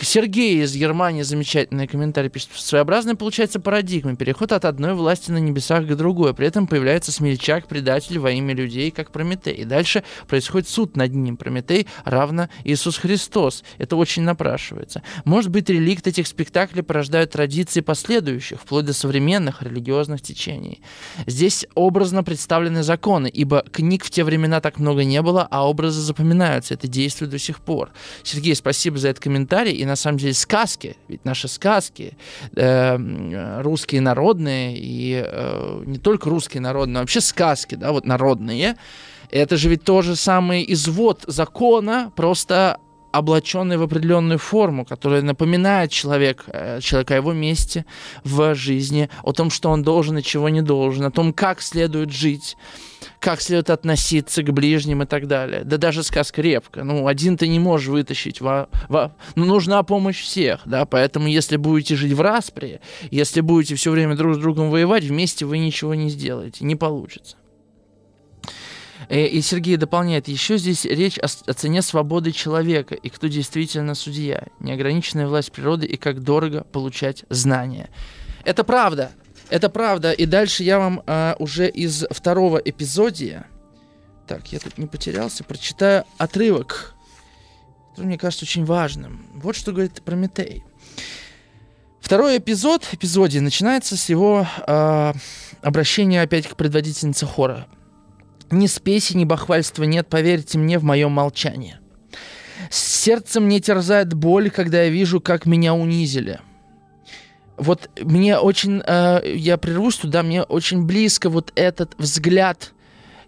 Сергей 0.03 0.63
из 0.63 0.75
Германии 0.75 1.23
замечательный 1.23 1.87
комментарий 1.87 2.29
пишет. 2.29 2.51
Своеобразная 2.55 3.15
получается 3.15 3.61
парадигма. 3.61 4.17
Переход 4.17 4.53
от 4.53 4.65
одной 4.65 4.95
власти 4.95 5.31
на 5.31 5.39
небесах 5.39 5.87
к 5.87 5.95
другой. 5.95 6.35
При 6.35 6.47
этом 6.47 6.67
появляется 6.67 7.13
смельчак, 7.13 7.69
предатель 7.69 8.19
во 8.19 8.31
имя 8.33 8.55
людей, 8.55 8.91
как 8.91 9.11
Прометей. 9.13 9.55
И 9.55 9.65
дальше 9.65 10.03
происходит 10.27 10.69
суд 10.69 10.97
над 10.97 11.15
ним. 11.15 11.37
Прометей 11.37 11.87
равно 12.05 12.49
Иисус 12.65 12.99
Христос. 12.99 13.63
Это 13.79 13.97
очень 13.97 14.23
напрашивается. 14.23 15.03
Может 15.25 15.51
быть, 15.51 15.71
реликт 15.71 16.07
этих 16.07 16.27
спектаклей 16.27 16.83
порождают 16.83 17.31
традиции 17.31 17.81
последующих, 17.81 18.61
вплоть 18.61 18.87
до 18.87 18.93
современных 18.93 19.63
религиозных 19.63 20.21
течений. 20.21 20.83
Здесь 21.27 21.67
образно 21.75 22.25
представлены 22.25 22.83
законы, 22.83 23.29
ибо 23.29 23.65
книг 23.71 24.05
в 24.05 24.11
те 24.11 24.25
времена 24.25 24.61
так 24.61 24.79
много 24.79 25.05
не 25.05 25.23
было, 25.23 25.47
а 25.51 25.69
образы 25.69 26.01
запоминаются. 26.01 26.75
Это 26.75 26.89
действует 26.89 27.31
до 27.31 27.39
сих 27.39 27.61
пор. 27.61 27.91
Сергей, 28.23 28.55
спасибо 28.55 28.99
за 28.99 29.09
этот 29.09 29.23
комментарий 29.23 29.84
и 29.85 29.87
на 29.87 29.97
самом 29.97 30.17
деле 30.19 30.33
сказки, 30.33 30.97
ведь 31.09 31.25
наши 31.25 31.47
сказки 31.47 32.17
э, 32.57 33.61
русские 33.63 34.01
народные 34.01 34.77
и 34.77 35.23
э, 35.25 35.83
не 35.85 35.99
только 35.99 36.31
русские 36.31 36.63
народные, 36.63 36.95
но 36.95 37.01
вообще 37.01 37.21
сказки, 37.21 37.75
да, 37.75 37.93
вот 37.93 38.07
народные, 38.07 38.77
это 39.31 39.59
же 39.59 39.69
ведь 39.69 39.85
тоже 39.85 40.17
самый 40.17 40.65
извод 40.73 41.25
закона, 41.27 42.13
просто 42.17 42.79
облаченный 43.15 43.77
в 43.77 43.83
определенную 43.83 44.39
форму, 44.39 44.85
которая 44.85 45.23
напоминает 45.23 45.93
человек, 45.93 46.45
э, 46.49 46.81
человека 46.81 47.15
о 47.15 47.19
его 47.19 47.33
месте 47.33 47.85
в 48.25 48.55
жизни, 48.57 49.09
о 49.23 49.33
том, 49.33 49.51
что 49.51 49.71
он 49.71 49.85
должен 49.85 50.19
и 50.19 50.23
чего 50.23 50.49
не 50.49 50.63
должен, 50.63 51.05
о 51.05 51.13
том, 51.13 51.33
как 51.33 51.63
следует 51.63 52.11
жить 52.11 52.57
как 53.21 53.41
следует 53.41 53.71
относиться 53.71 54.43
к 54.43 54.53
ближним 54.53 55.03
и 55.03 55.07
так 55.07 55.27
далее. 55.27 55.63
Да 55.65 55.77
даже 55.77 56.03
сказка 56.03 56.43
репка. 56.43 56.85
Ну, 56.85 57.07
один 57.07 57.37
ты 57.37 57.49
не 57.49 57.59
можешь 57.59 57.89
вытащить. 57.89 58.41
Во, 58.41 58.69
во, 58.89 59.15
ну, 59.35 59.45
нужна 59.47 59.83
помощь 59.83 60.21
всех, 60.23 60.61
да, 60.67 60.85
поэтому 60.85 61.27
если 61.27 61.57
будете 61.57 61.97
жить 61.97 62.13
в 62.13 62.21
распре, 62.21 62.81
если 63.11 63.41
будете 63.41 63.77
все 63.77 63.91
время 63.91 64.17
друг 64.17 64.35
с 64.35 64.39
другом 64.39 64.71
воевать, 64.71 65.05
вместе 65.05 65.45
вы 65.47 65.59
ничего 65.59 65.95
не 65.95 66.11
сделаете, 66.11 66.65
не 66.65 66.77
получится. 66.77 67.37
Э, 69.09 69.27
и 69.27 69.41
Сергей 69.41 69.77
дополняет, 69.77 70.29
еще 70.29 70.59
здесь 70.59 70.85
речь 70.85 71.19
о, 71.19 71.27
о 71.27 71.53
цене 71.53 71.83
свободы 71.83 72.33
человека 72.33 72.95
и 72.95 73.09
кто 73.09 73.27
действительно 73.27 73.95
судья, 73.95 74.45
неограниченная 74.61 75.27
власть 75.27 75.53
природы 75.53 75.87
и 75.87 75.97
как 75.97 76.23
дорого 76.23 76.65
получать 76.65 77.25
знания. 77.29 77.91
Это 78.45 78.65
правда. 78.65 79.13
Это 79.51 79.69
правда. 79.69 80.13
И 80.13 80.27
дальше 80.27 80.63
я 80.63 80.79
вам 80.79 81.03
а, 81.07 81.37
уже 81.39 81.69
из 81.69 82.05
второго 82.11 82.59
эпизодия, 82.59 83.47
так, 84.27 84.53
я 84.53 84.59
тут 84.59 84.79
не 84.79 84.87
потерялся, 84.87 85.45
прочитаю 85.45 86.05
отрывок. 86.17 86.95
который 87.91 88.07
мне 88.07 88.19
кажется 88.19 88.45
очень 88.45 88.65
важным. 88.65 89.27
Вот 89.35 89.55
что 89.55 89.73
говорит 89.73 90.03
Прометей. 90.03 90.65
Второй 92.01 92.39
эпизод, 92.39 92.87
эпизоде 92.93 93.41
начинается 93.41 93.97
с 93.97 94.09
его 94.09 94.47
э, 94.67 95.13
обращения 95.63 96.23
опять 96.23 96.47
к 96.47 96.57
предводительнице 96.57 97.27
хора. 97.27 97.67
«Ни 98.51 98.67
спеси, 98.67 99.17
ни 99.17 99.25
бахвальства 99.25 99.85
нет, 99.85 100.09
поверьте 100.09 100.59
мне, 100.59 100.79
в 100.79 100.85
моем 100.85 101.13
молчании. 101.13 101.79
Сердце 102.71 103.41
мне 103.41 103.61
терзает 103.61 104.15
боль, 104.15 104.51
когда 104.51 104.83
я 104.83 104.91
вижу, 104.91 105.21
как 105.21 105.47
меня 105.47 105.75
унизили. 105.75 106.41
Вот 107.57 107.89
мне 108.01 108.39
очень, 108.39 108.83
э, 108.85 109.21
я 109.37 109.59
прервусь 109.59 109.97
туда, 109.97 110.23
мне 110.23 110.43
очень 110.43 110.85
близко 110.85 111.31
вот 111.31 111.53
этот 111.55 111.95
взгляд 111.99 112.73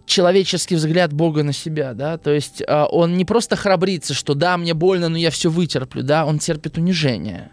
человеческий 0.04 0.76
взгляд 0.76 1.12
Бога 1.12 1.42
на 1.42 1.52
себя, 1.52 1.92
да, 1.92 2.16
то 2.16 2.32
есть 2.32 2.62
э, 2.62 2.84
он 2.90 3.16
не 3.16 3.24
просто 3.24 3.56
храбрится, 3.56 4.14
что 4.14 4.34
да, 4.34 4.56
мне 4.56 4.72
больно, 4.72 5.08
но 5.08 5.18
я 5.18 5.30
все 5.30 5.50
вытерплю, 5.50 6.02
да, 6.02 6.24
он 6.24 6.38
терпит 6.38 6.78
унижение. 6.78 7.50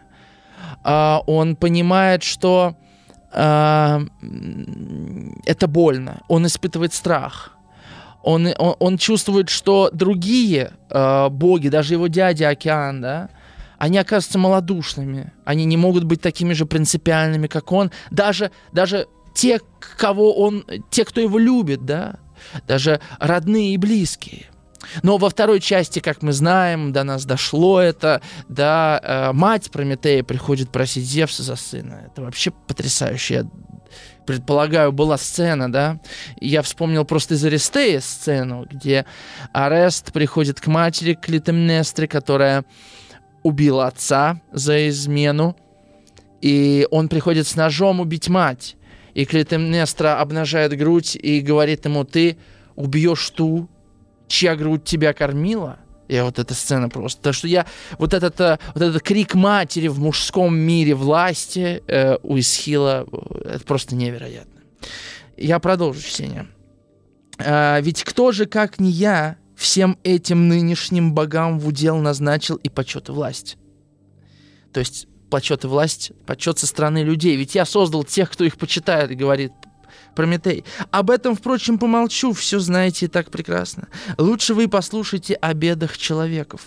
Э, 0.83 1.17
он 1.25 1.55
понимает, 1.55 2.23
что 2.23 2.75
это 3.35 4.07
больно, 5.67 6.21
он 6.27 6.45
испытывает 6.45 6.93
страх. 6.93 7.57
Он, 8.21 8.47
он, 8.57 8.75
он 8.79 8.97
чувствует, 8.97 9.49
что 9.49 9.89
другие 9.91 10.71
э, 10.89 11.29
боги, 11.29 11.67
даже 11.67 11.95
его 11.95 12.07
дядя 12.07 12.49
Океан, 12.49 13.01
да, 13.01 13.29
они 13.77 13.97
оказываются 13.97 14.39
малодушными, 14.39 15.33
они 15.43 15.65
не 15.65 15.75
могут 15.75 16.05
быть 16.05 16.21
такими 16.21 16.53
же 16.53 16.65
принципиальными, 16.65 17.47
как 17.47 17.71
он, 17.73 17.91
даже, 18.11 18.51
даже 18.71 19.07
те, 19.33 19.59
кого 19.97 20.33
он, 20.39 20.63
те, 20.89 21.03
кто 21.03 21.19
его 21.19 21.37
любит, 21.37 21.85
да, 21.85 22.15
даже 22.65 23.01
родные 23.19 23.73
и 23.73 23.77
близкие. 23.77 24.45
Но 25.01 25.17
во 25.17 25.29
второй 25.29 25.59
части, 25.59 25.99
как 25.99 26.21
мы 26.21 26.33
знаем, 26.33 26.91
до 26.91 27.03
нас 27.03 27.25
дошло 27.25 27.79
это, 27.79 28.21
да, 28.47 28.99
э, 29.01 29.31
мать 29.33 29.71
Прометея 29.71 30.23
приходит 30.23 30.71
просить 30.71 31.05
Зевса 31.05 31.43
за 31.43 31.55
сына. 31.55 32.03
Это 32.07 32.21
вообще 32.21 32.51
потрясающе. 32.51 33.33
Я 33.33 33.47
предполагаю, 34.25 34.91
была 34.91 35.17
сцена, 35.17 35.71
да. 35.71 35.99
Я 36.39 36.61
вспомнил 36.61 37.05
просто 37.05 37.35
из 37.35 37.45
Аристея 37.45 37.99
сцену, 37.99 38.65
где 38.69 39.05
Арест 39.51 40.13
приходит 40.13 40.59
к 40.59 40.67
матери 40.67 41.13
Клитемнестре, 41.13 42.07
которая 42.07 42.65
убила 43.43 43.87
отца 43.87 44.41
за 44.51 44.89
измену, 44.89 45.55
и 46.41 46.87
он 46.91 47.09
приходит 47.09 47.47
с 47.47 47.55
ножом 47.55 47.99
убить 47.99 48.29
мать. 48.29 48.75
И 49.13 49.25
Клитемнестра 49.25 50.19
обнажает 50.19 50.75
грудь 50.77 51.15
и 51.15 51.41
говорит 51.41 51.85
ему, 51.85 52.03
ты 52.03 52.37
убьешь 52.75 53.29
ту, 53.29 53.69
чья 54.27 54.55
грудь 54.55 54.83
тебя 54.83 55.13
кормила. 55.13 55.79
И 56.07 56.19
вот 56.19 56.37
эта 56.37 56.53
сцена 56.53 56.89
просто. 56.89 57.21
Так 57.21 57.33
что 57.33 57.47
я... 57.47 57.65
Вот 57.97 58.13
этот, 58.13 58.39
э, 58.41 58.59
вот 58.73 58.83
этот 58.83 59.01
крик 59.01 59.35
матери 59.35 59.87
в 59.87 59.99
мужском 59.99 60.55
мире 60.55 60.95
власти 60.95 61.81
э, 61.87 62.17
у 62.23 62.37
Исхила, 62.37 63.07
э, 63.11 63.55
это 63.55 63.65
просто 63.65 63.95
невероятно. 63.95 64.61
Я 65.37 65.59
продолжу 65.59 66.01
чтение. 66.01 66.47
А, 67.39 67.79
ведь 67.79 68.03
кто 68.03 68.31
же, 68.31 68.45
как 68.45 68.79
не 68.79 68.91
я, 68.91 69.37
всем 69.55 69.97
этим 70.03 70.49
нынешним 70.49 71.13
богам 71.13 71.59
в 71.59 71.67
удел 71.67 71.97
назначил 71.97 72.55
и 72.57 72.69
почет 72.69 73.09
и 73.09 73.11
власть? 73.11 73.57
То 74.71 74.81
есть 74.81 75.07
почет 75.29 75.63
и 75.63 75.67
власть, 75.67 76.11
почет 76.25 76.59
со 76.59 76.67
стороны 76.67 77.03
людей. 77.03 77.35
Ведь 77.37 77.55
я 77.55 77.65
создал 77.65 78.03
тех, 78.03 78.29
кто 78.29 78.43
их 78.43 78.57
почитает, 78.57 79.15
говорит 79.17 79.51
Прометей. 80.15 80.63
Об 80.91 81.09
этом, 81.09 81.35
впрочем, 81.35 81.77
помолчу, 81.77 82.33
все 82.33 82.59
знаете 82.59 83.05
и 83.05 83.09
так 83.09 83.31
прекрасно. 83.31 83.87
Лучше 84.17 84.53
вы 84.53 84.67
послушайте 84.67 85.35
о 85.35 85.53
бедах 85.53 85.97
человеков. 85.97 86.61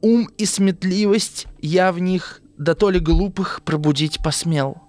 Ум 0.00 0.28
и 0.38 0.44
сметливость 0.44 1.46
я 1.60 1.92
в 1.92 1.98
них, 1.98 2.40
да 2.58 2.74
то 2.74 2.90
ли 2.90 3.00
глупых, 3.00 3.62
пробудить 3.64 4.22
посмел. 4.22 4.82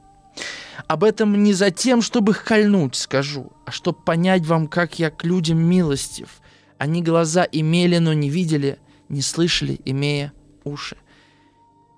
Об 0.88 1.03
этом 1.03 1.41
не 1.41 1.53
за 1.53 1.71
тем, 1.71 2.01
чтобы 2.01 2.34
их 2.34 2.43
кольнуть, 2.43 2.95
скажу, 2.95 3.53
а 3.65 3.71
чтобы 3.71 3.99
понять 3.99 4.45
вам, 4.45 4.67
как 4.67 4.99
я 4.99 5.09
к 5.09 5.23
людям 5.23 5.57
милостив. 5.57 6.30
Они 6.78 7.01
глаза 7.01 7.47
имели, 7.49 7.97
но 7.97 8.13
не 8.13 8.30
видели, 8.30 8.80
не 9.09 9.21
слышали, 9.21 9.80
имея 9.86 10.34
уши. 10.63 10.97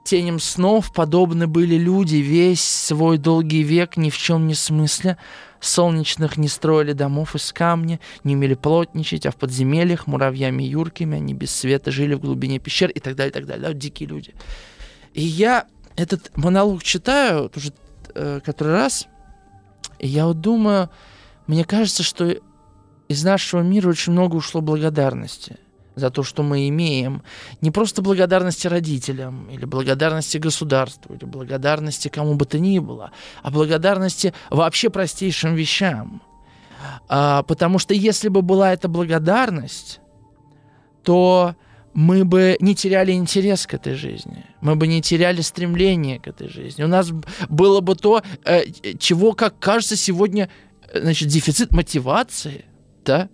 Теням 0.06 0.40
снов 0.40 0.94
подобны 0.94 1.48
были 1.48 1.76
люди 1.76 2.18
весь 2.18 2.64
свой 2.64 3.18
долгий 3.18 3.64
век 3.64 3.98
ни 3.98 4.10
в 4.10 4.18
чем 4.18 4.48
не 4.48 4.54
смысля. 4.54 5.18
Солнечных 5.60 6.38
не 6.38 6.48
строили 6.48 6.94
домов 6.94 7.36
из 7.36 7.52
камня, 7.52 8.00
не 8.24 8.36
умели 8.36 8.54
плотничать, 8.54 9.26
а 9.26 9.32
в 9.32 9.36
подземельях 9.36 10.08
муравьями 10.08 10.64
и 10.64 10.68
юрками 10.68 11.18
они 11.18 11.34
без 11.34 11.56
света 11.56 11.92
жили 11.92 12.14
в 12.14 12.20
глубине 12.20 12.60
пещер 12.60 12.90
и 12.90 13.00
так 13.00 13.16
далее, 13.16 13.32
и 13.32 13.34
так 13.34 13.46
далее. 13.46 13.64
Да, 13.64 13.68
вот 13.70 13.78
дикие 13.78 14.10
люди. 14.10 14.34
И 15.14 15.22
я 15.22 15.66
этот 15.96 16.36
монолог 16.38 16.84
читаю 16.84 17.52
уже 17.56 17.74
э, 18.14 18.40
который 18.44 18.74
раз, 18.74 19.08
и 20.00 20.08
я 20.08 20.28
вот 20.28 20.42
думаю, 20.42 20.90
мне 21.48 21.66
кажется, 21.66 22.04
что 22.04 22.36
из 23.08 23.24
нашего 23.24 23.62
мира 23.62 23.90
очень 23.90 24.14
много 24.14 24.36
ушло 24.36 24.62
благодарности– 24.62 25.58
за 25.98 26.10
то, 26.10 26.24
что 26.24 26.44
мы 26.44 26.70
имеем. 26.70 27.24
Не 27.62 27.72
просто 27.72 28.02
благодарности 28.02 28.68
родителям, 28.68 29.50
или 29.50 29.66
благодарности 29.66 30.38
государству, 30.38 31.16
или 31.16 31.26
благодарности 31.26 32.08
кому 32.08 32.36
бы 32.36 32.46
то 32.46 32.60
ни 32.60 32.80
было, 32.80 33.12
а 33.44 33.52
благодарности 33.52 34.34
вообще 34.50 34.90
простейшим 34.90 35.56
вещам. 35.56 36.22
А, 37.10 37.44
потому 37.44 37.80
что 37.80 37.94
если 37.94 38.30
бы 38.30 38.42
была 38.42 38.74
эта 38.74 38.88
благодарность, 38.88 40.00
то 41.04 41.56
мы 41.94 42.26
бы 42.26 42.58
не 42.60 42.76
теряли 42.76 43.14
интерес 43.14 43.66
к 43.66 43.74
этой 43.74 43.96
жизни, 43.96 44.46
мы 44.62 44.76
бы 44.76 44.86
не 44.86 45.02
теряли 45.02 45.42
стремление 45.42 46.20
к 46.20 46.28
этой 46.28 46.48
жизни. 46.48 46.84
У 46.84 46.88
нас 46.88 47.12
было 47.50 47.82
бы 47.82 47.96
то, 47.96 48.22
э, 48.46 48.66
чего, 49.00 49.34
как 49.34 49.58
кажется, 49.58 49.96
сегодня, 49.96 50.50
э, 50.94 51.02
значит, 51.02 51.30
дефицит 51.30 51.72
мотивации, 51.72 52.66
да, 53.04 53.30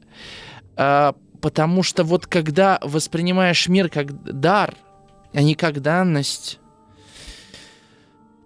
а, 0.78 1.14
Потому 1.44 1.84
что 1.84 2.06
вот 2.06 2.26
когда 2.26 2.80
воспринимаешь 2.82 3.68
мир 3.68 3.90
как 3.90 4.14
дар, 4.24 4.76
а 5.34 5.42
не 5.42 5.56
как 5.56 5.82
данность, 5.82 6.58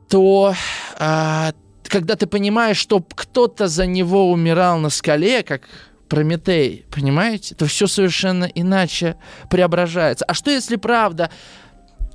то 0.09 0.55
а, 0.97 1.53
когда 1.83 2.15
ты 2.15 2.25
понимаешь, 2.25 2.77
что 2.77 2.99
кто-то 3.01 3.67
за 3.67 3.85
него 3.85 4.31
умирал 4.31 4.79
на 4.79 4.89
скале, 4.89 5.43
как 5.43 5.69
Прометей, 6.09 6.87
понимаете, 6.89 7.53
то 7.53 7.67
все 7.67 7.85
совершенно 7.85 8.45
иначе 8.45 9.17
преображается. 9.51 10.25
А 10.25 10.33
что 10.33 10.49
если 10.49 10.75
правда, 10.75 11.29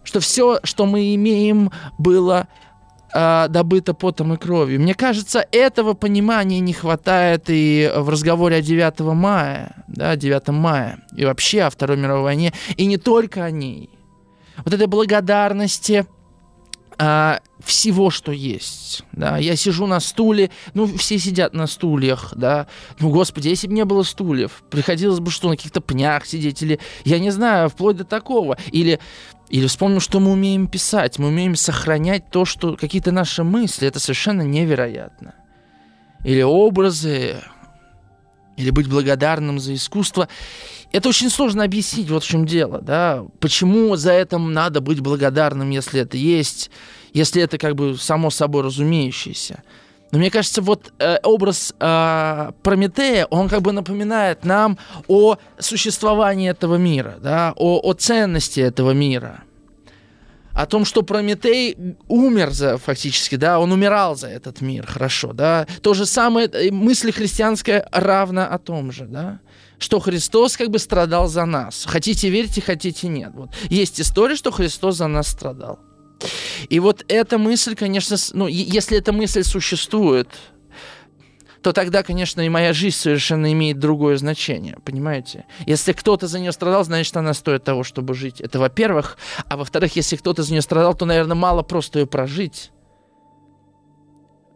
что 0.03 0.19
все, 0.19 0.59
что 0.65 0.85
мы 0.87 1.15
имеем, 1.15 1.71
было 1.97 2.49
э, 3.15 3.47
добыто 3.49 3.95
потом 3.95 4.35
и 4.35 4.37
кровью. 4.37 4.81
Мне 4.81 4.95
кажется, 4.95 5.45
этого 5.53 5.95
понимания 5.95 6.61
не 6.61 6.73
хватает 6.73 7.45
и 7.49 7.91
в 7.95 8.09
разговоре 8.09 8.57
о 8.57 8.63
9 8.63 9.01
мая, 9.15 9.85
да, 9.89 10.17
9 10.17 10.49
мая, 10.49 11.01
и 11.17 11.25
вообще 11.25 11.63
о 11.63 11.71
Второй 11.71 11.97
мировой 11.97 12.23
войне, 12.23 12.53
и 12.77 12.87
не 12.87 12.97
только 12.97 13.45
о 13.45 13.51
ней. 13.51 13.91
Вот 14.65 14.75
этой 14.75 14.87
благодарности 14.87 16.07
а, 16.99 17.41
всего, 17.65 18.11
что 18.11 18.33
есть. 18.33 19.03
Да, 19.13 19.39
я 19.39 19.57
сижу 19.57 19.87
на 19.87 19.99
стуле, 20.01 20.51
ну, 20.75 20.87
все 20.99 21.19
сидят 21.19 21.55
на 21.55 21.67
стульях, 21.67 22.33
да. 22.37 22.67
Ну, 23.01 23.11
господи, 23.11 23.49
если 23.49 23.67
бы 23.67 23.73
не 23.73 23.85
было 23.85 24.03
стульев, 24.03 24.63
приходилось 24.71 25.21
бы 25.21 25.31
что, 25.31 25.49
на 25.49 25.57
каких-то 25.57 25.81
пнях 25.81 26.27
сидеть, 26.27 26.63
или, 26.63 26.79
я 27.05 27.19
не 27.19 27.31
знаю, 27.31 27.71
вплоть 27.71 27.97
до 27.97 28.05
такого. 28.05 28.57
Или 28.71 29.01
или 29.49 29.67
вспомним, 29.67 30.01
что 30.01 30.21
мы 30.21 30.33
умеем 30.33 30.67
писать, 30.67 31.19
мы 31.19 31.29
умеем 31.29 31.57
сохранять 31.57 32.31
то, 32.31 32.45
что 32.45 32.77
какие-то 32.77 33.13
наши 33.13 33.45
мысли, 33.45 33.87
это 33.87 34.01
совершенно 34.01 34.43
невероятно. 34.43 35.35
Или 36.25 36.43
образы, 36.43 37.37
или 38.57 38.71
быть 38.71 38.89
благодарным 38.89 39.59
за 39.59 39.75
искусство. 39.75 40.29
Это 40.93 41.09
очень 41.09 41.31
сложно 41.31 41.65
объяснить, 41.65 42.11
вот 42.11 42.23
в 42.23 42.29
чем 42.29 42.47
дело, 42.47 42.81
да. 42.81 43.25
Почему 43.41 43.97
за 43.97 44.13
этим 44.13 44.53
надо 44.53 44.81
быть 44.81 45.01
благодарным, 45.01 45.71
если 45.71 46.01
это 46.01 46.17
есть, 46.17 46.71
если 47.13 47.43
это 47.43 47.59
как 47.59 47.75
бы 47.75 47.97
само 47.97 48.31
собой 48.31 48.63
разумеющееся. 48.63 49.63
Но 50.13 50.19
мне 50.19 50.31
кажется, 50.31 50.61
вот 50.61 50.93
э, 50.99 51.17
образ 51.23 51.75
э, 51.81 52.51
Прометея, 52.63 53.27
он 53.31 53.49
как 53.49 53.63
бы 53.63 53.73
напоминает 53.73 54.45
нам 54.45 54.79
о 55.09 55.37
существовании 55.59 56.51
этого 56.51 56.77
мира, 56.77 57.17
да, 57.19 57.55
о, 57.57 57.81
о 57.83 57.95
ценности 57.95 58.61
этого 58.61 58.91
мира. 58.91 59.43
О 60.53 60.67
том, 60.67 60.85
что 60.85 61.03
Прометей 61.03 61.97
умер 62.09 62.51
за, 62.51 62.77
фактически, 62.77 63.37
да, 63.37 63.59
он 63.59 63.73
умирал 63.73 64.15
за 64.15 64.29
этот 64.29 64.61
мир, 64.61 64.87
хорошо, 64.87 65.33
да. 65.33 65.67
То 65.81 65.95
же 65.95 66.05
самое, 66.05 66.47
э, 66.47 66.71
мысль 66.71 67.11
христианская 67.11 67.89
равна 67.91 68.47
о 68.47 68.59
том 68.59 68.93
же, 68.93 69.07
да 69.07 69.41
что 69.79 69.99
Христос 69.99 70.57
как 70.57 70.71
бы 70.71 70.79
страдал 70.79 71.27
за 71.27 71.45
нас. 71.45 71.87
Хотите 71.89 72.29
верьте, 72.29 72.61
хотите 72.61 73.09
нет. 73.09 73.33
Вот. 73.35 73.51
Есть 73.69 74.01
история, 74.01 74.37
что 74.37 74.53
Христос 74.53 74.99
за 74.99 75.09
нас 75.09 75.27
страдал. 75.27 75.81
И 76.69 76.81
вот 76.81 77.05
эта 77.09 77.39
мысль, 77.39 77.75
конечно, 77.75 78.17
ну, 78.33 78.47
если 78.47 78.99
эта 78.99 79.13
мысль 79.13 79.43
существует, 79.43 80.29
то 81.63 81.73
тогда, 81.73 82.03
конечно, 82.03 82.41
и 82.41 82.49
моя 82.49 82.73
жизнь 82.73 82.97
совершенно 82.97 83.53
имеет 83.53 83.79
другое 83.79 84.17
значение, 84.17 84.77
понимаете? 84.85 85.45
Если 85.65 85.93
кто-то 85.93 86.27
за 86.27 86.41
нее 86.41 86.53
страдал, 86.53 86.85
значит, 86.85 87.17
она 87.17 87.35
стоит 87.35 87.65
того, 87.65 87.85
чтобы 87.85 88.15
жить. 88.15 88.41
Это 88.41 88.59
во-первых. 88.59 89.17
А 89.49 89.57
во-вторых, 89.57 89.95
если 89.97 90.17
кто-то 90.17 90.43
за 90.43 90.53
нее 90.53 90.63
страдал, 90.63 90.95
то, 90.95 91.07
наверное, 91.07 91.37
мало 91.37 91.63
просто 91.63 92.01
ее 92.01 92.07
прожить. 92.07 92.73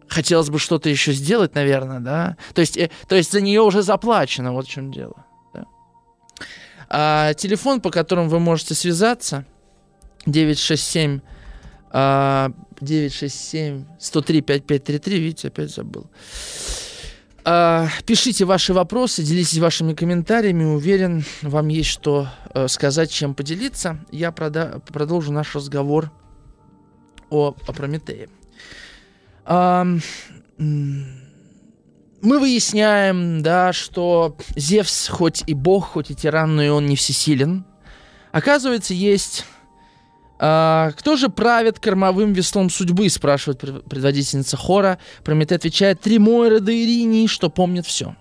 Хотелось 0.09 0.51
бы 0.51 0.59
что-то 0.59 0.89
еще 0.89 1.13
сделать, 1.13 1.55
наверное, 1.55 2.01
да? 2.01 2.37
То 2.55 2.61
есть, 2.61 2.77
э, 2.77 2.91
то 3.09 3.17
есть 3.17 3.33
за 3.33 3.41
нее 3.41 3.61
уже 3.63 3.83
заплачено, 3.83 4.53
вот 4.53 4.67
в 4.67 4.71
чем 4.71 4.93
дело. 4.93 5.25
Да? 5.55 5.65
А, 6.89 7.35
телефон, 7.35 7.81
по 7.81 7.91
которому 7.91 8.29
вы 8.29 8.39
можете 8.39 8.75
связаться, 8.75 9.45
967 10.27 11.21
а, 11.91 12.51
967 12.81 13.85
103 13.99 14.41
5533, 14.43 15.19
видите, 15.19 15.49
опять 15.49 15.75
забыл. 15.75 16.11
А, 17.49 17.89
пишите 18.05 18.45
ваши 18.45 18.75
вопросы, 18.75 19.23
делитесь 19.23 19.59
вашими 19.59 19.95
комментариями. 19.95 20.65
Уверен, 20.65 21.25
вам 21.43 21.69
есть 21.69 21.91
что 21.91 22.29
э, 22.53 22.67
сказать, 22.67 23.11
чем 23.11 23.35
поделиться. 23.37 24.05
Я 24.11 24.31
прода- 24.31 24.81
продолжу 24.93 25.31
наш 25.31 25.55
разговор 25.55 26.11
о, 27.31 27.55
о 27.67 27.73
Прометее. 27.73 28.29
А, 29.45 29.87
мы 30.59 32.41
выясняем, 32.41 33.43
да, 33.43 33.73
что 33.73 34.37
Зевс 34.57 35.09
хоть 35.09 35.45
и 35.47 35.55
бог, 35.55 35.85
хоть 35.91 36.11
и 36.11 36.17
тиран, 36.17 36.57
но 36.57 36.63
и 36.65 36.69
он 36.69 36.87
не 36.87 36.97
всесилен. 36.97 37.65
Оказывается, 38.33 38.93
есть 38.93 39.45
а, 40.39 40.93
кто 40.93 41.17
же 41.17 41.29
правит 41.29 41.79
кормовым 41.79 42.33
веслом 42.33 42.71
судьбы, 42.71 43.09
спрашивает 43.09 43.61
предводительница 43.61 44.57
хора. 44.57 44.99
Прометей 45.25 45.57
отвечает, 45.57 46.01
три 46.01 46.19
Мойры 46.19 46.61
да 46.61 46.73
Иринии, 46.73 47.27
что 47.27 47.49
помнит 47.49 47.87
все. 47.87 48.17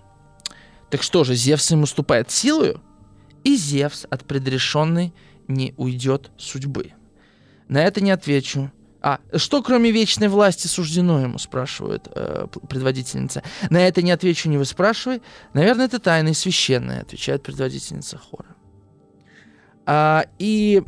Так 0.90 1.02
что 1.02 1.24
же, 1.24 1.34
Зевс 1.34 1.70
им 1.72 1.82
уступает 1.82 2.30
силою? 2.30 2.80
И 3.44 3.56
Зевс 3.56 4.06
от 4.08 4.24
предрешенной 4.24 5.12
не 5.48 5.74
уйдет 5.76 6.30
судьбы. 6.38 6.92
На 7.68 7.82
это 7.84 8.00
не 8.00 8.10
отвечу. 8.10 8.70
А 9.02 9.20
что 9.36 9.62
кроме 9.62 9.92
вечной 9.92 10.28
власти 10.28 10.66
суждено 10.66 11.20
ему, 11.20 11.38
спрашивает 11.38 12.08
э, 12.12 12.46
предводительница. 12.68 13.42
На 13.70 13.86
это 13.86 14.02
не 14.02 14.10
отвечу, 14.10 14.48
не 14.48 14.56
вы 14.56 14.64
спрашивай. 14.64 15.22
Наверное, 15.52 15.86
это 15.86 15.98
тайное 15.98 16.32
и 16.32 16.34
священное, 16.34 17.02
отвечает 17.02 17.42
предводительница 17.42 18.18
хора. 18.18 18.56
А, 19.84 20.24
и 20.40 20.82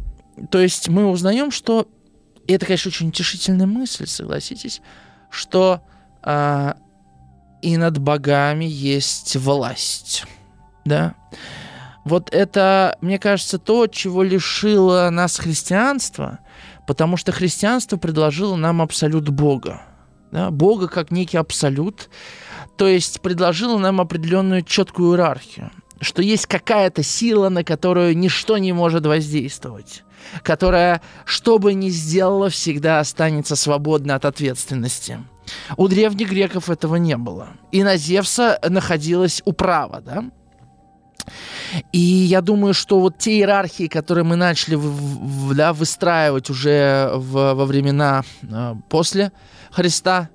то 0.51 0.61
есть 0.61 0.89
мы 0.89 1.07
узнаем, 1.07 1.51
что 1.51 1.89
и 2.49 2.55
это, 2.55 2.65
конечно, 2.65 2.89
очень 2.89 3.09
утешительная 3.09 3.67
мысль, 3.67 4.07
согласитесь, 4.07 4.81
что 5.31 5.83
а, 6.23 6.77
и 7.61 7.77
над 7.77 7.99
богами 7.99 8.65
есть 8.65 9.37
власть, 9.37 10.25
да. 10.85 11.15
Вот 12.05 12.33
это, 12.33 12.97
мне 13.03 13.19
кажется, 13.19 13.59
то, 13.59 13.87
чего 13.87 14.23
лишило 14.23 15.11
нас 15.11 15.37
христианство, 15.37 16.39
потому 16.87 17.19
что 17.19 17.33
христианство 17.33 17.99
предложило 17.99 18.57
нам 18.57 18.81
абсолют 18.81 19.29
Бога, 19.29 19.83
да? 20.33 20.51
Бога 20.51 20.89
как 20.89 21.11
некий 21.11 21.37
абсолют, 21.37 22.09
то 22.79 22.89
есть 22.89 23.21
предложило 23.21 23.77
нам 23.77 24.01
определенную 24.01 24.63
четкую 24.63 25.13
иерархию, 25.13 25.71
что 26.01 26.23
есть 26.23 26.47
какая-то 26.47 27.03
сила, 27.03 27.49
на 27.49 27.65
которую 27.65 28.17
ничто 28.17 28.59
не 28.59 28.73
может 28.73 29.07
воздействовать 29.07 30.05
которая, 30.43 31.01
что 31.25 31.59
бы 31.59 31.75
ни 31.75 31.89
сделала, 31.89 32.51
всегда 32.51 33.01
останется 33.01 33.57
свободна 33.57 34.15
от 34.15 34.25
ответственности. 34.25 35.19
У 35.77 35.89
древних 35.89 36.31
греков 36.31 36.69
этого 36.69 36.97
не 36.97 37.17
было. 37.17 37.49
И 37.73 37.83
на 37.83 37.97
Зевса 37.97 38.59
находилась 38.69 39.43
управа, 39.45 40.01
да? 40.01 40.25
И 41.93 41.99
я 41.99 42.41
думаю, 42.41 42.73
что 42.73 43.01
вот 43.01 43.19
те 43.19 43.39
иерархии, 43.39 43.87
которые 43.89 44.25
мы 44.25 44.37
начали 44.37 44.79
да, 45.55 45.75
выстраивать 45.75 46.49
уже 46.49 47.11
в, 47.15 47.55
во 47.55 47.67
времена 47.67 48.23
э, 48.43 48.75
после 48.89 49.33
Христа, 49.71 50.31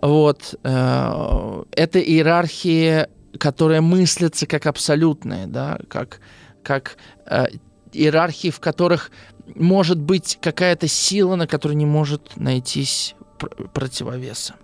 вот, 0.00 0.54
э, 0.62 1.62
это 1.72 2.00
иерархии, 2.00 3.06
которые 3.38 3.80
мыслятся 3.80 4.46
как 4.46 4.66
абсолютные, 4.66 5.46
да, 5.46 5.78
как, 5.88 6.20
как 6.62 6.96
э, 7.26 7.46
иерархии, 7.92 8.50
в 8.50 8.60
которых 8.60 9.10
может 9.54 9.98
быть 9.98 10.38
какая-то 10.40 10.88
сила, 10.88 11.36
на 11.36 11.46
которой 11.46 11.74
не 11.74 11.86
может 11.86 12.36
найтись 12.36 13.14
пр- 13.38 13.68
противовеса. 13.68 14.56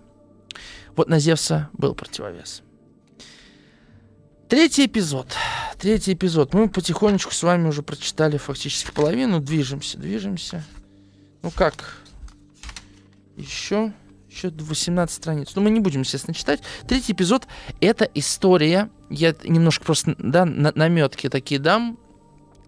Вот 0.96 1.08
на 1.08 1.18
Зевса 1.18 1.70
был 1.72 1.94
противовес. 1.94 2.62
Третий 4.48 4.86
эпизод. 4.86 5.34
Третий 5.78 6.12
эпизод. 6.12 6.54
Мы 6.54 6.68
потихонечку 6.68 7.32
с 7.32 7.42
вами 7.42 7.68
уже 7.68 7.82
прочитали 7.82 8.36
фактически 8.36 8.92
половину. 8.92 9.40
Движемся, 9.40 9.98
движемся. 9.98 10.62
Ну 11.42 11.50
как? 11.50 11.96
Еще, 13.36 13.92
еще 14.34 14.50
18 14.50 15.14
страниц. 15.14 15.52
Но 15.54 15.60
ну, 15.60 15.68
мы 15.68 15.70
не 15.70 15.80
будем, 15.80 16.00
естественно, 16.00 16.34
читать. 16.34 16.60
Третий 16.86 17.12
эпизод— 17.12 17.46
это 17.80 18.04
история. 18.14 18.90
Я 19.10 19.34
немножко 19.44 19.84
просто, 19.84 20.14
да, 20.18 20.44
наметки 20.44 21.28
такие 21.28 21.60
дам 21.60 21.98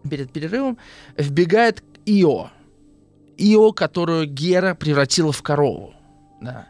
перед 0.08 0.32
перерывом, 0.32 0.78
вбегает 1.16 1.82
Ио. 2.06 2.50
Ио, 3.36 3.72
которую 3.72 4.26
Гера 4.26 4.74
превратила 4.74 5.32
в 5.32 5.42
корову. 5.42 5.94
Да. 6.40 6.68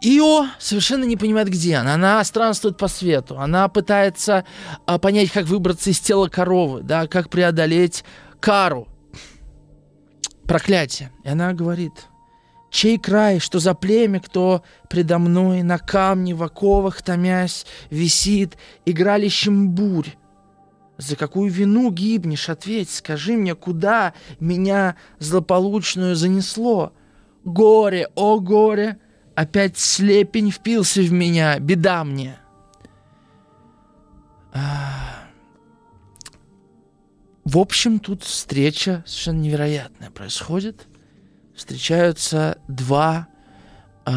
Ио 0.00 0.46
совершенно 0.58 1.04
не 1.04 1.16
понимает, 1.16 1.48
где 1.48 1.76
она. 1.76 1.94
Она 1.94 2.22
странствует 2.24 2.76
по 2.76 2.88
свету. 2.88 3.38
Она 3.38 3.68
пытается 3.68 4.44
а, 4.86 4.98
понять, 4.98 5.30
как 5.32 5.46
выбраться 5.46 5.90
из 5.90 5.98
тела 5.98 6.28
коровы, 6.28 6.82
да, 6.82 7.06
как 7.06 7.30
преодолеть 7.30 8.04
кару. 8.38 8.86
Проклятие. 10.46 11.10
И 11.24 11.28
она 11.28 11.54
говорит, 11.54 12.08
чей 12.74 12.98
край, 12.98 13.38
что 13.38 13.60
за 13.60 13.72
племя, 13.72 14.18
кто 14.18 14.64
предо 14.90 15.18
мной 15.18 15.62
на 15.62 15.78
камне 15.78 16.34
в 16.34 16.42
оковах 16.42 17.02
томясь 17.02 17.66
висит 17.88 18.58
игралищем 18.84 19.70
бурь 19.70 20.14
за 20.98 21.14
какую 21.14 21.50
вину 21.52 21.92
гибнешь? 21.92 22.48
Ответь, 22.48 22.90
скажи 22.90 23.36
мне, 23.36 23.54
куда 23.54 24.12
меня 24.40 24.96
злополучную 25.20 26.16
занесло? 26.16 26.92
Горе, 27.44 28.08
о 28.16 28.40
горе! 28.40 28.98
Опять 29.36 29.78
слепень 29.78 30.50
впился 30.50 31.00
в 31.00 31.12
меня, 31.12 31.58
беда 31.60 32.02
мне. 32.02 32.38
А, 34.52 35.28
в 37.44 37.56
общем, 37.58 38.00
тут 38.00 38.24
встреча 38.24 39.04
совершенно 39.06 39.40
невероятная 39.40 40.10
происходит. 40.10 40.88
Встречаются 41.54 42.58
два 42.66 43.28
э, 44.06 44.10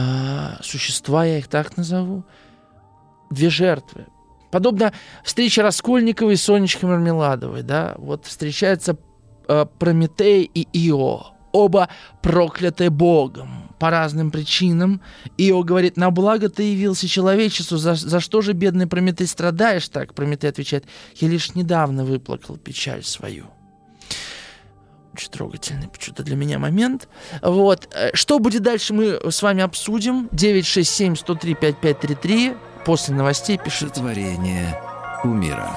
существа, 0.62 1.26
я 1.26 1.38
их 1.38 1.48
так 1.48 1.78
назову, 1.78 2.24
две 3.30 3.50
жертвы. 3.50 4.08
Подобно 4.52 4.94
встрече 5.24 5.62
Раскольниковой 5.62 6.34
и 6.34 6.38
Сонечки 6.38 6.86
Мармеладовой, 6.86 7.62
да, 7.62 7.96
вот 7.98 8.26
встречаются 8.26 8.98
э, 9.48 9.66
Прометей 9.78 10.50
и 10.52 10.68
Ио, 10.90 11.28
оба 11.52 11.90
проклятые 12.22 12.90
Богом 12.90 13.74
по 13.78 13.92
разным 13.92 14.32
причинам. 14.32 15.02
Ио 15.38 15.62
говорит, 15.64 15.98
на 15.98 16.10
благо 16.10 16.50
ты 16.50 16.64
явился 16.64 17.08
человечеству, 17.08 17.78
за, 17.78 17.94
за 17.94 18.20
что 18.20 18.42
же, 18.42 18.54
бедный 18.54 18.88
Прометей, 18.88 19.28
страдаешь 19.28 19.90
так? 19.90 20.16
Прометей 20.16 20.50
отвечает, 20.50 20.86
я 21.16 21.28
лишь 21.28 21.54
недавно 21.54 22.04
выплакал 22.04 22.58
печаль 22.58 23.04
свою 23.04 23.46
очень 25.18 25.32
трогательный 25.32 25.88
почему-то 25.88 26.24
для 26.24 26.36
меня 26.36 26.60
момент. 26.60 27.08
Вот. 27.42 27.90
Э, 27.94 28.12
что 28.14 28.40
будет 28.40 28.62
дальше, 28.62 28.94
мы 28.94 29.20
с 29.30 29.42
вами 29.42 29.64
обсудим. 29.64 30.30
967 30.32 31.16
103 31.16 31.56
5533 31.56 32.54
после 32.86 33.16
новостей 33.16 33.58
пишите. 33.58 33.88
Творение 33.96 34.80
умира. 35.24 35.76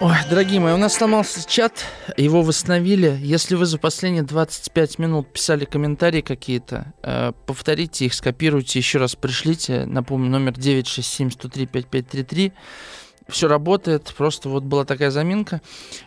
Ой, 0.00 0.16
дорогие 0.28 0.58
мои, 0.58 0.72
у 0.72 0.76
нас 0.76 0.94
сломался 0.94 1.48
чат, 1.48 1.84
его 2.16 2.42
восстановили. 2.42 3.16
Если 3.20 3.54
вы 3.54 3.64
за 3.64 3.78
последние 3.78 4.22
25 4.22 4.98
минут 4.98 5.32
писали 5.32 5.64
комментарии 5.64 6.20
какие-то, 6.20 6.92
э, 7.02 7.32
повторите 7.46 8.06
их, 8.06 8.14
скопируйте, 8.14 8.78
еще 8.78 8.98
раз 8.98 9.14
пришлите. 9.14 9.84
Напомню, 9.86 10.30
номер 10.30 10.54
967 10.54 11.30
103 11.30 11.66
5533 11.66 12.52
все 13.28 13.48
работает, 13.48 14.12
просто 14.16 14.48
вот 14.48 14.64
была 14.64 14.84
такая 14.84 15.10
заминка. 15.10 15.62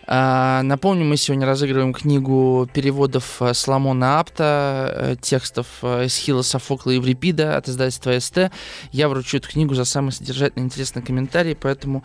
А, 0.06 0.62
напомню, 0.64 1.04
мы 1.04 1.18
сегодня 1.18 1.48
разыгрываем 1.48 1.94
книгу 1.94 2.70
переводов 2.72 3.42
э, 3.42 3.54
Соломона 3.54 4.20
Апта, 4.20 4.92
э, 4.94 5.16
текстов 5.20 5.68
э, 5.82 6.06
Эсхила, 6.06 6.44
Софокла 6.44 6.92
и 6.92 6.96
Еврипида 6.96 7.58
от 7.58 7.70
издательства 7.70 8.18
СТ. 8.20 8.52
Я 8.92 9.10
вручу 9.10 9.38
эту 9.38 9.50
книгу 9.50 9.74
за 9.74 9.86
самый 9.86 10.12
содержательный 10.12 10.66
интересный 10.66 11.02
комментарий, 11.02 11.56
поэтому, 11.56 12.04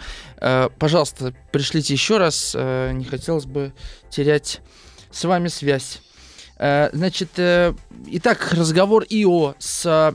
пожалуйста, 0.78 1.34
пришлите 1.50 1.92
еще 1.92 2.18
раз, 2.18 2.54
не 2.54 3.04
хотелось 3.04 3.44
бы 3.44 3.72
терять 4.10 4.60
с 5.10 5.24
вами 5.24 5.48
связь. 5.48 6.00
Значит, 6.58 7.30
итак, 8.06 8.48
разговор 8.52 9.04
ИО 9.08 9.54
с 9.58 9.86
э, 9.86 10.14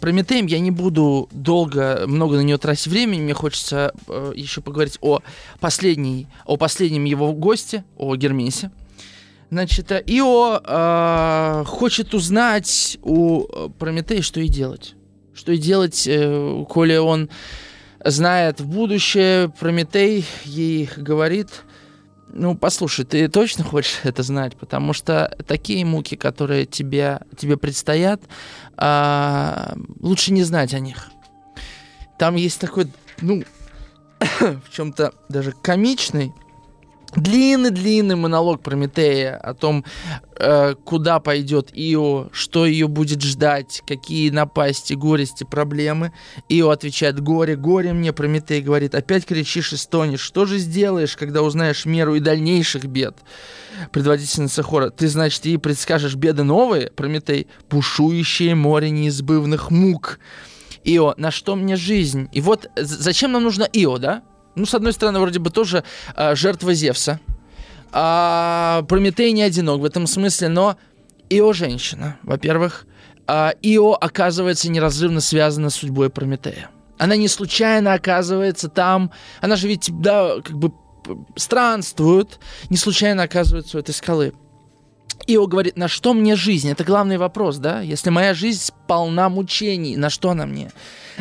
Прометеем 0.00 0.46
я 0.46 0.58
не 0.58 0.70
буду 0.70 1.28
долго, 1.32 2.04
много 2.06 2.36
на 2.36 2.40
нее 2.40 2.56
тратить 2.56 2.86
времени. 2.86 3.20
Мне 3.20 3.34
хочется 3.34 3.92
э, 4.08 4.32
еще 4.34 4.62
поговорить 4.62 4.98
о, 5.02 5.20
последней, 5.60 6.28
о 6.46 6.56
последнем 6.56 7.04
его 7.04 7.32
госте, 7.32 7.84
о 7.96 8.16
Гермесе. 8.16 8.70
Значит, 9.50 9.92
э, 9.92 10.02
Ио 10.06 10.60
э, 10.64 11.64
хочет 11.66 12.14
узнать 12.14 12.98
у 13.02 13.70
Прометея, 13.78 14.22
что 14.22 14.40
и 14.40 14.48
делать. 14.48 14.94
Что 15.34 15.52
и 15.52 15.58
делать, 15.58 16.06
э, 16.08 16.64
коли 16.68 16.96
он 16.96 17.28
знает 18.04 18.60
в 18.60 18.66
будущее. 18.66 19.50
Прометей 19.50 20.24
ей 20.44 20.88
говорит, 20.96 21.48
ну, 22.32 22.56
послушай, 22.56 23.04
ты 23.04 23.28
точно 23.28 23.64
хочешь 23.64 24.00
это 24.02 24.22
знать? 24.22 24.56
Потому 24.56 24.92
что 24.92 25.36
такие 25.46 25.84
муки, 25.84 26.16
которые 26.16 26.66
тебе, 26.66 27.20
тебе 27.36 27.56
предстоят, 27.56 28.20
а, 28.76 29.74
лучше 30.00 30.32
не 30.32 30.42
знать 30.42 30.74
о 30.74 30.80
них. 30.80 31.10
Там 32.18 32.36
есть 32.36 32.60
такой, 32.60 32.90
ну, 33.20 33.42
в 34.40 34.70
чем-то 34.70 35.14
даже 35.28 35.52
комичный 35.52 36.32
длинный-длинный 37.14 38.16
монолог 38.16 38.62
Прометея 38.62 39.36
о 39.36 39.54
том, 39.54 39.84
э, 40.38 40.74
куда 40.84 41.20
пойдет 41.20 41.70
Ио, 41.72 42.28
что 42.32 42.66
ее 42.66 42.88
будет 42.88 43.22
ждать, 43.22 43.82
какие 43.86 44.30
напасти, 44.30 44.94
горести, 44.94 45.44
проблемы. 45.44 46.12
Ио 46.48 46.70
отвечает 46.70 47.20
«Горе, 47.20 47.56
горе 47.56 47.92
мне», 47.92 48.12
Прометей 48.12 48.60
говорит 48.60 48.94
«Опять 48.94 49.26
кричишь 49.26 49.72
и 49.72 49.76
стонешь, 49.76 50.20
что 50.20 50.44
же 50.44 50.58
сделаешь, 50.58 51.16
когда 51.16 51.42
узнаешь 51.42 51.86
меру 51.86 52.14
и 52.14 52.20
дальнейших 52.20 52.86
бед?» 52.86 53.16
Предводительница 53.92 54.62
хора 54.62 54.90
«Ты, 54.90 55.08
значит, 55.08 55.44
ей 55.44 55.58
предскажешь 55.58 56.14
беды 56.14 56.42
новые?» 56.42 56.90
Прометей 56.90 57.46
«Бушующее 57.70 58.54
море 58.54 58.90
неизбывных 58.90 59.70
мук». 59.70 60.18
Ио, 60.84 61.14
на 61.16 61.32
что 61.32 61.56
мне 61.56 61.74
жизнь? 61.74 62.28
И 62.32 62.40
вот 62.40 62.70
зачем 62.76 63.32
нам 63.32 63.42
нужно 63.42 63.64
Ио, 63.72 63.98
да? 63.98 64.22
Ну, 64.56 64.66
с 64.66 64.74
одной 64.74 64.92
стороны, 64.92 65.20
вроде 65.20 65.38
бы 65.38 65.50
тоже 65.50 65.84
э, 66.16 66.34
жертва 66.34 66.74
Зевса. 66.74 67.20
А 67.92 68.82
Прометей 68.88 69.32
не 69.32 69.42
одинок 69.42 69.80
в 69.80 69.84
этом 69.84 70.06
смысле, 70.06 70.48
но 70.48 70.76
Ио 71.30 71.52
женщина, 71.52 72.18
во-первых. 72.22 72.86
А 73.26 73.52
Ио 73.62 73.92
оказывается 73.92 74.70
неразрывно 74.70 75.20
связана 75.20 75.70
с 75.70 75.76
судьбой 75.76 76.10
Прометея. 76.10 76.70
Она 76.98 77.16
не 77.16 77.28
случайно 77.28 77.92
оказывается 77.92 78.68
там. 78.68 79.12
Она 79.40 79.56
же 79.56 79.68
ведь, 79.68 79.90
да, 80.00 80.40
как 80.42 80.56
бы 80.56 80.72
странствует, 81.36 82.40
не 82.70 82.76
случайно 82.76 83.22
оказывается 83.24 83.76
у 83.76 83.80
этой 83.80 83.94
скалы. 83.94 84.32
Ио 85.26 85.46
говорит, 85.46 85.76
на 85.76 85.88
что 85.88 86.14
мне 86.14 86.36
жизнь? 86.36 86.70
Это 86.70 86.84
главный 86.84 87.18
вопрос, 87.18 87.56
да? 87.56 87.80
Если 87.80 88.10
моя 88.10 88.32
жизнь 88.34 88.72
полна 88.86 89.28
мучений, 89.28 89.96
на 89.96 90.10
что 90.10 90.30
она 90.30 90.46
мне? 90.46 90.70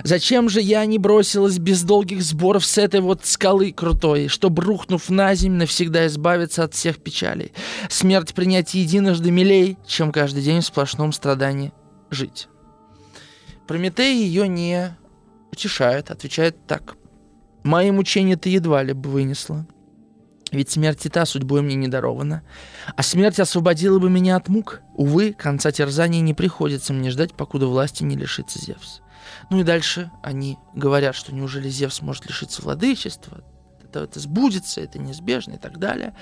Зачем 0.04 0.50
же 0.50 0.62
я 0.62 0.86
не 0.86 1.00
бросилась 1.00 1.58
без 1.58 1.84
долгих 1.84 2.22
сборов 2.22 2.66
с 2.66 2.78
этой 2.78 3.00
вот 3.00 3.26
скалы 3.26 3.72
крутой, 3.72 4.28
чтобы, 4.28 4.62
рухнув 4.62 5.10
на 5.10 5.34
землю, 5.34 5.60
навсегда 5.60 6.06
избавиться 6.08 6.64
от 6.64 6.74
всех 6.74 7.02
печалей? 7.02 7.54
Смерть 7.90 8.34
принять 8.34 8.74
единожды 8.74 9.32
милей, 9.32 9.78
чем 9.88 10.12
каждый 10.12 10.44
день 10.44 10.62
в 10.62 10.66
сплошном 10.66 11.12
страдании 11.12 11.72
жить. 12.12 12.48
Прометей 13.68 14.24
ее 14.24 14.48
не 14.48 14.96
утешает, 15.52 16.12
отвечает 16.12 16.68
так. 16.68 16.96
«Мои 17.64 17.90
мучения 17.90 18.36
ты 18.36 18.50
едва 18.50 18.84
ли 18.84 18.94
бы 18.94 19.10
вынесла. 19.10 19.66
Ведь 20.52 20.70
смерть 20.70 21.06
и 21.06 21.10
та 21.10 21.26
судьбой 21.26 21.62
мне 21.62 21.76
не 21.76 21.88
дарована. 21.88 22.44
А 22.96 23.04
смерть 23.04 23.40
освободила 23.40 24.00
бы 24.00 24.10
меня 24.10 24.36
от 24.36 24.48
мук. 24.48 24.82
Увы, 24.94 25.34
конца 25.34 25.72
терзания 25.72 26.22
не 26.22 26.34
приходится 26.34 26.94
мне 26.94 27.10
ждать, 27.10 27.34
покуда 27.34 27.68
власти 27.68 28.04
не 28.04 28.16
лишится 28.16 28.60
Зевс. 28.60 29.02
Ну 29.50 29.60
и 29.60 29.64
дальше 29.64 30.12
они 30.24 30.58
говорят, 30.74 31.16
что 31.16 31.34
неужели 31.34 31.70
Зевс 31.70 32.02
может 32.02 32.28
лишиться 32.28 32.62
владычества? 32.62 33.44
Это, 33.84 34.02
это 34.02 34.20
сбудется, 34.20 34.82
это 34.82 35.00
неизбежно 35.00 35.54
и 35.54 35.58
так 35.58 35.80
далее. 35.80 36.16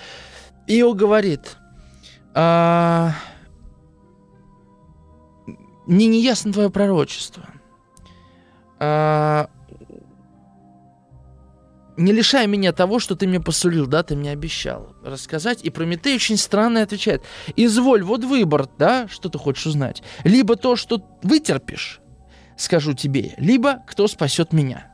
Ио 0.68 0.94
говорит, 0.94 1.58
а, 2.34 3.14
мне 5.86 6.08
не 6.08 6.22
ясно 6.22 6.54
твое 6.54 6.70
пророчество. 6.70 7.44
А, 8.80 9.50
не 11.98 12.12
лишай 12.12 12.48
меня 12.48 12.72
того, 12.72 13.00
что 13.00 13.16
ты 13.16 13.28
мне 13.28 13.40
посулил, 13.40 13.88
да, 13.88 14.04
ты 14.04 14.16
мне 14.16 14.32
обещал 14.32 14.96
рассказать. 15.04 15.64
И 15.64 15.70
Прометей 15.70 16.16
очень 16.16 16.38
странно 16.38 16.82
отвечает. 16.82 17.24
Изволь, 17.56 18.04
вот 18.04 18.24
выбор, 18.24 18.68
да, 18.78 19.08
что 19.08 19.30
ты 19.30 19.38
хочешь 19.38 19.68
узнать. 19.68 20.04
Либо 20.24 20.56
то, 20.56 20.76
что 20.76 21.02
вытерпишь, 21.22 22.00
скажу 22.58 22.94
тебе, 22.94 23.34
либо 23.38 23.84
кто 23.88 24.08
спасет 24.08 24.54
меня. 24.54 24.90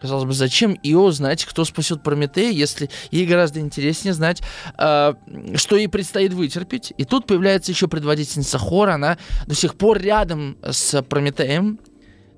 Казалось 0.00 0.26
бы, 0.26 0.32
зачем 0.32 0.78
Ио 0.82 1.10
знать, 1.10 1.44
кто 1.44 1.64
спасет 1.64 2.02
Прометея, 2.02 2.52
если 2.52 2.88
ей 3.10 3.26
гораздо 3.26 3.58
интереснее 3.60 4.14
знать, 4.14 4.42
э, 4.78 5.14
что 5.56 5.76
ей 5.76 5.88
предстоит 5.88 6.32
вытерпеть. 6.32 6.92
И 6.96 7.04
тут 7.04 7.26
появляется 7.26 7.72
еще 7.72 7.88
предводительница 7.88 8.58
хора, 8.58 8.94
она 8.94 9.18
до 9.46 9.56
сих 9.56 9.74
пор 9.74 9.98
рядом 9.98 10.56
с 10.62 11.02
Прометеем. 11.02 11.80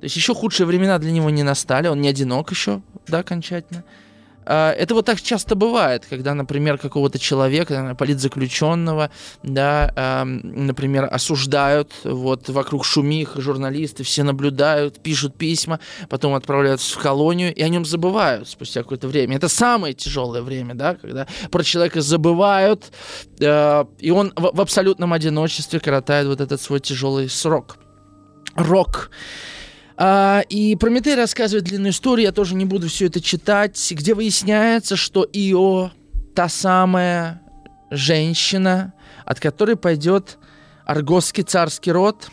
То 0.01 0.05
есть 0.05 0.16
еще 0.16 0.34
худшие 0.34 0.66
времена 0.66 0.98
для 0.98 1.12
него 1.12 1.28
не 1.28 1.42
настали, 1.42 1.86
он 1.88 2.01
не 2.01 2.09
одинок 2.09 2.51
еще, 2.51 2.80
да, 3.07 3.18
окончательно. 3.18 3.84
А, 4.46 4.72
это 4.72 4.94
вот 4.94 5.05
так 5.05 5.20
часто 5.20 5.55
бывает, 5.55 6.07
когда, 6.09 6.32
например, 6.32 6.78
какого-то 6.78 7.18
человека, 7.18 7.94
политзаключенного, 7.98 9.11
да, 9.42 10.24
например, 10.24 11.07
осуждают, 11.12 11.92
вот 12.05 12.48
вокруг 12.48 12.86
шумих, 12.86 13.34
журналисты 13.36 14.03
все 14.03 14.22
наблюдают, 14.22 15.03
пишут 15.03 15.36
письма, 15.36 15.80
потом 16.09 16.34
отправляются 16.34 16.98
в 16.98 17.03
колонию, 17.03 17.55
и 17.55 17.62
о 17.62 17.68
нем 17.68 17.84
забывают 17.84 18.48
спустя 18.48 18.82
какое-то 18.82 19.07
время. 19.07 19.36
Это 19.36 19.48
самое 19.48 19.92
тяжелое 19.92 20.40
время, 20.40 20.74
да, 20.74 20.94
когда 20.94 21.26
про 21.51 21.62
человека 21.62 22.01
забывают, 22.01 22.90
э, 23.38 23.84
и 23.98 24.11
он 24.11 24.32
в 24.34 24.61
абсолютном 24.61 25.12
одиночестве 25.12 25.78
коротает 25.78 26.26
вот 26.26 26.40
этот 26.40 26.61
свой 26.61 26.80
тяжелый 26.80 27.28
срок. 27.28 27.76
Рок. 28.57 29.11
А, 30.03 30.40
и 30.48 30.76
Прометей 30.76 31.14
рассказывает 31.14 31.64
длинную 31.66 31.92
историю, 31.92 32.24
я 32.24 32.32
тоже 32.32 32.55
не 32.55 32.64
буду 32.64 32.88
все 32.88 33.09
это 33.09 33.20
читать, 33.20 33.76
где 33.90 34.14
выясняется, 34.14 34.96
что 34.96 35.28
Ио 35.30 35.90
та 36.34 36.48
самая 36.48 37.42
женщина, 37.90 38.94
от 39.26 39.40
которой 39.40 39.76
пойдет 39.76 40.38
аргосский 40.86 41.42
царский 41.42 41.92
род, 41.92 42.30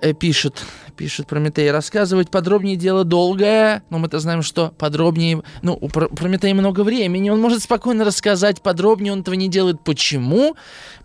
э, 0.00 0.12
пишет, 0.14 0.64
пишет 0.98 1.28
Прометей, 1.28 1.70
рассказывать 1.70 2.28
подробнее 2.28 2.74
дело 2.74 3.04
долгое, 3.04 3.84
но 3.88 3.98
мы-то 3.98 4.18
знаем, 4.18 4.42
что 4.42 4.72
подробнее, 4.76 5.42
ну, 5.62 5.78
у 5.80 5.88
Прометея 5.88 6.54
много 6.54 6.80
времени, 6.82 7.30
он 7.30 7.40
может 7.40 7.62
спокойно 7.62 8.04
рассказать 8.04 8.60
подробнее, 8.62 9.12
он 9.12 9.20
этого 9.20 9.36
не 9.36 9.48
делает. 9.48 9.84
Почему? 9.84 10.56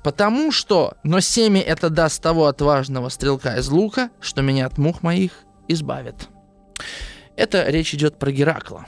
Потому 0.03 0.51
что, 0.51 0.95
но 1.03 1.19
семя 1.19 1.61
это 1.61 1.91
даст 1.91 2.23
того 2.23 2.47
отважного 2.47 3.09
стрелка 3.09 3.55
из 3.57 3.69
лука, 3.69 4.09
что 4.19 4.41
меня 4.41 4.65
от 4.65 4.79
мух 4.79 5.03
моих 5.03 5.31
избавит. 5.67 6.27
Это 7.35 7.69
речь 7.69 7.93
идет 7.93 8.17
про 8.17 8.31
Геракла. 8.31 8.87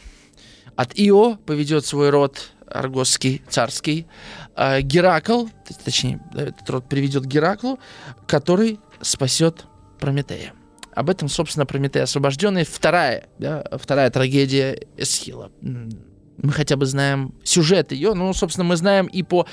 От 0.76 0.92
Ио 0.96 1.36
поведет 1.36 1.86
свой 1.86 2.10
род 2.10 2.50
аргосский, 2.68 3.44
царский. 3.48 4.08
А 4.56 4.82
Геракл, 4.82 5.46
точнее, 5.86 6.20
этот 6.34 6.68
род 6.68 6.90
приведет 6.90 7.26
Гераклу, 7.26 7.80
который 8.28 8.80
спасет 9.02 9.66
Прометея. 10.00 10.54
Об 10.96 11.10
этом, 11.10 11.30
собственно, 11.30 11.66
Прометей 11.66 12.02
освобожденный. 12.02 12.64
Вторая, 12.64 13.28
да, 13.38 13.64
вторая 13.74 14.10
трагедия 14.10 14.80
Эсхила. 14.98 15.52
Мы 15.62 16.52
хотя 16.52 16.76
бы 16.76 16.86
знаем 16.86 17.34
сюжет 17.44 17.92
ее, 17.92 18.14
ну, 18.14 18.34
собственно, 18.34 18.66
мы 18.66 18.76
знаем 18.76 19.06
и 19.06 19.24
по, 19.24 19.48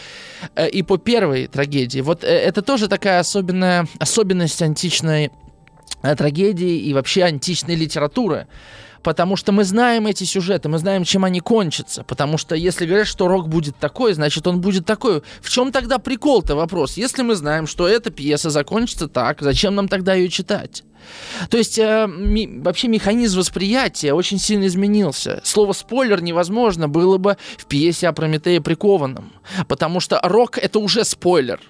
э, 0.56 0.68
и 0.68 0.82
по 0.82 0.96
первой 0.96 1.46
трагедии. 1.46 2.00
Вот 2.00 2.24
э, 2.24 2.26
это 2.26 2.60
тоже 2.60 2.88
такая 2.88 3.20
особенная 3.20 3.86
особенность 4.00 4.60
античной 4.62 5.30
Э, 6.02 6.16
трагедии 6.16 6.78
и 6.78 6.92
вообще 6.94 7.22
античной 7.22 7.76
литературы. 7.76 8.48
Потому 9.02 9.36
что 9.36 9.52
мы 9.52 9.64
знаем 9.64 10.06
эти 10.06 10.24
сюжеты, 10.24 10.68
мы 10.68 10.78
знаем, 10.78 11.04
чем 11.04 11.24
они 11.24 11.40
кончатся. 11.40 12.04
Потому 12.04 12.38
что 12.38 12.54
если 12.54 12.86
говорят, 12.86 13.06
что 13.06 13.28
рок 13.28 13.48
будет 13.48 13.76
такой, 13.76 14.14
значит 14.14 14.46
он 14.46 14.60
будет 14.60 14.86
такой. 14.86 15.22
В 15.40 15.50
чем 15.50 15.72
тогда 15.72 15.98
прикол-то 15.98 16.54
вопрос? 16.54 16.96
Если 16.96 17.22
мы 17.22 17.34
знаем, 17.34 17.66
что 17.66 17.88
эта 17.88 18.10
пьеса 18.10 18.50
закончится 18.50 19.08
так, 19.08 19.40
зачем 19.40 19.74
нам 19.74 19.88
тогда 19.88 20.14
ее 20.14 20.28
читать? 20.28 20.84
То 21.50 21.58
есть 21.58 21.78
э, 21.78 22.06
ми, 22.08 22.60
вообще 22.60 22.86
механизм 22.86 23.40
восприятия 23.40 24.12
очень 24.12 24.38
сильно 24.38 24.66
изменился. 24.66 25.40
Слово 25.42 25.72
спойлер 25.72 26.22
невозможно 26.22 26.88
было 26.88 27.18
бы 27.18 27.36
в 27.56 27.66
пьесе 27.66 28.08
о 28.08 28.12
Прометее 28.12 28.60
прикованном. 28.60 29.32
Потому 29.66 30.00
что 30.00 30.20
рок 30.22 30.58
это 30.58 30.78
уже 30.78 31.04
спойлер. 31.04 31.60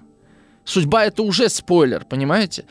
Судьба 0.65 1.07
это 1.07 1.23
уже 1.23 1.49
спойлер, 1.49 2.05
понимаете? 2.05 2.67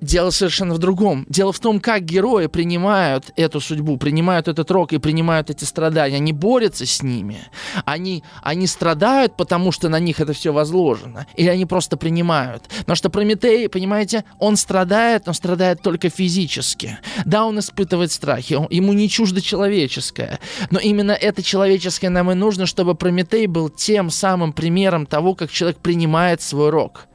Дело 0.00 0.30
совершенно 0.30 0.74
в 0.74 0.78
другом. 0.78 1.24
Дело 1.28 1.52
в 1.52 1.58
том, 1.58 1.80
как 1.80 2.04
герои 2.04 2.46
принимают 2.46 3.32
эту 3.36 3.60
судьбу, 3.60 3.96
принимают 3.96 4.46
этот 4.46 4.70
рок 4.70 4.92
и 4.92 4.98
принимают 4.98 5.48
эти 5.48 5.64
страдания. 5.64 6.16
Они 6.16 6.32
борются 6.32 6.84
с 6.84 7.02
ними. 7.02 7.38
Они, 7.86 8.22
они 8.42 8.66
страдают, 8.66 9.36
потому 9.36 9.72
что 9.72 9.88
на 9.88 9.98
них 9.98 10.20
это 10.20 10.34
все 10.34 10.52
возложено. 10.52 11.26
Или 11.36 11.48
они 11.48 11.64
просто 11.64 11.96
принимают. 11.96 12.64
Потому 12.80 12.96
что 12.96 13.08
Прометей, 13.08 13.68
понимаете, 13.70 14.24
он 14.38 14.56
страдает, 14.56 15.26
но 15.26 15.32
страдает 15.32 15.80
только 15.80 16.10
физически. 16.10 16.98
Да, 17.24 17.46
он 17.46 17.58
испытывает 17.58 18.12
страхи, 18.12 18.58
ему 18.70 18.92
не 18.92 19.08
чуждо 19.08 19.40
человеческое. 19.40 20.40
Но 20.70 20.78
именно 20.78 21.12
это 21.12 21.42
человеческое 21.42 22.10
нам 22.10 22.30
и 22.30 22.34
нужно, 22.34 22.66
чтобы 22.66 22.94
Прометей 22.94 23.46
был 23.46 23.70
тем 23.70 24.10
самым 24.10 24.52
примером 24.52 25.06
того, 25.06 25.34
как 25.34 25.50
человек 25.50 25.78
принимает 25.78 26.42
свой 26.42 26.68
рок 26.68 27.06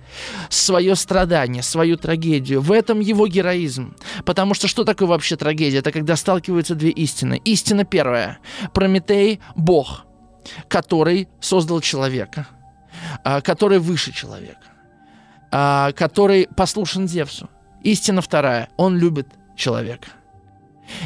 свое 0.49 0.95
страдание, 0.95 1.64
свою 1.64 1.97
трагедию. 1.97 2.62
В 2.62 2.72
этом 2.72 2.99
его 2.99 3.28
героизм. 3.28 3.95
Потому 4.26 4.53
что 4.53 4.68
что 4.68 4.84
такое 4.84 5.07
вообще 5.07 5.36
трагедия? 5.36 5.80
Это 5.80 5.91
когда 5.91 6.16
сталкиваются 6.16 6.76
две 6.76 6.89
истины. 6.89 7.41
Истина 7.43 7.86
первая. 7.86 8.39
Прометей– 8.74 9.39
Бог, 9.55 10.05
который 10.68 11.28
создал 11.39 11.82
человека, 11.82 12.47
а, 13.24 13.41
который 13.41 13.80
выше 13.80 14.12
человека, 14.12 14.62
а, 15.51 15.91
который 15.93 16.47
послушен 16.55 17.07
Зевсу. 17.07 17.49
Истина 17.84 18.22
вторая. 18.22 18.70
Он 18.78 18.97
любит 18.97 19.28
человека. 19.55 20.09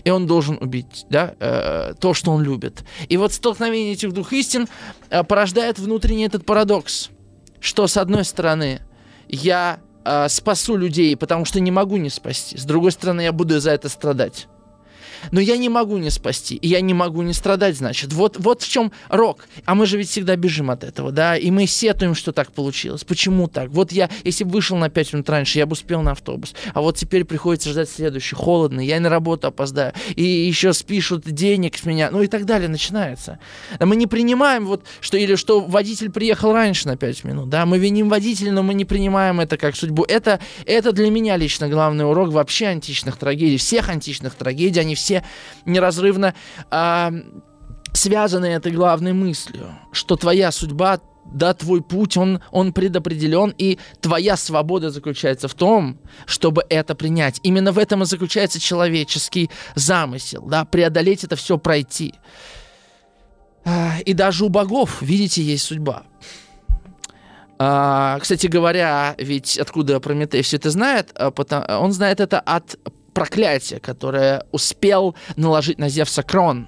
И 0.03 0.09
он 0.09 0.25
должен 0.25 0.57
убить 0.59 1.05
да, 1.09 1.35
э, 1.39 1.93
то, 1.99 2.13
что 2.13 2.31
он 2.31 2.43
любит. 2.43 2.83
И 3.07 3.17
вот 3.17 3.33
столкновение 3.33 3.93
этих 3.93 4.13
двух 4.13 4.33
истин 4.33 4.67
э, 5.09 5.23
порождает 5.23 5.79
внутренний 5.79 6.25
этот 6.25 6.45
парадокс, 6.45 7.09
что 7.59 7.87
с 7.87 7.97
одной 7.97 8.25
стороны 8.25 8.81
я 9.27 9.79
э, 10.03 10.29
спасу 10.29 10.75
людей, 10.75 11.15
потому 11.17 11.45
что 11.45 11.59
не 11.59 11.71
могу 11.71 11.97
не 11.97 12.09
спасти. 12.09 12.57
С 12.57 12.65
другой 12.65 12.91
стороны, 12.91 13.21
я 13.21 13.31
буду 13.31 13.59
за 13.59 13.71
это 13.71 13.89
страдать 13.89 14.47
но 15.31 15.39
я 15.39 15.57
не 15.57 15.69
могу 15.69 15.97
не 15.97 16.09
спасти, 16.09 16.55
и 16.55 16.67
я 16.67 16.81
не 16.81 16.93
могу 16.93 17.21
не 17.21 17.33
страдать, 17.33 17.77
значит. 17.77 18.13
Вот, 18.13 18.37
вот 18.37 18.61
в 18.61 18.69
чем 18.69 18.91
рок. 19.09 19.47
А 19.65 19.75
мы 19.75 19.85
же 19.85 19.97
ведь 19.97 20.09
всегда 20.09 20.35
бежим 20.35 20.71
от 20.71 20.83
этого, 20.83 21.11
да, 21.11 21.35
и 21.37 21.51
мы 21.51 21.67
сетуем, 21.67 22.15
что 22.15 22.31
так 22.31 22.51
получилось. 22.51 23.03
Почему 23.03 23.47
так? 23.47 23.69
Вот 23.69 23.91
я, 23.91 24.09
если 24.23 24.43
бы 24.43 24.51
вышел 24.51 24.77
на 24.77 24.89
5 24.89 25.13
минут 25.13 25.29
раньше, 25.29 25.59
я 25.59 25.65
бы 25.65 25.73
успел 25.73 26.01
на 26.01 26.11
автобус, 26.11 26.53
а 26.73 26.81
вот 26.81 26.97
теперь 26.97 27.25
приходится 27.25 27.69
ждать 27.69 27.89
следующий, 27.89 28.35
холодно, 28.35 28.79
я 28.81 28.99
на 28.99 29.09
работу 29.09 29.47
опоздаю, 29.47 29.93
и 30.15 30.23
еще 30.23 30.73
спишут 30.73 31.25
денег 31.25 31.77
с 31.77 31.85
меня, 31.85 32.09
ну 32.11 32.21
и 32.21 32.27
так 32.27 32.45
далее 32.45 32.69
начинается. 32.69 33.39
Мы 33.79 33.95
не 33.95 34.07
принимаем 34.07 34.65
вот, 34.65 34.85
что 35.01 35.17
или 35.17 35.35
что 35.35 35.61
водитель 35.61 36.11
приехал 36.11 36.53
раньше 36.53 36.87
на 36.87 36.97
5 36.97 37.23
минут, 37.23 37.49
да, 37.49 37.65
мы 37.65 37.77
виним 37.77 38.09
водителя, 38.09 38.51
но 38.51 38.63
мы 38.63 38.73
не 38.73 38.85
принимаем 38.85 39.39
это 39.39 39.57
как 39.57 39.75
судьбу. 39.75 40.03
Это, 40.07 40.39
это 40.65 40.91
для 40.91 41.09
меня 41.09 41.37
лично 41.37 41.69
главный 41.69 42.05
урок 42.05 42.29
вообще 42.29 42.67
античных 42.67 43.17
трагедий, 43.17 43.57
всех 43.57 43.89
античных 43.89 44.35
трагедий, 44.35 44.79
они 44.79 44.95
все 44.95 45.14
все 45.15 45.23
неразрывно 45.65 46.33
э, 46.71 47.11
связаны 47.93 48.45
этой 48.45 48.71
главной 48.71 49.13
мыслью, 49.13 49.67
что 49.91 50.15
твоя 50.15 50.51
судьба 50.51 50.99
да, 51.33 51.55
твой 51.55 51.81
путь, 51.81 52.17
он, 52.17 52.39
он 52.51 52.71
предопределен, 52.71 53.51
и 53.57 53.79
твоя 53.99 54.37
свобода 54.37 54.91
заключается 54.91 55.47
в 55.47 55.55
том, 55.55 55.97
чтобы 56.27 56.63
это 56.69 56.93
принять. 56.93 57.39
Именно 57.41 57.71
в 57.71 57.79
этом 57.79 58.03
и 58.03 58.05
заключается 58.05 58.59
человеческий 58.59 59.49
замысел, 59.73 60.45
да, 60.45 60.65
преодолеть 60.65 61.23
это 61.23 61.35
все, 61.35 61.57
пройти. 61.57 62.13
А, 63.65 63.97
и 64.05 64.13
даже 64.13 64.45
у 64.45 64.49
богов, 64.49 65.01
видите, 65.01 65.41
есть 65.41 65.65
судьба. 65.65 66.03
А, 67.57 68.19
кстати 68.19 68.45
говоря, 68.45 69.15
ведь 69.17 69.57
откуда 69.57 69.99
Прометей 69.99 70.43
все 70.43 70.57
это 70.57 70.69
знает, 70.69 71.11
а, 71.15 71.33
он 71.79 71.91
знает 71.91 72.19
это 72.19 72.39
от 72.39 72.77
проклятие, 73.15 73.79
которое 73.79 74.45
успел 74.51 75.15
наложить 75.37 75.79
на 75.79 75.89
Зевса 75.89 76.21
Крон. 76.21 76.67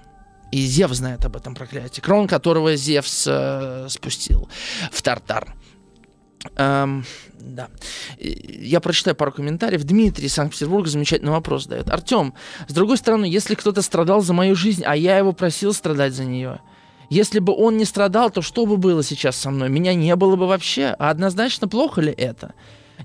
И 0.51 0.61
Зев 0.61 0.91
знает 0.93 1.25
об 1.25 1.35
этом 1.35 1.53
проклятии. 1.53 1.99
Крон, 1.99 2.25
которого 2.27 2.75
Зевс 2.77 3.25
э, 3.27 3.87
спустил 3.89 4.49
в 4.91 5.01
Тартар. 5.01 5.53
Эм, 6.55 7.03
да. 7.33 7.67
Я 8.17 8.79
прочитаю 8.79 9.15
пару 9.15 9.33
комментариев. 9.33 9.83
Дмитрий, 9.83 10.29
Санкт-Петербург, 10.29 10.87
замечательный 10.87 11.31
вопрос 11.31 11.65
дает. 11.65 11.89
Артем, 11.89 12.33
с 12.67 12.73
другой 12.73 12.95
стороны, 12.95 13.25
если 13.25 13.55
кто-то 13.55 13.81
страдал 13.81 14.21
за 14.21 14.31
мою 14.31 14.55
жизнь, 14.55 14.83
а 14.85 14.95
я 14.95 15.17
его 15.17 15.33
просил 15.33 15.73
страдать 15.73 16.13
за 16.13 16.23
нее, 16.23 16.61
если 17.09 17.39
бы 17.39 17.53
он 17.53 17.75
не 17.75 17.83
страдал, 17.83 18.29
то 18.29 18.41
что 18.41 18.65
бы 18.65 18.77
было 18.77 19.03
сейчас 19.03 19.35
со 19.35 19.51
мной? 19.51 19.67
Меня 19.67 19.93
не 19.93 20.15
было 20.15 20.37
бы 20.37 20.47
вообще. 20.47 20.95
А 20.97 21.09
однозначно 21.09 21.67
плохо 21.67 21.99
ли 21.99 22.11
это? 22.11 22.53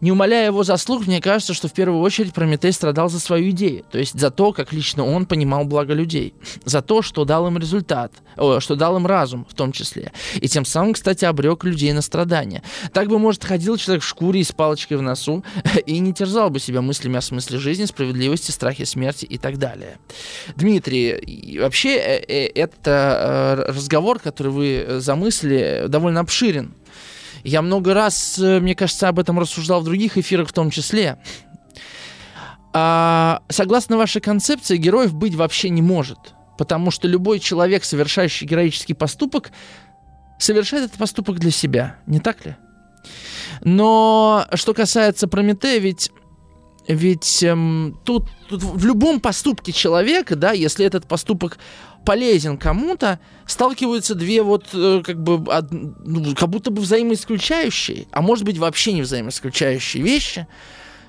Не 0.03 0.11
умаляя 0.11 0.47
его 0.47 0.65
заслуг, 0.65 1.07
мне 1.07 1.21
кажется, 1.21 1.55
что 1.55 1.69
в 1.69 1.73
первую 1.73 2.01
очередь 2.01 2.35
Прометей 2.35 2.73
страдал 2.73 3.09
за 3.09 3.21
свою 3.21 3.51
идею, 3.51 3.85
то 3.89 3.99
есть 3.99 4.19
за 4.19 4.31
то, 4.31 4.53
как 4.53 4.73
лично 4.73 5.07
он 5.07 5.27
понимал 5.27 5.65
благо 5.65 5.95
людей, 5.95 6.35
за 6.65 6.83
то, 6.83 7.03
что 7.03 7.25
дал 7.25 7.47
им 7.47 7.57
результат, 7.57 8.13
о, 8.37 8.59
что 8.59 8.75
дал 8.75 8.97
им 8.97 9.07
разум 9.07 9.47
в 9.49 9.55
том 9.55 9.71
числе, 9.71 10.13
и 10.35 10.49
тем 10.49 10.65
самым, 10.65 10.95
кстати, 10.95 11.25
обрек 11.25 11.63
людей 11.63 11.93
на 11.93 12.03
страдания. 12.03 12.65
Так 12.93 13.09
бы, 13.09 13.21
может, 13.21 13.45
ходил 13.45 13.77
человек 13.77 14.03
в 14.03 14.07
шкуре 14.07 14.41
и 14.41 14.45
с 14.45 14.51
палочкой 14.51 14.97
в 14.97 15.03
носу 15.03 15.45
и 15.87 16.01
не 16.01 16.13
терзал 16.13 16.51
бы 16.51 16.59
себя 16.59 16.83
мыслями 16.83 17.19
о 17.19 17.23
смысле 17.23 17.59
жизни, 17.59 17.85
справедливости, 17.85 18.51
страхе 18.51 18.85
смерти 18.87 19.25
и 19.25 19.39
так 19.39 19.59
далее. 19.59 19.99
Дмитрий, 20.57 21.61
вообще 21.61 21.97
э, 21.97 22.25
э, 22.27 22.47
это 22.57 23.67
э, 23.69 23.71
разговор, 23.71 24.19
который 24.19 24.51
вы 24.51 24.87
замыслили, 24.99 25.85
довольно 25.87 26.19
обширен. 26.19 26.75
Я 27.45 27.63
много 27.63 27.95
раз, 27.95 28.39
э, 28.39 28.61
мне 28.61 28.75
кажется, 28.75 29.09
об 29.09 29.19
этом 29.19 29.39
рассуждал 29.39 29.81
в 29.81 29.85
других 29.85 30.17
эфирах 30.19 30.49
в 30.49 30.53
том 30.53 30.71
числе. 30.71 31.19
А, 32.73 33.43
согласно 33.49 33.97
вашей 33.97 34.21
концепции, 34.21 34.77
героев 34.77 35.15
быть 35.15 35.35
вообще 35.35 35.69
не 35.69 35.83
может. 35.83 36.19
Потому 36.57 36.91
что 36.91 37.09
любой 37.09 37.41
человек, 37.41 37.85
совершающий 37.85 38.47
героический 38.47 38.95
поступок, 38.95 39.53
совершает 40.39 40.85
этот 40.85 40.99
поступок 40.99 41.39
для 41.39 41.51
себя. 41.51 41.97
Не 42.07 42.21
так 42.21 42.45
ли? 42.47 42.57
Но 43.63 44.47
что 44.55 44.75
касается 44.75 45.29
Прометея, 45.29 45.81
ведь 45.81 46.11
ведь 46.89 47.43
эм, 47.45 48.01
тут, 48.05 48.29
тут 48.49 48.63
в 48.63 48.85
любом 48.85 49.21
поступке 49.21 49.71
человека, 49.71 50.35
да, 50.35 50.51
если 50.51 50.85
этот 50.85 51.07
поступок 51.07 51.59
полезен 52.05 52.57
кому-то, 52.59 53.19
сталкиваются 53.47 54.15
две 54.15 54.43
вот 54.43 54.67
э, 54.73 55.03
как 55.05 55.23
бы 55.23 55.35
од, 55.35 55.69
ну, 55.71 56.35
как 56.35 56.49
будто 56.49 56.71
бы 56.71 56.83
взаимоисключающие, 56.83 58.07
а 58.11 58.23
может 58.23 58.45
быть 58.45 58.59
вообще 58.59 58.93
не 58.93 59.03
взаимоисключающие 59.03 60.03
вещи, 60.03 60.47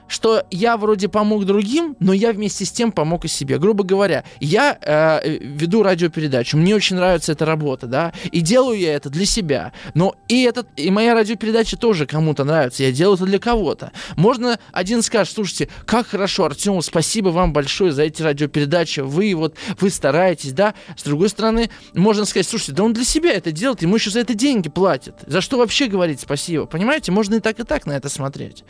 что 0.08 0.43
я 0.51 0.78
вроде 0.78 1.08
помог 1.08 1.45
другим, 1.45 1.95
но 1.99 2.14
я 2.14 2.32
вместе 2.32 2.66
с 2.66 2.72
тем 2.72 2.91
помог 2.91 3.26
и 3.26 3.28
себе. 3.28 3.58
Грубо 3.58 3.84
говоря, 3.84 4.24
я 4.39 4.78
э, 4.82 5.38
веду 5.39 5.84
радиопередачу, 5.84 6.58
мне 6.58 6.76
очень 6.76 6.95
нравится 6.95 7.32
эта 7.32 7.45
работа, 7.45 7.88
да, 7.88 8.14
и 8.32 8.41
делаю 8.41 8.80
я 8.80 8.93
это 8.93 9.10
для 9.10 9.26
себя. 9.26 9.74
Но 9.93 10.16
и, 10.28 10.43
этот, 10.43 10.68
и 10.76 10.91
моя 10.91 11.14
радиопередача 11.14 11.78
тоже 11.78 12.06
кому-то 12.06 12.43
нравится, 12.43 12.84
я 12.84 12.91
делаю 12.91 13.16
это 13.16 13.26
для 13.26 13.39
кого-то. 13.39 13.91
Можно 14.16 14.60
один 14.72 15.01
скажет, 15.01 15.34
слушайте, 15.34 15.70
как 15.86 16.08
хорошо, 16.08 16.45
Артем, 16.45 16.82
спасибо 16.82 17.30
вам 17.30 17.54
большое 17.54 17.91
за 17.91 18.04
эти 18.04 18.22
радиопередачи, 18.22 19.01
вы 19.01 19.34
вот, 19.36 19.56
вы 19.80 19.89
стараетесь, 19.89 20.54
да. 20.54 20.74
С 20.95 21.04
другой 21.04 21.30
стороны, 21.30 21.70
можно 21.93 22.26
сказать, 22.26 22.47
слушайте, 22.47 22.74
да 22.74 22.84
он 22.84 22.93
для 22.93 23.06
себя 23.06 23.34
это 23.34 23.51
делает, 23.51 23.82
ему 23.82 23.95
еще 23.95 24.10
за 24.10 24.20
это 24.20 24.34
деньги 24.34 24.70
платят. 24.70 25.16
За 25.28 25.41
что 25.41 25.58
вообще 25.58 25.88
говорить 25.88 26.20
спасибо? 26.20 26.66
Понимаете, 26.66 27.12
можно 27.12 27.36
и 27.36 27.39
так, 27.39 27.60
и 27.60 27.64
так 27.64 27.86
на 27.86 27.93
это 27.93 28.10
смотреть. 28.10 28.64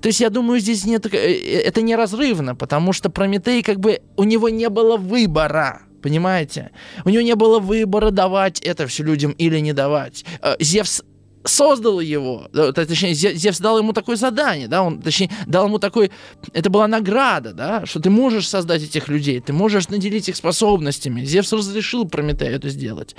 То 0.00 0.08
есть 0.08 0.20
я 0.20 0.30
думаю, 0.30 0.60
здесь 0.60 0.77
нет, 0.84 1.06
э, 1.06 1.18
э, 1.18 1.60
это 1.60 1.82
неразрывно, 1.82 2.54
потому 2.54 2.92
что 2.92 3.10
Прометей 3.10 3.62
как 3.62 3.80
бы 3.80 4.00
у 4.16 4.24
него 4.24 4.48
не 4.48 4.68
было 4.68 4.96
выбора. 4.96 5.82
Понимаете? 6.02 6.70
У 7.04 7.10
него 7.10 7.22
не 7.22 7.34
было 7.34 7.58
выбора 7.58 8.10
давать 8.10 8.60
это 8.60 8.86
все 8.86 9.02
людям 9.02 9.32
или 9.32 9.58
не 9.58 9.72
давать. 9.72 10.24
Э, 10.42 10.54
Зевс 10.60 11.02
создал 11.44 12.00
его, 12.00 12.48
точнее, 12.52 13.14
Зевс 13.14 13.58
дал 13.58 13.78
ему 13.78 13.92
такое 13.92 14.16
задание, 14.16 14.68
да, 14.68 14.82
он, 14.82 15.00
точнее, 15.00 15.30
дал 15.46 15.66
ему 15.66 15.78
такой, 15.78 16.10
это 16.52 16.70
была 16.70 16.86
награда, 16.86 17.52
да, 17.52 17.86
что 17.86 18.00
ты 18.00 18.10
можешь 18.10 18.48
создать 18.48 18.82
этих 18.82 19.08
людей, 19.08 19.40
ты 19.40 19.52
можешь 19.52 19.88
наделить 19.88 20.28
их 20.28 20.36
способностями. 20.36 21.24
Зевс 21.24 21.52
разрешил 21.52 22.06
Прометею 22.06 22.54
это 22.54 22.68
сделать. 22.68 23.16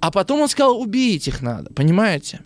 А 0.00 0.10
потом 0.10 0.42
он 0.42 0.48
сказал, 0.48 0.78
убить 0.80 1.28
их 1.28 1.42
надо, 1.42 1.72
понимаете? 1.72 2.40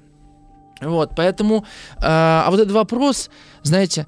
Вот, 0.81 1.13
поэтому, 1.17 1.65
э, 1.97 2.03
а 2.03 2.49
вот 2.51 2.61
этот 2.61 2.73
вопрос, 2.73 3.31
знаете, 3.63 4.07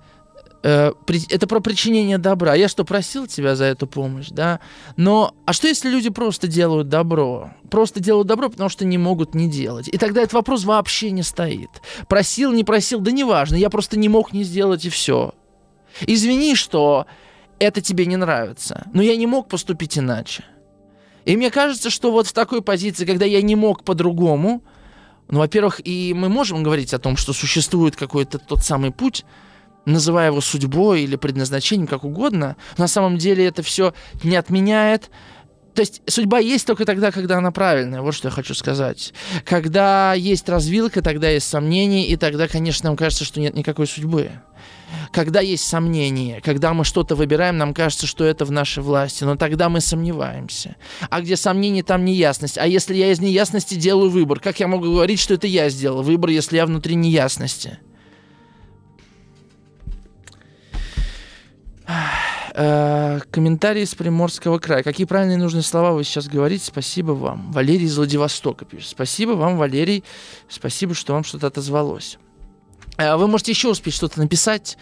это 0.63 1.47
про 1.47 1.61
причинение 1.61 2.19
добра. 2.19 2.55
Я 2.55 2.69
что, 2.69 2.85
просил 2.85 3.27
тебя 3.27 3.55
за 3.55 3.65
эту 3.65 3.87
помощь, 3.87 4.29
да? 4.31 4.61
Но, 4.97 5.35
а 5.47 5.53
что 5.53 5.69
если 5.69 5.89
люди 5.89 6.11
просто 6.11 6.49
делают 6.49 6.89
добро? 6.89 7.51
Просто 7.71 8.01
делают 8.01 8.27
добро, 8.27 8.49
потому 8.49 8.69
что 8.69 8.85
не 8.85 8.99
могут 8.99 9.35
не 9.35 9.49
делать. 9.49 9.89
И 9.89 9.99
тогда 9.99 10.23
этот 10.23 10.33
вопрос 10.33 10.65
вообще 10.65 11.11
не 11.11 11.23
стоит. 11.23 11.71
Просил, 12.09 12.53
не 12.53 12.65
просил, 12.65 13.01
да 13.01 13.13
неважно, 13.13 13.55
я 13.55 13.71
просто 13.71 13.99
не 13.99 14.09
мог 14.09 14.33
не 14.33 14.43
сделать 14.43 14.85
и 14.85 14.91
все. 14.91 15.35
Извини, 16.07 16.55
что 16.55 17.07
это 17.59 17.81
тебе 17.81 18.07
не 18.07 18.17
нравится, 18.17 18.89
но 18.93 19.03
я 19.03 19.17
не 19.17 19.27
мог 19.27 19.49
поступить 19.49 19.99
иначе. 19.99 20.45
И 21.25 21.37
мне 21.37 21.51
кажется, 21.51 21.91
что 21.91 22.11
вот 22.11 22.27
в 22.27 22.33
такой 22.33 22.63
позиции, 22.63 23.05
когда 23.05 23.25
я 23.25 23.43
не 23.43 23.55
мог 23.55 23.85
по-другому, 23.85 24.63
ну, 25.29 25.41
во-первых, 25.41 25.81
и 25.85 26.15
мы 26.15 26.29
можем 26.29 26.63
говорить 26.63 26.95
о 26.95 26.99
том, 26.99 27.17
что 27.17 27.33
существует 27.33 27.97
какой-то 27.97 28.39
тот 28.39 28.65
самый 28.65 28.91
путь, 28.93 29.27
называя 29.93 30.29
его 30.29 30.41
судьбой 30.41 31.03
или 31.03 31.17
предназначением, 31.17 31.87
как 31.87 32.05
угодно, 32.05 32.57
на 32.77 32.89
самом 32.89 33.19
деле 33.19 33.47
это 33.47 33.63
все 33.63 33.95
не 34.23 34.37
отменяет 34.37 35.11
то 35.79 35.83
есть 35.83 36.03
судьба 36.09 36.41
есть 36.41 36.67
только 36.67 36.85
тогда, 36.85 37.13
когда 37.13 37.39
она 37.39 37.53
правильная. 37.53 38.01
Вот 38.01 38.13
что 38.13 38.27
я 38.27 38.33
хочу 38.33 38.53
сказать. 38.53 39.15
Когда 39.45 40.13
есть 40.13 40.49
развилка, 40.49 41.03
тогда 41.03 41.31
есть 41.31 41.47
сомнения, 41.47 42.09
и 42.09 42.17
тогда, 42.17 42.49
конечно, 42.49 42.89
нам 42.89 42.97
кажется, 42.97 43.25
что 43.25 43.39
нет 43.39 43.55
никакой 43.55 43.87
судьбы. 43.87 44.33
Когда 45.13 45.39
есть 45.39 45.69
сомнения, 45.69 46.41
когда 46.41 46.75
мы 46.75 46.85
что-то 46.85 47.15
выбираем, 47.15 47.59
нам 47.59 47.75
кажется, 47.75 48.09
что 48.09 48.25
это 48.25 48.45
в 48.45 48.51
нашей 48.51 48.83
власти, 48.83 49.23
но 49.23 49.37
тогда 49.37 49.69
мы 49.69 49.81
сомневаемся. 49.81 50.75
А 51.11 51.21
где 51.21 51.37
сомнения, 51.37 51.85
там 51.85 52.05
неясность. 52.05 52.59
А 52.59 52.67
если 52.67 52.97
я 52.97 53.13
из 53.13 53.21
неясности 53.21 53.77
делаю 53.77 54.11
выбор, 54.11 54.41
как 54.41 54.59
я 54.59 54.67
могу 54.67 54.87
говорить, 54.87 55.21
что 55.21 55.35
это 55.35 55.47
я 55.47 55.71
сделал 55.71 56.03
выбор, 56.03 56.31
если 56.31 56.57
я 56.57 56.67
внутри 56.67 56.97
неясности? 56.97 57.79
Э, 62.55 63.21
комментарий 63.31 63.83
из 63.83 63.95
Приморского 63.95 64.59
края. 64.59 64.83
Какие 64.83 65.07
правильные 65.07 65.39
нужные 65.39 65.63
слова 65.63 65.93
вы 65.93 66.03
сейчас 66.03 66.27
говорите? 66.27 66.65
Спасибо 66.67 67.13
вам. 67.13 67.53
Валерий 67.53 67.87
из 67.87 67.97
Владивостока 67.97 68.65
пишет. 68.65 68.91
Спасибо 68.91 69.31
вам, 69.33 69.59
Валерий. 69.59 70.03
Спасибо, 70.49 70.95
что 70.95 71.13
вам 71.13 71.23
что-то 71.23 71.47
отозвалось. 71.47 72.19
Э, 72.97 73.15
вы 73.17 73.29
можете 73.29 73.53
еще 73.53 73.69
успеть 73.69 73.95
что-то 73.95 74.19
написать, 74.19 74.77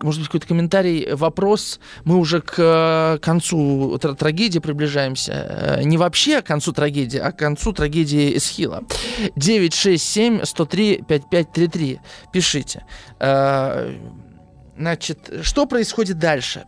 может 0.00 0.20
быть, 0.20 0.28
какой-то 0.28 0.46
комментарий, 0.46 1.12
вопрос. 1.12 1.78
Мы 2.04 2.16
уже 2.16 2.40
к 2.40 2.54
э, 2.56 3.18
концу 3.20 3.98
трагедии 3.98 4.58
приближаемся. 4.58 5.80
Не 5.84 5.98
вообще 5.98 6.40
к 6.40 6.46
концу 6.46 6.72
трагедии, 6.72 7.18
а 7.18 7.32
к 7.32 7.38
концу 7.38 7.74
трагедии 7.74 8.38
Эсхила. 8.38 8.84
967-103-5533. 9.36 11.98
Пишите. 12.32 12.86
Значит, 14.80 15.30
что 15.42 15.66
происходит 15.66 16.18
дальше? 16.18 16.64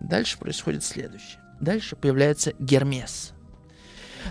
Дальше 0.00 0.38
происходит 0.38 0.82
следующее. 0.82 1.38
Дальше 1.60 1.94
появляется 1.94 2.54
Гермес. 2.58 3.32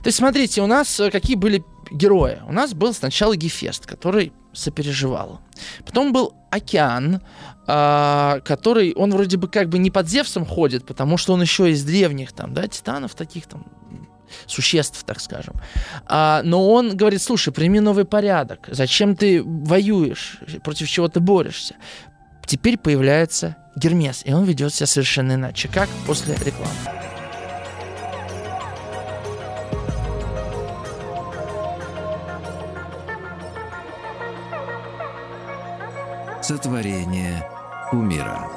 То 0.01 0.07
есть, 0.07 0.17
смотрите, 0.17 0.63
у 0.63 0.65
нас 0.65 0.99
э, 0.99 1.11
какие 1.11 1.35
были 1.35 1.63
герои? 1.91 2.39
У 2.47 2.51
нас 2.51 2.73
был 2.73 2.93
сначала 2.93 3.35
Гефест, 3.35 3.85
который 3.85 4.33
сопереживал. 4.51 5.41
Потом 5.85 6.11
был 6.11 6.33
Океан, 6.49 7.21
э, 7.67 8.39
который, 8.43 8.93
он 8.95 9.11
вроде 9.11 9.37
бы 9.37 9.47
как 9.47 9.69
бы 9.69 9.77
не 9.77 9.91
под 9.91 10.09
Зевсом 10.09 10.43
ходит, 10.43 10.83
потому 10.83 11.17
что 11.17 11.33
он 11.33 11.41
еще 11.43 11.69
из 11.69 11.83
древних 11.83 12.31
там, 12.31 12.55
да, 12.55 12.67
титанов 12.67 13.13
таких 13.13 13.45
там, 13.45 13.65
существ, 14.47 15.03
так 15.05 15.19
скажем. 15.19 15.53
А, 16.07 16.41
но 16.43 16.71
он 16.71 16.97
говорит, 16.97 17.21
слушай, 17.21 17.53
прими 17.53 17.79
новый 17.79 18.05
порядок. 18.05 18.67
Зачем 18.71 19.15
ты 19.15 19.43
воюешь? 19.43 20.39
Против 20.63 20.89
чего 20.89 21.07
ты 21.07 21.19
борешься? 21.19 21.75
Теперь 22.45 22.77
появляется 22.77 23.55
Гермес, 23.75 24.21
и 24.25 24.33
он 24.33 24.43
ведет 24.43 24.73
себя 24.73 24.87
совершенно 24.87 25.33
иначе, 25.33 25.69
как 25.69 25.89
после 26.05 26.35
рекламы. 26.35 26.71
Сотворение 36.41 37.47
кумира. 37.89 38.47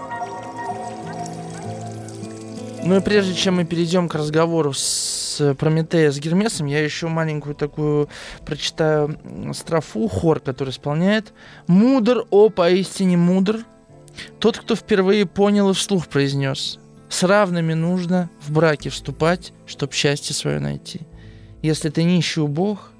Ну 2.83 2.97
и 2.97 3.01
прежде 3.01 3.35
чем 3.35 3.57
мы 3.57 3.65
перейдем 3.65 4.09
к 4.09 4.15
разговору 4.15 4.73
с 4.75 5.55
Прометея 5.59 6.11
с 6.11 6.19
Гермесом, 6.19 6.67
я 6.67 6.83
еще 6.83 7.09
маленькую 7.09 7.55
такую 7.55 8.09
прочитаю 8.45 9.19
строфу, 9.55 10.07
хор, 10.09 10.41
который 10.41 10.71
исполняет. 10.71 11.33
«Мудр, 11.67 12.25
о, 12.31 12.51
поистине 12.51 13.17
мудр, 13.17 13.65
тот, 14.39 14.59
кто 14.59 14.77
впервые 14.77 15.27
понял 15.27 15.71
и 15.71 15.75
вслух 15.75 16.09
произнес, 16.09 16.79
с 17.09 17.23
равными 17.23 17.75
нужно 17.75 18.31
в 18.41 18.53
браке 18.53 18.91
вступать, 18.91 19.53
чтоб 19.67 19.93
счастье 19.93 20.35
свое 20.35 20.59
найти. 20.61 21.03
Если 21.63 21.89
ты 21.89 22.03
нищий 22.03 22.41
убог, 22.41 22.91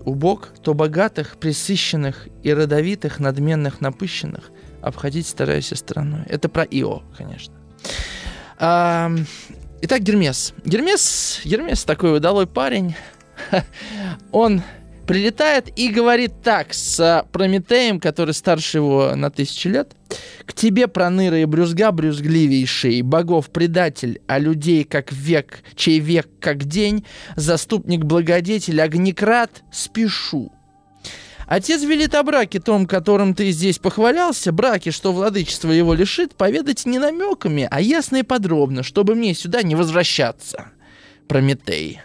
убог, 0.00 0.50
то 0.62 0.74
богатых, 0.74 1.36
присыщенных 1.36 2.28
и 2.42 2.52
родовитых, 2.52 3.18
надменных, 3.18 3.80
напыщенных 3.80 4.50
обходить 4.82 5.26
старайся 5.26 5.76
стороной. 5.76 6.22
Это 6.28 6.48
про 6.48 6.64
Ио, 6.64 7.02
конечно. 7.16 7.54
А, 8.58 9.10
итак, 9.82 10.02
Гермес. 10.02 10.54
Гермес, 10.64 11.40
Гермес 11.44 11.84
такой 11.84 12.16
удалой 12.16 12.46
парень. 12.46 12.94
Он 14.32 14.62
прилетает 15.08 15.70
и 15.74 15.88
говорит 15.88 16.42
так 16.42 16.74
с 16.74 17.24
Прометеем, 17.32 17.98
который 17.98 18.34
старше 18.34 18.78
его 18.78 19.16
на 19.16 19.30
тысячу 19.30 19.70
лет. 19.70 19.92
«К 20.44 20.52
тебе, 20.52 20.86
проныра 20.86 21.40
и 21.40 21.46
брюзга, 21.46 21.90
брюзгливейший, 21.92 23.00
богов 23.00 23.48
предатель, 23.48 24.20
а 24.26 24.38
людей 24.38 24.84
как 24.84 25.10
век, 25.10 25.60
чей 25.74 25.98
век 25.98 26.28
как 26.40 26.64
день, 26.64 27.06
заступник-благодетель, 27.36 28.80
огнекрат, 28.80 29.62
спешу». 29.72 30.52
Отец 31.46 31.82
велит 31.82 32.14
о 32.14 32.22
браке 32.22 32.60
том, 32.60 32.86
которым 32.86 33.34
ты 33.34 33.50
здесь 33.50 33.78
похвалялся, 33.78 34.52
браке, 34.52 34.90
что 34.90 35.14
владычество 35.14 35.70
его 35.70 35.94
лишит, 35.94 36.34
поведать 36.34 36.84
не 36.84 36.98
намеками, 36.98 37.66
а 37.70 37.80
ясно 37.80 38.18
и 38.18 38.22
подробно, 38.22 38.82
чтобы 38.82 39.14
мне 39.14 39.34
сюда 39.34 39.62
не 39.62 39.74
возвращаться. 39.74 40.66
Прометей. 41.26 42.02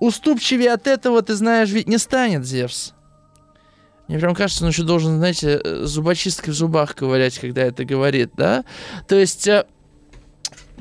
Уступчивее 0.00 0.72
от 0.72 0.86
этого, 0.86 1.22
ты 1.22 1.34
знаешь, 1.34 1.70
ведь 1.70 1.88
не 1.88 1.98
станет 1.98 2.44
Зевс. 2.44 2.92
Мне 4.08 4.18
прям 4.18 4.34
кажется, 4.34 4.64
он 4.64 4.70
еще 4.70 4.84
должен, 4.84 5.18
знаете, 5.18 5.60
э, 5.62 5.84
зубочисткой 5.84 6.52
в 6.52 6.56
зубах 6.56 6.94
ковырять, 6.94 7.38
когда 7.38 7.62
это 7.62 7.84
говорит, 7.84 8.30
да? 8.36 8.64
То 9.08 9.16
есть, 9.16 9.48
э, 9.48 9.66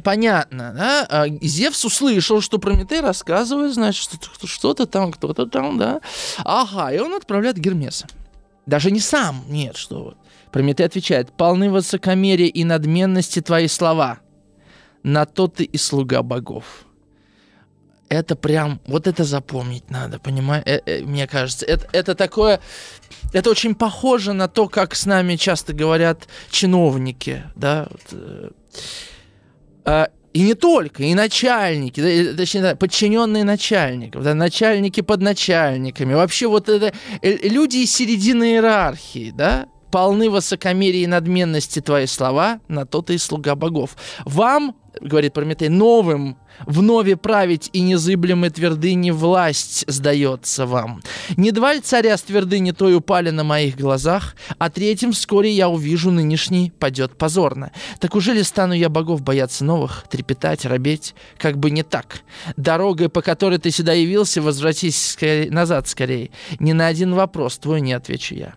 понятно, 0.04 0.74
да? 0.76 1.08
А 1.10 1.28
Зевс 1.42 1.84
услышал, 1.86 2.42
что 2.42 2.60
Прометей 2.60 3.00
рассказывает, 3.00 3.74
значит, 3.74 4.12
что-то 4.44 4.86
там, 4.86 5.12
кто-то 5.12 5.48
там, 5.48 5.80
да? 5.80 6.02
Ага, 6.44 6.94
и 6.94 7.00
он 7.00 7.14
отправляет 7.16 7.58
Гермеса. 7.58 8.08
Даже 8.68 8.92
не 8.92 9.00
сам, 9.00 9.44
нет, 9.48 9.76
что 9.76 10.04
вот. 10.04 10.18
Прометей 10.52 10.86
отвечает, 10.86 11.32
полны 11.32 11.70
высокомерия 11.70 12.48
и 12.48 12.64
надменности 12.64 13.42
твои 13.42 13.68
слова. 13.68 14.20
На 15.02 15.26
то 15.26 15.48
ты 15.48 15.64
и 15.64 15.78
слуга 15.78 16.22
богов 16.22 16.86
это 18.10 18.36
прям, 18.36 18.80
вот 18.86 19.08
это 19.08 19.24
запомнить 19.24 19.90
надо, 19.90 20.20
понимаешь? 20.20 20.64
Э, 20.66 20.80
э, 20.86 21.02
мне 21.02 21.28
кажется, 21.28 21.66
это, 21.66 21.88
это 21.92 22.16
такое, 22.16 22.60
это 23.34 23.50
очень 23.50 23.76
похоже 23.76 24.34
на 24.34 24.48
то, 24.48 24.68
как 24.68 24.96
с 24.96 25.06
нами 25.06 25.36
часто 25.36 25.74
говорят 25.74 26.28
чиновники, 26.50 27.44
да, 27.56 27.88
э, 28.12 28.50
э, 29.86 30.08
и 30.34 30.42
не 30.42 30.54
только, 30.54 31.04
и 31.04 31.14
начальники, 31.16 32.34
точнее, 32.36 32.76
подчиненные 32.76 33.46
начальников, 33.46 34.24
да, 34.24 34.34
начальники 34.34 35.02
под 35.02 35.22
начальниками, 35.22 36.14
вообще 36.14 36.48
вот 36.48 36.68
это 36.68 36.94
люди 37.22 37.78
из 37.78 37.94
середины 37.96 38.52
иерархии, 38.52 39.32
да, 39.36 39.68
полны 39.92 40.30
высокомерия 40.30 41.04
и 41.04 41.08
надменности 41.08 41.80
твои 41.80 42.06
слова, 42.06 42.60
на 42.68 42.86
то 42.86 43.02
ты 43.02 43.16
и 43.16 43.18
слуга 43.18 43.56
богов. 43.56 43.96
Вам, 44.26 44.76
говорит 45.02 45.34
Прометей, 45.34 45.70
новым 45.70 46.38
Вновь 46.66 47.20
править 47.20 47.70
и 47.74 47.82
незыблемой 47.82 48.50
твердыни 48.50 49.12
власть 49.12 49.84
сдается 49.88 50.66
вам. 50.66 51.02
Не 51.38 51.52
два 51.52 51.80
царя 51.82 52.18
с 52.18 52.22
твердыни 52.22 52.72
той 52.72 52.96
упали 52.96 53.30
на 53.30 53.44
моих 53.44 53.78
глазах, 53.78 54.36
а 54.58 54.70
третьим 54.70 55.12
вскоре 55.12 55.52
я 55.52 55.70
увижу 55.70 56.12
нынешний 56.12 56.72
падет 56.72 57.18
позорно. 57.18 57.72
Так 58.00 58.16
уже 58.16 58.34
ли 58.34 58.44
стану 58.44 58.74
я 58.74 58.90
богов 58.90 59.22
бояться 59.22 59.66
новых, 59.66 60.06
трепетать, 60.10 60.66
робеть? 60.66 61.14
Как 61.38 61.58
бы 61.58 61.72
не 61.72 61.84
так. 61.84 62.22
Дорогой, 62.56 63.10
по 63.10 63.22
которой 63.22 63.60
ты 63.60 63.72
сюда 63.72 63.94
явился, 63.94 64.42
возвратись 64.42 65.12
скорее, 65.12 65.52
назад 65.52 65.88
скорее. 65.88 66.32
Ни 66.60 66.72
на 66.72 66.88
один 66.88 67.14
вопрос 67.14 67.58
твой 67.58 67.82
не 67.82 67.94
отвечу 67.94 68.36
я. 68.36 68.56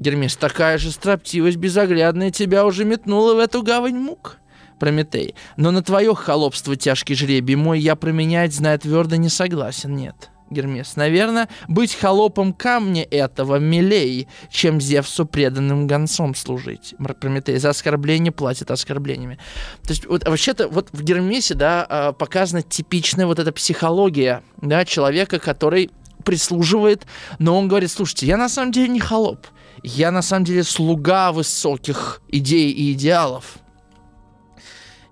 Гермес, 0.00 0.34
такая 0.34 0.78
же 0.78 0.90
строптивость 0.90 1.58
безоглядная 1.58 2.30
тебя 2.30 2.64
уже 2.64 2.84
метнула 2.84 3.34
в 3.34 3.38
эту 3.38 3.62
гавань 3.62 3.96
мук. 3.96 4.38
Прометей. 4.78 5.34
Но 5.58 5.70
на 5.70 5.82
твое 5.82 6.14
холопство 6.14 6.74
тяжкий 6.74 7.14
жребий 7.14 7.54
мой 7.54 7.78
я 7.78 7.96
променять, 7.96 8.54
зная 8.54 8.78
твердо, 8.78 9.16
не 9.16 9.28
согласен, 9.28 9.94
нет. 9.94 10.30
Гермес. 10.48 10.96
Наверное, 10.96 11.48
быть 11.68 11.94
холопом 11.94 12.52
камня 12.54 13.06
этого 13.08 13.56
милей, 13.56 14.26
чем 14.50 14.80
Зевсу 14.80 15.26
преданным 15.26 15.86
гонцом 15.86 16.34
служить. 16.34 16.94
Прометей. 17.20 17.58
За 17.58 17.68
оскорбление 17.68 18.32
платит 18.32 18.70
оскорблениями. 18.70 19.38
То 19.82 19.90
есть, 19.90 20.06
вот, 20.06 20.26
вообще-то, 20.26 20.68
вот 20.68 20.88
в 20.92 21.02
Гермесе, 21.04 21.54
да, 21.54 21.86
а, 21.88 22.12
показана 22.12 22.62
типичная 22.62 23.26
вот 23.26 23.38
эта 23.38 23.52
психология, 23.52 24.42
да, 24.60 24.84
человека, 24.84 25.38
который 25.38 25.90
прислуживает, 26.24 27.06
но 27.38 27.58
он 27.58 27.68
говорит, 27.68 27.90
слушайте, 27.90 28.26
я 28.26 28.36
на 28.36 28.48
самом 28.48 28.72
деле 28.72 28.88
не 28.88 29.00
холоп, 29.00 29.46
я 29.82 30.10
на 30.10 30.22
самом 30.22 30.44
деле 30.44 30.62
слуга 30.62 31.32
высоких 31.32 32.22
идей 32.28 32.70
и 32.70 32.92
идеалов 32.92 33.58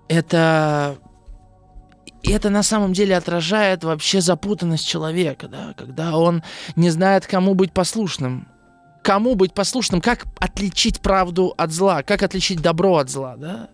это 0.09 0.97
это 2.23 2.49
на 2.49 2.63
самом 2.63 2.91
деле 2.93 3.15
отражает 3.15 3.83
вообще 3.83 4.19
запутанность 4.19 4.85
человека, 4.85 5.47
да, 5.47 5.73
когда 5.77 6.17
он 6.17 6.43
не 6.75 6.89
знает, 6.89 7.25
кому 7.25 7.53
быть 7.53 7.71
послушным. 7.71 8.47
кому 9.01 9.35
быть 9.35 9.53
послушным, 9.53 10.01
как 10.01 10.25
отличить 10.39 10.99
правду 10.99 11.53
от 11.57 11.71
зла, 11.71 12.03
как 12.03 12.21
отличить 12.21 12.61
добро 12.61 12.97
от 12.97 13.09
зла, 13.09 13.37
да? 13.37 13.69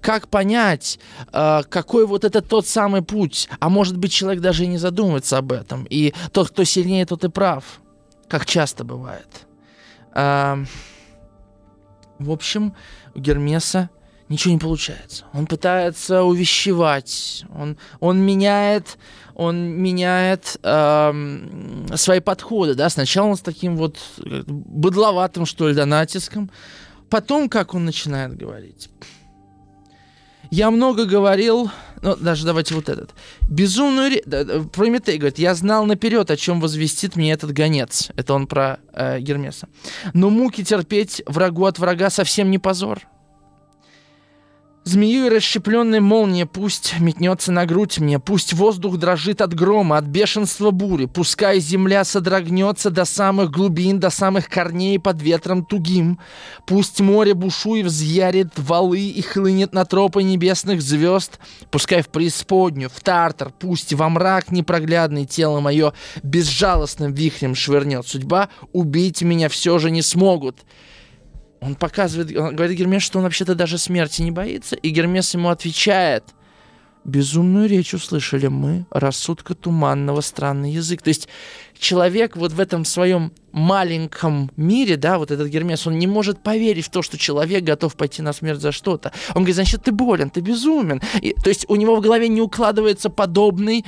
Как 0.00 0.28
понять, 0.28 1.00
э, 1.32 1.62
какой 1.68 2.06
вот 2.06 2.24
это 2.24 2.42
тот 2.42 2.66
самый 2.66 3.02
путь? 3.02 3.48
А 3.58 3.70
может 3.70 3.96
быть, 3.96 4.12
человек 4.12 4.42
даже 4.42 4.64
и 4.64 4.68
не 4.68 4.78
задумывается 4.78 5.38
об 5.38 5.52
этом. 5.52 5.86
И 5.90 6.12
тот, 6.32 6.50
кто 6.50 6.64
сильнее, 6.64 7.06
тот 7.06 7.24
и 7.24 7.28
прав. 7.28 7.80
Как 8.28 8.46
часто 8.46 8.84
бывает. 8.84 9.46
Э, 10.14 10.64
в 12.18 12.30
общем, 12.30 12.74
у 13.14 13.18
Гермеса 13.18 13.90
ничего 14.28 14.54
не 14.54 14.58
получается. 14.58 15.24
Он 15.32 15.46
пытается 15.46 16.22
увещевать, 16.22 17.44
он, 17.54 17.76
он 18.00 18.20
меняет, 18.20 18.98
он 19.34 19.58
меняет 19.58 20.58
э, 20.62 21.96
свои 21.96 22.20
подходы, 22.20 22.74
да, 22.74 22.88
сначала 22.88 23.28
он 23.28 23.36
с 23.36 23.40
таким 23.40 23.76
вот 23.76 23.98
быдловатым, 24.18 25.46
что 25.46 25.68
ли, 25.68 25.74
да, 25.74 25.86
натиском, 25.86 26.50
потом 27.10 27.48
как 27.48 27.74
он 27.74 27.84
начинает 27.84 28.36
говорить. 28.36 28.88
Я 30.52 30.70
много 30.70 31.06
говорил, 31.06 31.70
ну, 32.02 32.14
даже 32.14 32.44
давайте 32.44 32.74
вот 32.74 32.90
этот. 32.90 33.14
Безумную... 33.48 34.20
Прометей 34.68 35.16
говорит, 35.16 35.38
я 35.38 35.54
знал 35.54 35.86
наперед, 35.86 36.30
о 36.30 36.36
чем 36.36 36.60
возвестит 36.60 37.16
мне 37.16 37.32
этот 37.32 37.52
гонец. 37.52 38.10
Это 38.16 38.34
он 38.34 38.46
про 38.46 38.78
э, 38.92 39.18
Гермеса. 39.20 39.68
Но 40.12 40.28
муки 40.28 40.62
терпеть 40.62 41.22
врагу 41.24 41.64
от 41.64 41.78
врага 41.78 42.10
совсем 42.10 42.50
не 42.50 42.58
позор. 42.58 43.00
Змею 44.84 45.26
и 45.26 45.28
расщепленной 45.28 46.00
молния 46.00 46.44
пусть 46.44 46.98
метнется 46.98 47.52
на 47.52 47.66
грудь 47.66 48.00
мне, 48.00 48.18
пусть 48.18 48.52
воздух 48.52 48.96
дрожит 48.96 49.40
от 49.40 49.54
грома, 49.54 49.96
от 49.96 50.06
бешенства 50.06 50.72
бури, 50.72 51.06
пускай 51.06 51.60
земля 51.60 52.02
содрогнется 52.04 52.90
до 52.90 53.04
самых 53.04 53.52
глубин, 53.52 54.00
до 54.00 54.10
самых 54.10 54.48
корней 54.48 54.98
под 54.98 55.22
ветром 55.22 55.64
тугим, 55.64 56.18
пусть 56.66 57.00
море 57.00 57.32
бушуй 57.34 57.84
взъярит 57.84 58.58
валы 58.58 59.06
и 59.06 59.22
хлынет 59.22 59.72
на 59.72 59.84
тропы 59.84 60.24
небесных 60.24 60.82
звезд, 60.82 61.38
пускай 61.70 62.02
в 62.02 62.08
преисподнюю, 62.08 62.90
в 62.90 63.00
тартар, 63.00 63.52
пусть 63.56 63.92
во 63.92 64.08
мрак 64.08 64.50
непроглядный 64.50 65.26
тело 65.26 65.60
мое 65.60 65.92
безжалостным 66.24 67.12
вихрем 67.12 67.54
швырнет 67.54 68.08
судьба, 68.08 68.48
убить 68.72 69.22
меня 69.22 69.48
все 69.48 69.78
же 69.78 69.92
не 69.92 70.02
смогут. 70.02 70.56
Он 71.62 71.76
показывает, 71.76 72.36
он 72.36 72.56
говорит 72.56 72.76
Гермес, 72.76 73.02
что 73.02 73.18
он 73.18 73.24
вообще-то 73.24 73.54
даже 73.54 73.78
смерти 73.78 74.20
не 74.22 74.32
боится, 74.32 74.74
и 74.74 74.90
Гермес 74.90 75.32
ему 75.32 75.48
отвечает, 75.48 76.24
безумную 77.04 77.68
речь 77.68 77.94
услышали 77.94 78.48
мы, 78.48 78.84
рассудка 78.90 79.54
туманного, 79.54 80.20
странный 80.22 80.72
язык. 80.72 81.02
То 81.02 81.08
есть 81.08 81.28
человек 81.78 82.36
вот 82.36 82.52
в 82.52 82.58
этом 82.58 82.84
своем 82.84 83.32
маленьком 83.52 84.50
мире, 84.56 84.96
да, 84.96 85.18
вот 85.18 85.30
этот 85.30 85.48
Гермес, 85.48 85.86
он 85.86 85.98
не 85.98 86.08
может 86.08 86.42
поверить 86.42 86.86
в 86.86 86.90
то, 86.90 87.02
что 87.02 87.16
человек 87.16 87.62
готов 87.62 87.94
пойти 87.94 88.22
на 88.22 88.32
смерть 88.32 88.60
за 88.60 88.72
что-то. 88.72 89.12
Он 89.30 89.42
говорит, 89.42 89.56
значит, 89.56 89.84
ты 89.84 89.92
болен, 89.92 90.30
ты 90.30 90.40
безумен. 90.40 91.00
И, 91.20 91.32
то 91.32 91.48
есть 91.48 91.64
у 91.68 91.76
него 91.76 91.94
в 91.96 92.00
голове 92.00 92.28
не 92.28 92.40
укладывается 92.40 93.08
подобный 93.08 93.84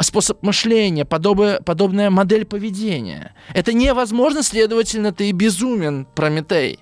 способ 0.00 0.42
мышления, 0.42 1.04
подобная, 1.04 1.60
подобная 1.60 2.10
модель 2.10 2.44
поведения. 2.44 3.34
Это 3.52 3.72
невозможно, 3.72 4.42
следовательно, 4.42 5.12
ты 5.12 5.32
безумен, 5.32 6.06
Прометей. 6.14 6.78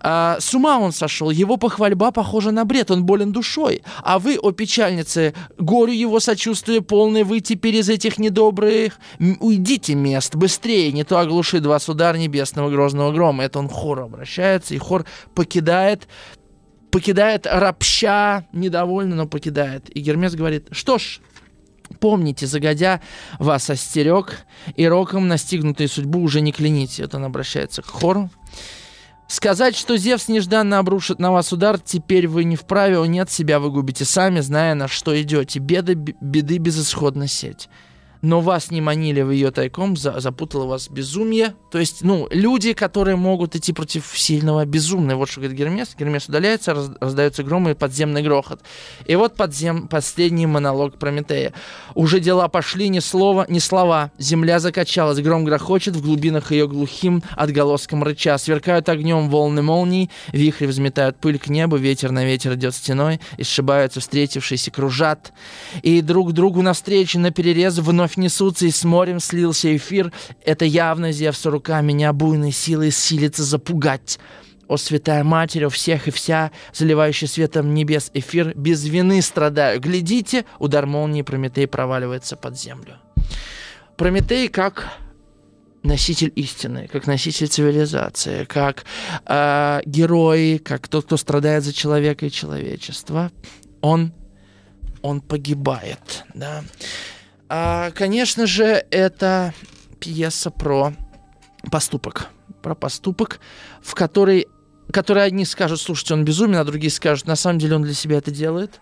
А, 0.00 0.38
с 0.40 0.54
ума 0.54 0.78
он 0.78 0.92
сошел, 0.92 1.30
его 1.30 1.56
похвальба 1.56 2.10
похожа 2.10 2.50
на 2.50 2.64
бред, 2.64 2.90
он 2.90 3.04
болен 3.04 3.32
душой. 3.32 3.82
А 4.02 4.18
вы, 4.18 4.38
о 4.38 4.52
печальнице, 4.52 5.34
горю 5.58 5.92
его 5.92 6.20
сочувствия 6.20 6.80
полное, 6.80 7.24
вы 7.24 7.40
теперь 7.40 7.76
из 7.76 7.88
этих 7.88 8.18
недобрых, 8.18 8.98
уйдите 9.40 9.94
мест, 9.94 10.34
быстрее, 10.34 10.92
не 10.92 11.04
то 11.04 11.18
оглушит 11.18 11.66
вас 11.66 11.88
удар 11.88 12.16
небесного 12.16 12.70
грозного 12.70 13.12
грома. 13.12 13.44
Это 13.44 13.58
он 13.58 13.68
хор 13.68 14.00
обращается, 14.00 14.74
и 14.74 14.78
хор 14.78 15.04
покидает 15.34 16.08
покидает 16.90 17.46
рабща, 17.46 18.46
недовольно, 18.52 19.14
но 19.14 19.26
покидает. 19.26 19.94
И 19.94 20.00
Гермес 20.00 20.34
говорит, 20.34 20.68
что 20.72 20.96
ж, 20.98 21.20
Помните, 22.00 22.46
загодя 22.46 23.00
вас 23.38 23.70
остерег, 23.70 24.44
и 24.76 24.86
роком 24.86 25.26
настигнутую 25.26 25.88
судьбу 25.88 26.20
уже 26.20 26.40
не 26.40 26.52
кляните. 26.52 27.02
Это 27.02 27.16
он 27.16 27.24
обращается 27.24 27.82
к 27.82 27.86
хору. 27.86 28.30
Сказать, 29.28 29.76
что 29.76 29.98
Зевс 29.98 30.28
нежданно 30.28 30.78
обрушит 30.78 31.18
на 31.18 31.30
вас 31.30 31.52
удар, 31.52 31.78
теперь 31.78 32.26
вы 32.26 32.44
не 32.44 32.56
вправе, 32.56 33.06
нет, 33.06 33.30
себя 33.30 33.60
вы 33.60 33.70
губите 33.70 34.06
сами, 34.06 34.40
зная, 34.40 34.74
на 34.74 34.88
что 34.88 35.20
идете. 35.20 35.58
Беды, 35.58 35.92
беды 35.94 36.56
безысходно 36.56 37.28
сеть 37.28 37.68
но 38.22 38.40
вас 38.40 38.70
не 38.70 38.80
манили 38.80 39.22
в 39.22 39.30
ее 39.30 39.50
тайком, 39.50 39.96
за, 39.96 40.20
запутало 40.20 40.66
вас 40.66 40.88
безумие. 40.88 41.54
То 41.70 41.78
есть, 41.78 42.02
ну, 42.02 42.26
люди, 42.30 42.72
которые 42.72 43.16
могут 43.16 43.54
идти 43.56 43.72
против 43.72 44.12
сильного, 44.14 44.64
безумные. 44.64 45.16
Вот 45.16 45.28
что 45.28 45.40
говорит 45.40 45.58
Гермес. 45.58 45.94
Гермес 45.98 46.28
удаляется, 46.28 46.74
раз, 46.74 46.90
раздается 47.00 47.42
гром 47.42 47.68
и 47.68 47.74
подземный 47.74 48.22
грохот. 48.22 48.60
И 49.06 49.14
вот 49.16 49.36
подзем, 49.36 49.88
последний 49.88 50.46
монолог 50.46 50.98
Прометея. 50.98 51.52
Уже 51.94 52.20
дела 52.20 52.48
пошли, 52.48 52.88
ни 52.88 52.98
слова, 52.98 53.46
ни 53.48 53.58
слова. 53.58 54.10
Земля 54.18 54.58
закачалась, 54.58 55.20
гром 55.20 55.44
грохочет, 55.44 55.94
в 55.94 56.02
глубинах 56.02 56.50
ее 56.52 56.66
глухим 56.66 57.22
отголоском 57.36 58.02
рыча. 58.02 58.36
Сверкают 58.38 58.88
огнем 58.88 59.28
волны 59.28 59.62
молний, 59.62 60.10
вихри 60.32 60.66
взметают 60.66 61.18
пыль 61.18 61.38
к 61.38 61.48
небу, 61.48 61.76
ветер 61.76 62.10
на 62.10 62.24
ветер 62.24 62.54
идет 62.54 62.74
стеной, 62.74 63.20
и 63.36 63.44
сшибаются 63.44 64.00
встретившиеся, 64.00 64.70
кружат. 64.70 65.32
И 65.82 66.00
друг 66.00 66.32
другу 66.32 66.62
навстречу 66.62 67.18
на 67.18 67.30
перерез 67.30 67.78
вновь 67.78 68.07
вновь 68.08 68.16
несутся, 68.16 68.66
и 68.66 68.70
с 68.70 68.84
морем 68.84 69.20
слился 69.20 69.76
эфир. 69.76 70.12
Это 70.44 70.64
явно 70.64 71.12
Зевс 71.12 71.44
рука 71.46 71.80
меня 71.82 72.12
буйной 72.12 72.52
силой 72.52 72.90
силится 72.90 73.44
запугать. 73.44 74.18
О, 74.66 74.76
святая 74.76 75.24
Матерь, 75.24 75.66
о 75.66 75.70
всех 75.70 76.08
и 76.08 76.10
вся, 76.10 76.50
заливающий 76.72 77.26
светом 77.26 77.74
небес 77.74 78.10
эфир, 78.14 78.52
без 78.54 78.84
вины 78.84 79.22
страдаю. 79.22 79.80
Глядите, 79.80 80.44
удар 80.58 80.86
молнии 80.86 81.22
Прометей 81.22 81.66
проваливается 81.66 82.36
под 82.36 82.58
землю. 82.58 82.96
Прометей 83.96 84.48
как 84.48 84.84
носитель 85.82 86.32
истины, 86.36 86.88
как 86.90 87.06
носитель 87.06 87.48
цивилизации, 87.48 88.44
как 88.44 88.84
э, 89.26 89.80
герой, 89.86 90.58
как 90.58 90.88
тот, 90.88 91.06
кто 91.06 91.16
страдает 91.16 91.64
за 91.64 91.72
человека 91.72 92.26
и 92.26 92.30
человечество, 92.30 93.30
он, 93.80 94.12
он 95.02 95.20
погибает, 95.20 96.24
да. 96.34 96.62
А, 97.48 97.90
конечно 97.92 98.46
же, 98.46 98.84
это 98.90 99.54
пьеса 100.00 100.50
про 100.50 100.92
поступок. 101.70 102.28
Про 102.62 102.74
поступок, 102.74 103.40
в 103.82 103.94
которой, 103.94 104.48
который 104.92 105.24
одни 105.24 105.44
скажут, 105.44 105.80
слушайте, 105.80 106.14
он 106.14 106.24
безумен, 106.24 106.58
а 106.58 106.64
другие 106.64 106.90
скажут, 106.90 107.26
на 107.26 107.36
самом 107.36 107.58
деле 107.58 107.76
он 107.76 107.82
для 107.82 107.94
себя 107.94 108.18
это 108.18 108.30
делает. 108.30 108.80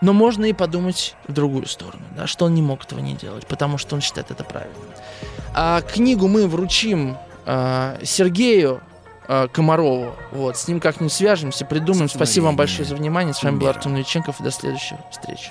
Но 0.00 0.14
можно 0.14 0.46
и 0.46 0.54
подумать 0.54 1.14
в 1.28 1.32
другую 1.32 1.66
сторону, 1.66 2.02
да, 2.16 2.26
что 2.26 2.46
он 2.46 2.54
не 2.54 2.62
мог 2.62 2.84
этого 2.84 3.00
не 3.00 3.14
делать, 3.14 3.46
потому 3.46 3.76
что 3.76 3.94
он 3.94 4.00
считает 4.00 4.30
это 4.30 4.44
правильным. 4.44 4.80
А 5.54 5.82
книгу 5.82 6.26
мы 6.26 6.46
вручим 6.46 7.18
а, 7.44 7.98
Сергею 8.02 8.80
а, 9.28 9.48
Комарову. 9.48 10.14
Вот, 10.32 10.56
с 10.56 10.68
ним 10.68 10.80
как-нибудь 10.80 11.12
свяжемся, 11.12 11.66
придумаем. 11.66 12.08
Спасибо 12.08 12.46
вам 12.46 12.56
большое 12.56 12.88
за 12.88 12.96
внимание. 12.96 13.34
С 13.34 13.42
вами 13.42 13.58
был 13.58 13.68
Артем 13.68 13.92
Новиченков. 13.92 14.40
И 14.40 14.42
до 14.42 14.50
следующих 14.50 14.96
встреч. 15.10 15.50